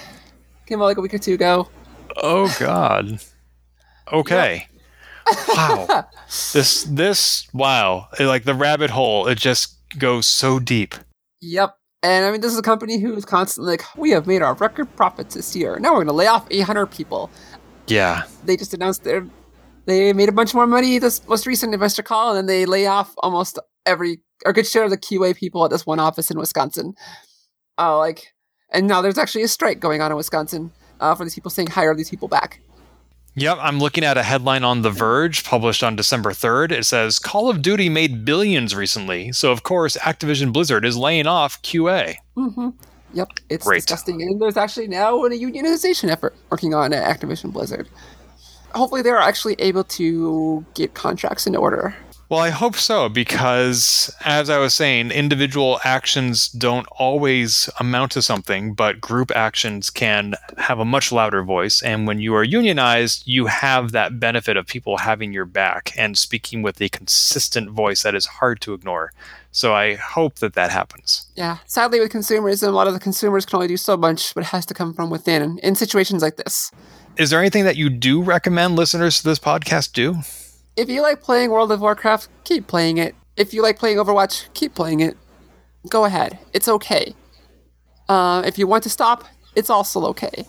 Came 0.67 0.81
out 0.81 0.87
like 0.87 0.99
a 0.99 1.01
week 1.01 1.15
or 1.15 1.19
two 1.19 1.35
ago. 1.35 1.69
Oh 2.17 2.55
God. 2.59 3.21
Okay. 4.13 4.67
Wow. 5.49 6.07
This 6.53 6.85
this 6.85 7.49
wow. 7.55 8.09
It- 8.19 8.27
like 8.27 8.45
the 8.45 8.55
rabbit 8.55 8.91
hole. 8.91 9.27
It 9.27 9.39
just 9.39 9.77
goes 9.99 10.27
so 10.27 10.59
deep. 10.59 10.95
Yep. 11.41 11.75
And 12.03 12.25
I 12.27 12.31
mean, 12.31 12.41
this 12.43 12.53
is 12.53 12.59
a 12.59 12.63
company 12.63 13.01
who 13.01 13.15
is 13.17 13.25
constantly 13.25 13.73
like, 13.73 13.97
we 13.97 14.11
have 14.11 14.27
made 14.27 14.43
our 14.43 14.55
record 14.55 14.95
profits 14.95 15.35
this 15.35 15.57
year. 15.57 15.79
Now 15.81 15.91
we're 15.91 16.05
going 16.05 16.07
to 16.09 16.13
lay 16.13 16.27
off 16.27 16.47
800 16.51 16.87
people. 16.87 17.29
Yeah. 17.89 18.23
They 18.45 18.57
just 18.57 18.73
announced 18.73 19.03
their, 19.05 19.27
they 19.89 20.13
made 20.13 20.29
a 20.29 20.33
bunch 20.33 20.53
more 20.53 20.67
money 20.67 20.99
this 20.99 21.27
most 21.27 21.47
recent 21.47 21.73
investor 21.73 22.03
call, 22.03 22.29
and 22.29 22.37
then 22.37 22.47
they 22.47 22.67
lay 22.67 22.87
off 22.87 23.15
almost 23.19 23.59
every, 23.87 24.21
a 24.45 24.53
good 24.53 24.67
share 24.67 24.85
of 24.85 24.91
the 24.91 24.99
QA 24.99 25.35
people 25.35 25.65
at 25.65 25.71
this 25.71 25.87
one 25.87 25.99
office 25.99 26.31
in 26.31 26.39
Wisconsin. 26.39 26.95
Uh, 27.79 27.97
like, 27.97 28.35
and 28.71 28.87
now 28.87 29.01
there's 29.01 29.17
actually 29.17 29.43
a 29.43 29.49
strike 29.49 29.81
going 29.81 30.03
on 30.03 30.11
in 30.11 30.17
Wisconsin 30.19 30.73
uh, 31.01 31.15
for 31.15 31.25
these 31.25 31.35
people 31.35 31.51
saying, 31.51 31.69
hire 31.69 31.95
these 31.95 32.11
people 32.11 32.29
back. 32.29 32.61
Yep, 33.35 33.59
I'm 33.63 33.79
looking 33.79 34.05
at 34.05 34.19
a 34.19 34.23
headline 34.23 34.63
on 34.63 34.83
The 34.83 34.91
Verge 34.91 35.43
published 35.43 35.83
on 35.83 35.97
December 35.97 36.33
3rd. 36.33 36.73
It 36.73 36.85
says 36.85 37.19
Call 37.19 37.49
of 37.49 37.63
Duty 37.63 37.89
made 37.89 38.27
billions 38.27 38.75
recently, 38.75 39.33
so 39.33 39.53
of 39.53 39.63
course 39.63 39.97
Activision 39.97 40.53
Blizzard 40.53 40.85
is 40.85 40.99
laying 40.99 41.27
off 41.27 41.63
QA. 41.63 42.17
Mm-hmm. 42.37 42.71
Yep, 43.15 43.29
it's 43.49 43.65
Great. 43.67 43.77
disgusting. 43.79 44.21
And 44.21 44.39
there's 44.39 44.59
actually 44.59 44.89
now 44.89 45.25
a 45.25 45.31
unionization 45.31 46.11
effort 46.11 46.37
working 46.51 46.75
on 46.75 46.91
Activision 46.91 47.55
Blizzard. 47.55 47.89
Hopefully, 48.75 49.03
they're 49.03 49.19
actually 49.19 49.55
able 49.59 49.85
to 49.85 50.65
get 50.75 50.95
contracts 50.95 51.47
in 51.47 51.57
order. 51.57 51.95
Well, 52.31 52.41
I 52.41 52.51
hope 52.51 52.77
so 52.77 53.09
because, 53.09 54.15
as 54.23 54.51
I 54.51 54.59
was 54.59 54.75
saying, 54.75 55.13
individual 55.13 55.81
actions 55.83 56.49
don't 56.49 56.87
always 56.99 57.71
amount 57.81 58.13
to 58.13 58.23
something, 58.23 58.75
but 58.75 59.01
group 59.01 59.31
actions 59.35 59.89
can 59.89 60.35
have 60.59 60.79
a 60.79 60.85
much 60.85 61.11
louder 61.11 61.43
voice. 61.43 61.81
And 61.81 62.07
when 62.07 62.19
you 62.19 62.35
are 62.35 62.45
unionized, 62.45 63.23
you 63.27 63.47
have 63.47 63.93
that 63.93 64.21
benefit 64.21 64.59
of 64.59 64.67
people 64.67 64.99
having 64.99 65.33
your 65.33 65.47
back 65.47 65.95
and 65.97 66.19
speaking 66.19 66.61
with 66.61 66.83
a 66.83 66.91
consistent 66.91 67.71
voice 67.71 68.03
that 68.03 68.15
is 68.15 68.27
hard 68.27 68.61
to 68.61 68.75
ignore. 68.75 69.11
So 69.51 69.75
I 69.75 69.95
hope 69.95 70.35
that 70.41 70.53
that 70.53 70.71
happens. 70.71 71.27
Yeah, 71.35 71.59
sadly, 71.65 71.99
with 71.99 72.13
consumerism, 72.13 72.69
a 72.69 72.73
lot 72.73 72.87
of 72.87 72.93
the 72.93 73.01
consumers 73.01 73.47
can 73.47 73.57
only 73.57 73.69
do 73.69 73.79
so 73.79 73.97
much, 73.97 74.35
but 74.35 74.43
it 74.43 74.49
has 74.49 74.67
to 74.67 74.75
come 74.75 74.93
from 74.93 75.09
within 75.09 75.59
in 75.61 75.75
situations 75.75 76.21
like 76.21 76.37
this. 76.37 76.71
Is 77.19 77.31
there 77.31 77.41
anything 77.41 77.65
that 77.65 77.77
you 77.77 77.91
do 77.91 78.23
recommend 78.23 78.77
listeners 78.77 79.19
to 79.19 79.25
this 79.25 79.41
podcast 79.41 79.93
do? 79.93 80.19
If 80.77 80.89
you 80.89 81.03
like 81.03 81.21
playing 81.21 81.51
World 81.51 81.73
of 81.73 81.81
Warcraft, 81.81 82.29
keep 82.45 82.69
playing 82.69 82.99
it. 82.99 83.17
If 83.37 83.53
you 83.53 83.61
like 83.61 83.77
playing 83.77 83.97
Overwatch, 83.97 84.45
keep 84.55 84.77
playing 84.77 85.01
it. 85.01 85.17
Go 85.89 86.05
ahead. 86.05 86.39
It's 86.53 86.69
okay. 86.69 87.17
Uh, 88.09 88.45
if 88.47 88.57
you 88.57 88.69
want 88.69 88.85
to 88.85 88.91
stop, 88.91 89.25
it's 89.57 89.69
also 89.69 90.05
okay. 90.07 90.47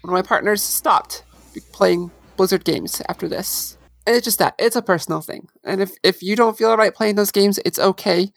One 0.00 0.08
of 0.08 0.12
my 0.12 0.22
partners 0.22 0.62
stopped 0.62 1.22
playing 1.70 2.10
Blizzard 2.38 2.64
games 2.64 3.02
after 3.06 3.28
this. 3.28 3.76
And 4.06 4.16
it's 4.16 4.24
just 4.24 4.38
that. 4.38 4.54
It's 4.58 4.76
a 4.76 4.80
personal 4.80 5.20
thing. 5.20 5.48
And 5.64 5.82
if, 5.82 5.90
if 6.02 6.22
you 6.22 6.34
don't 6.34 6.56
feel 6.56 6.74
right 6.78 6.94
playing 6.94 7.16
those 7.16 7.30
games, 7.30 7.60
it's 7.66 7.78
okay. 7.78 8.32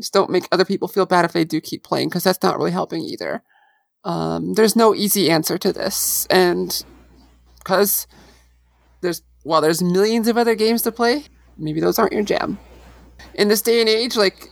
Just 0.00 0.12
don't 0.12 0.30
make 0.30 0.44
other 0.52 0.64
people 0.64 0.86
feel 0.86 1.06
bad 1.06 1.24
if 1.24 1.32
they 1.32 1.44
do 1.44 1.60
keep 1.60 1.82
playing, 1.82 2.08
because 2.08 2.22
that's 2.22 2.42
not 2.42 2.56
really 2.56 2.70
helping 2.70 3.02
either. 3.02 3.42
Um, 4.04 4.54
there's 4.54 4.76
no 4.76 4.94
easy 4.94 5.30
answer 5.30 5.58
to 5.58 5.72
this. 5.72 6.26
And 6.30 6.84
because 7.58 8.06
there's 9.00 9.22
while 9.42 9.60
there's 9.60 9.82
millions 9.82 10.28
of 10.28 10.36
other 10.36 10.54
games 10.54 10.82
to 10.82 10.92
play, 10.92 11.24
maybe 11.56 11.80
those 11.80 11.98
aren't 11.98 12.12
your 12.12 12.22
jam. 12.22 12.58
In 13.34 13.48
this 13.48 13.62
day 13.62 13.80
and 13.80 13.88
age, 13.88 14.16
like 14.16 14.50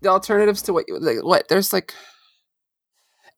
the 0.00 0.08
alternatives 0.08 0.62
to 0.62 0.72
what 0.72 0.86
like, 0.88 1.24
what 1.24 1.48
there's 1.48 1.72
like 1.72 1.94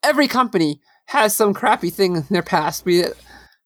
every 0.03 0.29
company 0.29 0.81
has 1.07 1.35
some 1.35 1.55
crappy 1.55 1.91
thing 1.91 2.17
in 2.17 2.27
their 2.31 2.43
past, 2.43 2.85
be 2.85 3.01
it 3.01 3.17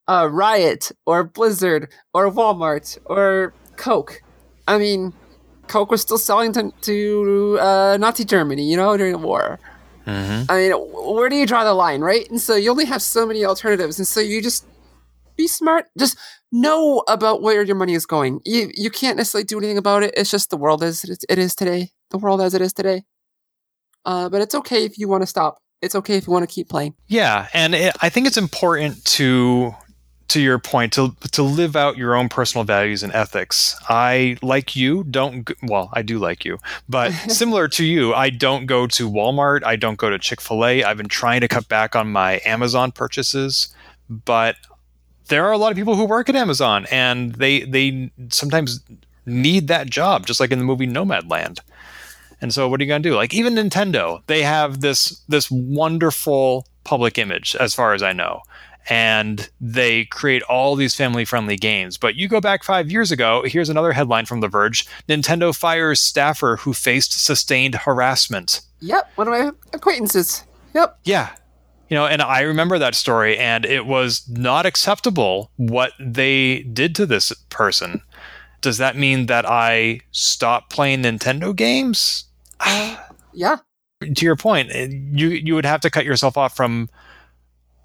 uh, 0.09 0.29
Riot 0.31 0.93
or 1.07 1.25
Blizzard 1.25 1.91
or 2.13 2.31
Walmart 2.31 2.99
or 3.07 3.55
Coke. 3.77 4.23
I 4.67 4.79
mean, 4.79 5.13
Coke 5.69 5.91
was 5.91 6.03
still 6.03 6.19
selling 6.19 6.53
to, 6.55 6.73
to 6.83 7.59
uh, 7.61 7.97
Nazi 7.99 8.25
Germany, 8.25 8.71
you 8.71 8.77
know, 8.77 8.97
during 8.97 9.13
the 9.13 9.19
war. 9.19 9.59
Mm-hmm. 10.07 10.51
I 10.51 10.57
mean, 10.57 10.73
where 10.73 11.29
do 11.29 11.37
you 11.37 11.47
draw 11.47 11.65
the 11.65 11.75
line, 11.75 12.01
right? 12.01 12.29
And 12.31 12.41
so 12.41 12.55
you 12.57 12.71
only 12.71 12.85
have 12.85 13.03
so 13.03 13.27
many 13.27 13.45
alternatives, 13.45 13.99
and 13.99 14.07
so 14.07 14.21
you 14.21 14.43
just 14.43 14.67
be 15.37 15.49
smart. 15.49 15.87
Just 15.99 16.19
know 16.53 17.03
about 17.09 17.43
where 17.43 17.63
your 17.63 17.77
money 17.77 17.95
is 17.95 18.07
going. 18.07 18.41
You 18.45 18.71
you 18.75 18.91
can't 18.91 19.17
necessarily 19.17 19.45
do 19.45 19.59
anything 19.59 19.79
about 19.79 20.03
it. 20.03 20.15
It's 20.17 20.31
just 20.31 20.51
the 20.51 20.57
world 20.57 20.83
as 20.83 21.05
it 21.05 21.39
is 21.39 21.55
today. 21.55 21.91
The 22.11 22.19
world 22.19 22.41
as 22.41 22.55
it 22.55 22.61
is 22.61 22.73
today. 22.73 23.05
Uh, 24.05 24.29
but 24.29 24.43
it's 24.43 24.55
okay 24.55 24.85
if 24.85 24.99
you 24.99 25.09
want 25.09 25.23
to 25.23 25.27
stop. 25.27 25.59
It's 25.81 25.95
okay 25.95 26.17
if 26.17 26.27
you 26.27 26.33
want 26.33 26.49
to 26.49 26.55
keep 26.55 26.69
playing. 26.69 26.95
Yeah, 27.09 27.49
and 27.53 27.75
it, 27.75 27.97
I 28.01 28.09
think 28.09 28.27
it's 28.27 28.37
important 28.37 29.05
to 29.05 29.75
to 30.29 30.41
your 30.41 30.59
point 30.59 30.93
to 30.95 31.15
to 31.33 31.43
live 31.43 31.77
out 31.77 31.97
your 31.97 32.15
own 32.15 32.29
personal 32.29 32.65
values 32.65 33.03
and 33.03 33.13
ethics. 33.13 33.77
I 33.89 34.37
like 34.43 34.75
you 34.75 35.05
don't 35.05 35.51
well, 35.63 35.91
I 35.93 36.03
do 36.03 36.19
like 36.19 36.45
you, 36.45 36.59
but 36.89 37.13
similar 37.29 37.69
to 37.69 37.85
you, 37.85 38.15
I 38.15 38.31
don't 38.31 38.67
go 38.67 38.87
to 38.87 39.11
Walmart, 39.11 39.65
I 39.65 39.77
don't 39.77 39.99
go 39.99 40.11
to 40.11 40.19
Chick-fil-A. 40.19 40.85
I've 40.85 40.97
been 40.97 41.09
trying 41.09 41.41
to 41.43 41.49
cut 41.49 41.69
back 41.69 41.95
on 41.95 42.11
my 42.11 42.41
Amazon 42.45 42.93
purchases, 42.93 43.75
but 44.09 44.57
there 45.29 45.47
are 45.47 45.53
a 45.53 45.59
lot 45.59 45.73
of 45.73 45.77
people 45.77 45.97
who 45.97 46.05
work 46.05 46.29
at 46.29 46.37
Amazon 46.37 46.87
and 46.91 47.35
they 47.35 47.63
they 47.63 48.11
sometimes 48.31 48.81
need 49.27 49.69
that 49.69 49.89
job 49.89 50.27
just 50.27 50.41
like 50.41 50.51
in 50.51 50.59
the 50.59 50.65
movie 50.65 50.87
Nomadland. 50.87 51.61
And 52.41 52.53
so 52.53 52.69
what 52.69 52.81
are 52.81 52.85
you 52.85 52.89
going 52.89 53.03
to 53.03 53.09
do? 53.09 53.17
Like 53.17 53.33
even 53.33 53.55
Nintendo, 53.55 54.23
they 54.27 54.43
have 54.43 54.81
this 54.81 55.21
this 55.29 55.51
wonderful 55.51 56.67
public 56.85 57.17
image 57.19 57.57
as 57.57 57.75
far 57.75 57.95
as 57.95 58.03
I 58.03 58.13
know. 58.13 58.43
And 58.91 59.49
they 59.61 60.05
create 60.07 60.43
all 60.43 60.77
these 60.77 60.95
family 60.95 61.25
friendly 61.25 61.57
games. 61.57 61.97
But 61.97 62.17
you 62.17 62.29
go 62.29 62.41
back 62.41 62.63
five 62.63 62.91
years 62.91 63.11
ago, 63.11 63.43
here's 63.47 63.69
another 63.69 63.93
headline 63.93 64.27
from 64.27 64.41
The 64.41 64.49
Verge 64.49 64.87
Nintendo 65.09 65.57
fires 65.57 66.01
staffer 66.01 66.57
who 66.57 66.73
faced 66.75 67.25
sustained 67.25 67.75
harassment. 67.75 68.61
Yep, 68.81 69.11
one 69.15 69.29
of 69.29 69.33
my 69.33 69.51
acquaintances. 69.73 70.45
Yep. 70.75 70.99
Yeah. 71.05 71.31
You 71.89 71.97
know, 71.97 72.07
and 72.07 72.21
I 72.23 72.41
remember 72.41 72.79
that 72.79 72.95
story, 72.95 73.39
and 73.39 73.65
it 73.65 73.87
was 73.87 74.27
not 74.29 74.67
acceptable 74.67 75.51
what 75.57 75.93
they 76.01 76.63
did 76.63 76.95
to 76.97 77.07
this 77.07 77.33
person. 77.51 78.03
Does 78.63 78.79
that 78.79 78.97
mean 78.97 79.27
that 79.27 79.45
I 79.49 80.01
stop 80.11 80.71
playing 80.71 81.03
Nintendo 81.03 81.55
games? 81.55 82.25
Yeah. 83.37 83.57
to 84.01 84.25
your 84.25 84.37
point, 84.37 84.71
you 84.73 85.29
you 85.29 85.55
would 85.57 85.65
have 85.67 85.81
to 85.81 85.91
cut 85.91 86.05
yourself 86.05 86.37
off 86.37 86.55
from 86.55 86.89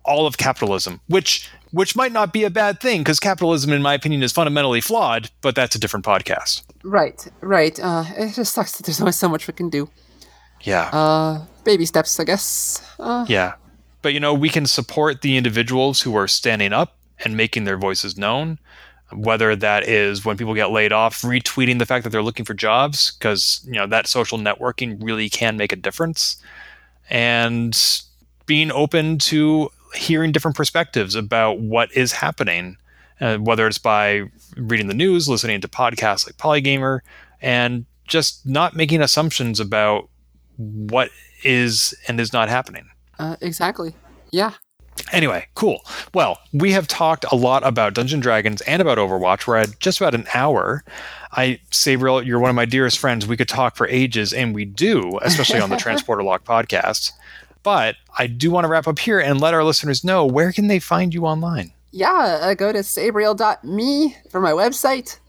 all 0.05 0.25
of 0.25 0.37
capitalism, 0.37 1.01
which 1.07 1.49
which 1.71 1.95
might 1.95 2.11
not 2.11 2.33
be 2.33 2.43
a 2.43 2.49
bad 2.49 2.79
thing 2.79 3.01
because 3.01 3.19
capitalism, 3.19 3.71
in 3.71 3.81
my 3.81 3.93
opinion, 3.93 4.23
is 4.23 4.31
fundamentally 4.31 4.81
flawed. 4.81 5.29
But 5.41 5.55
that's 5.55 5.75
a 5.75 5.79
different 5.79 6.05
podcast. 6.05 6.63
Right. 6.83 7.27
Right. 7.41 7.79
Uh, 7.79 8.05
it 8.17 8.33
just 8.33 8.53
sucks 8.53 8.77
that 8.77 8.85
there's 8.85 8.99
only 9.01 9.11
so 9.11 9.29
much 9.29 9.47
we 9.47 9.53
can 9.53 9.69
do. 9.69 9.89
Yeah, 10.61 10.89
Uh, 10.91 11.45
baby 11.63 11.85
steps, 11.85 12.19
I 12.19 12.25
guess. 12.25 12.81
Uh, 12.99 13.25
yeah. 13.29 13.53
But 14.01 14.13
you 14.13 14.19
know, 14.19 14.33
we 14.33 14.49
can 14.49 14.65
support 14.65 15.21
the 15.21 15.37
individuals 15.37 16.01
who 16.01 16.15
are 16.15 16.27
standing 16.27 16.73
up 16.73 16.97
and 17.23 17.37
making 17.37 17.63
their 17.65 17.77
voices 17.77 18.17
known. 18.17 18.59
Whether 19.11 19.55
that 19.55 19.87
is 19.87 20.23
when 20.23 20.37
people 20.37 20.53
get 20.53 20.69
laid 20.69 20.91
off, 20.91 21.21
retweeting 21.21 21.79
the 21.79 21.85
fact 21.85 22.03
that 22.03 22.11
they're 22.11 22.21
looking 22.21 22.45
for 22.45 22.53
jobs, 22.53 23.11
because 23.11 23.61
you 23.65 23.73
know 23.73 23.87
that 23.87 24.05
social 24.05 24.37
networking 24.37 25.01
really 25.01 25.29
can 25.29 25.57
make 25.57 25.71
a 25.71 25.75
difference, 25.75 26.37
and 27.09 27.75
being 28.45 28.71
open 28.71 29.17
to 29.17 29.71
hearing 29.95 30.31
different 30.31 30.57
perspectives 30.57 31.15
about 31.15 31.59
what 31.59 31.91
is 31.95 32.11
happening, 32.11 32.77
uh, 33.21 33.37
whether 33.37 33.67
it's 33.67 33.77
by 33.77 34.23
reading 34.55 34.87
the 34.87 34.93
news, 34.93 35.27
listening 35.27 35.61
to 35.61 35.67
podcasts 35.67 36.25
like 36.25 36.37
Polygamer, 36.37 36.99
and 37.41 37.85
just 38.07 38.45
not 38.45 38.75
making 38.75 39.01
assumptions 39.01 39.59
about 39.59 40.09
what 40.57 41.09
is 41.43 41.93
and 42.07 42.19
is 42.19 42.33
not 42.33 42.49
happening. 42.49 42.89
Uh, 43.17 43.35
exactly. 43.41 43.95
Yeah. 44.31 44.53
Anyway, 45.11 45.47
cool. 45.55 45.81
Well, 46.13 46.39
we 46.53 46.71
have 46.73 46.87
talked 46.87 47.25
a 47.31 47.35
lot 47.35 47.65
about 47.65 47.93
Dungeon 47.93 48.19
Dragons 48.19 48.61
and 48.61 48.81
about 48.81 48.97
Overwatch. 48.97 49.47
We're 49.47 49.57
at 49.57 49.79
just 49.79 49.99
about 49.99 50.13
an 50.13 50.25
hour. 50.33 50.83
I, 51.31 51.59
Sabriel, 51.71 52.25
you're 52.25 52.39
one 52.39 52.49
of 52.49 52.55
my 52.55 52.65
dearest 52.65 52.99
friends. 52.99 53.25
We 53.25 53.37
could 53.37 53.47
talk 53.47 53.75
for 53.75 53.87
ages, 53.87 54.33
and 54.33 54.53
we 54.53 54.65
do, 54.65 55.17
especially 55.21 55.61
on 55.61 55.69
the 55.69 55.77
Transporter 55.77 56.23
Lock 56.23 56.43
podcast. 56.43 57.11
But 57.69 57.97
I 58.17 58.25
do 58.25 58.49
want 58.49 58.63
to 58.65 58.67
wrap 58.67 58.87
up 58.87 58.97
here 58.97 59.19
and 59.19 59.39
let 59.39 59.53
our 59.53 59.63
listeners 59.63 60.03
know 60.03 60.25
where 60.25 60.51
can 60.51 60.65
they 60.65 60.79
find 60.79 61.13
you 61.13 61.27
online? 61.27 61.71
Yeah, 61.91 62.39
uh, 62.41 62.55
go 62.55 62.73
to 62.73 62.79
sabriel.me 62.79 64.17
for 64.31 64.41
my 64.41 64.53
website. 64.53 65.19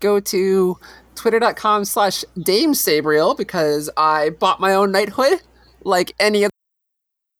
Go 0.00 0.18
to 0.18 0.78
twitter.com 1.14 1.84
slash 1.84 2.24
Dame 2.42 2.72
Sabriel 2.72 3.36
because 3.36 3.90
I 3.98 4.30
bought 4.30 4.60
my 4.60 4.72
own 4.72 4.92
knighthood 4.92 5.42
like 5.84 6.14
any 6.18 6.46
other 6.46 6.52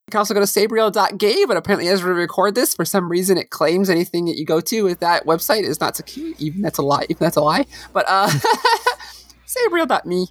you 0.09 0.11
can 0.11 0.19
also 0.19 0.35
go 0.35 0.41
to 0.41 0.47
sabriel.gay, 0.47 1.47
but 1.47 1.57
apparently 1.57 1.89
as 1.89 2.05
we 2.05 2.11
record 2.11 2.55
this, 2.55 2.75
for 2.75 2.85
some 2.85 3.11
reason 3.11 3.39
it 3.39 3.49
claims 3.49 3.89
anything 3.89 4.27
that 4.27 4.37
you 4.37 4.45
go 4.45 4.61
to 4.61 4.83
with 4.83 5.01
that 5.01 5.25
website 5.25 5.63
is 5.63 5.81
not 5.81 5.97
secure. 5.97 6.35
Even 6.39 6.61
that's 6.61 6.77
a 6.77 6.83
lie. 6.83 7.07
Even 7.09 7.25
that's 7.25 7.37
a 7.37 7.41
lie. 7.41 7.65
But 7.95 8.05
uh 8.09 8.29
sabriel.me. 9.47 10.27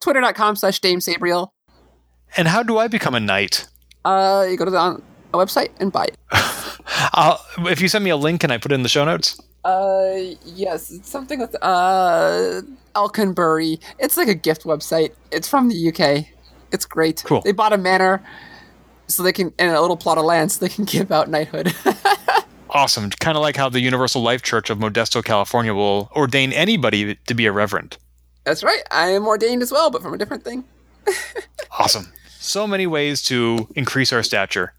Twitter.com 0.00 0.56
slash 0.56 0.80
Dame 0.80 0.98
Sabriel. 0.98 1.50
And 2.36 2.48
how 2.48 2.62
do 2.62 2.78
I 2.78 2.88
become 2.88 3.14
a 3.14 3.20
knight? 3.20 3.66
Uh 4.04 4.46
you 4.48 4.56
go 4.56 4.64
to 4.64 4.70
the 4.70 4.78
on, 4.78 5.02
website 5.32 5.70
and 5.80 5.92
buy 5.92 6.04
it. 6.04 6.16
I'll, 7.12 7.44
if 7.58 7.80
you 7.80 7.88
send 7.88 8.04
me 8.04 8.10
a 8.10 8.16
link, 8.16 8.40
can 8.40 8.50
I 8.50 8.58
put 8.58 8.72
it 8.72 8.74
in 8.74 8.82
the 8.82 8.88
show 8.88 9.04
notes? 9.04 9.40
Uh 9.64 10.34
yes, 10.44 10.90
it's 10.90 11.08
something 11.08 11.40
with 11.40 11.56
uh 11.62 12.62
Elkinbury. 12.94 13.80
It's 13.98 14.16
like 14.16 14.28
a 14.28 14.34
gift 14.34 14.64
website. 14.64 15.12
It's 15.30 15.48
from 15.48 15.68
the 15.68 15.88
UK. 15.88 16.26
It's 16.72 16.84
great. 16.84 17.22
Cool. 17.24 17.42
They 17.42 17.52
bought 17.52 17.72
a 17.72 17.78
manor 17.78 18.22
so 19.08 19.22
they 19.22 19.32
can 19.32 19.52
and 19.58 19.74
a 19.74 19.80
little 19.80 19.96
plot 19.96 20.18
of 20.18 20.24
land 20.24 20.52
so 20.52 20.64
they 20.64 20.72
can 20.72 20.84
give 20.96 21.10
out 21.10 21.28
knighthood. 21.28 21.74
awesome. 22.70 23.10
Kind 23.10 23.36
of 23.36 23.42
like 23.42 23.56
how 23.56 23.68
the 23.68 23.80
Universal 23.80 24.22
Life 24.22 24.42
Church 24.42 24.70
of 24.70 24.78
Modesto, 24.78 25.24
California 25.24 25.74
will 25.74 26.10
ordain 26.14 26.52
anybody 26.52 27.16
to 27.26 27.34
be 27.34 27.46
a 27.46 27.52
reverend. 27.52 27.96
That's 28.44 28.62
right. 28.62 28.82
I 28.90 29.08
am 29.08 29.26
ordained 29.26 29.62
as 29.62 29.72
well, 29.72 29.90
but 29.90 30.02
from 30.02 30.14
a 30.14 30.18
different 30.18 30.44
thing. 30.44 30.64
Awesome. 31.78 32.12
So 32.38 32.66
many 32.66 32.86
ways 32.86 33.22
to 33.24 33.68
increase 33.74 34.12
our 34.12 34.22
stature. 34.22 34.72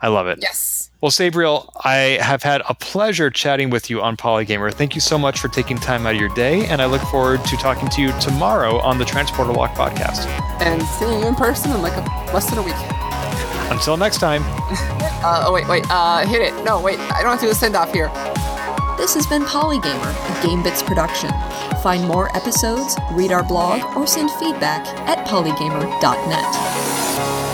I 0.00 0.08
love 0.08 0.26
it. 0.26 0.38
Yes. 0.40 0.90
Well, 1.00 1.10
Sabriel, 1.10 1.70
I 1.84 2.18
have 2.20 2.42
had 2.42 2.62
a 2.68 2.74
pleasure 2.74 3.30
chatting 3.30 3.70
with 3.70 3.88
you 3.88 4.00
on 4.00 4.16
Polygamer. 4.16 4.72
Thank 4.72 4.94
you 4.94 5.00
so 5.00 5.16
much 5.16 5.38
for 5.38 5.48
taking 5.48 5.76
time 5.76 6.06
out 6.06 6.14
of 6.14 6.20
your 6.20 6.28
day, 6.30 6.66
and 6.66 6.82
I 6.82 6.86
look 6.86 7.02
forward 7.02 7.44
to 7.44 7.56
talking 7.56 7.88
to 7.90 8.02
you 8.02 8.12
tomorrow 8.20 8.78
on 8.80 8.98
the 8.98 9.04
Transporter 9.04 9.52
Walk 9.52 9.74
podcast. 9.74 10.26
And 10.60 10.82
seeing 10.82 11.20
you 11.20 11.26
in 11.28 11.34
person 11.36 11.70
in 11.70 11.82
like 11.82 11.94
a, 11.94 12.32
less 12.32 12.50
than 12.50 12.58
a 12.58 12.62
week. 12.62 12.74
Until 13.70 13.96
next 13.96 14.18
time. 14.18 14.42
uh, 15.22 15.44
oh, 15.46 15.52
wait, 15.52 15.68
wait. 15.68 15.84
Uh, 15.88 16.26
hit 16.26 16.42
it. 16.42 16.64
No, 16.64 16.80
wait. 16.80 16.98
I 16.98 17.22
don't 17.22 17.30
have 17.30 17.40
to 17.40 17.46
do 17.46 17.52
a 17.52 17.54
send 17.54 17.76
off 17.76 17.92
here. 17.92 18.10
This 18.98 19.14
has 19.14 19.28
been 19.28 19.42
Polygamer, 19.42 20.10
a 20.10 20.34
GameBits 20.44 20.84
production. 20.84 21.30
Find 21.84 22.04
more 22.04 22.36
episodes, 22.36 22.96
read 23.12 23.30
our 23.30 23.44
blog, 23.44 23.96
or 23.96 24.08
send 24.08 24.28
feedback 24.32 24.84
at 25.08 25.24
polygamer.net. 25.24 27.47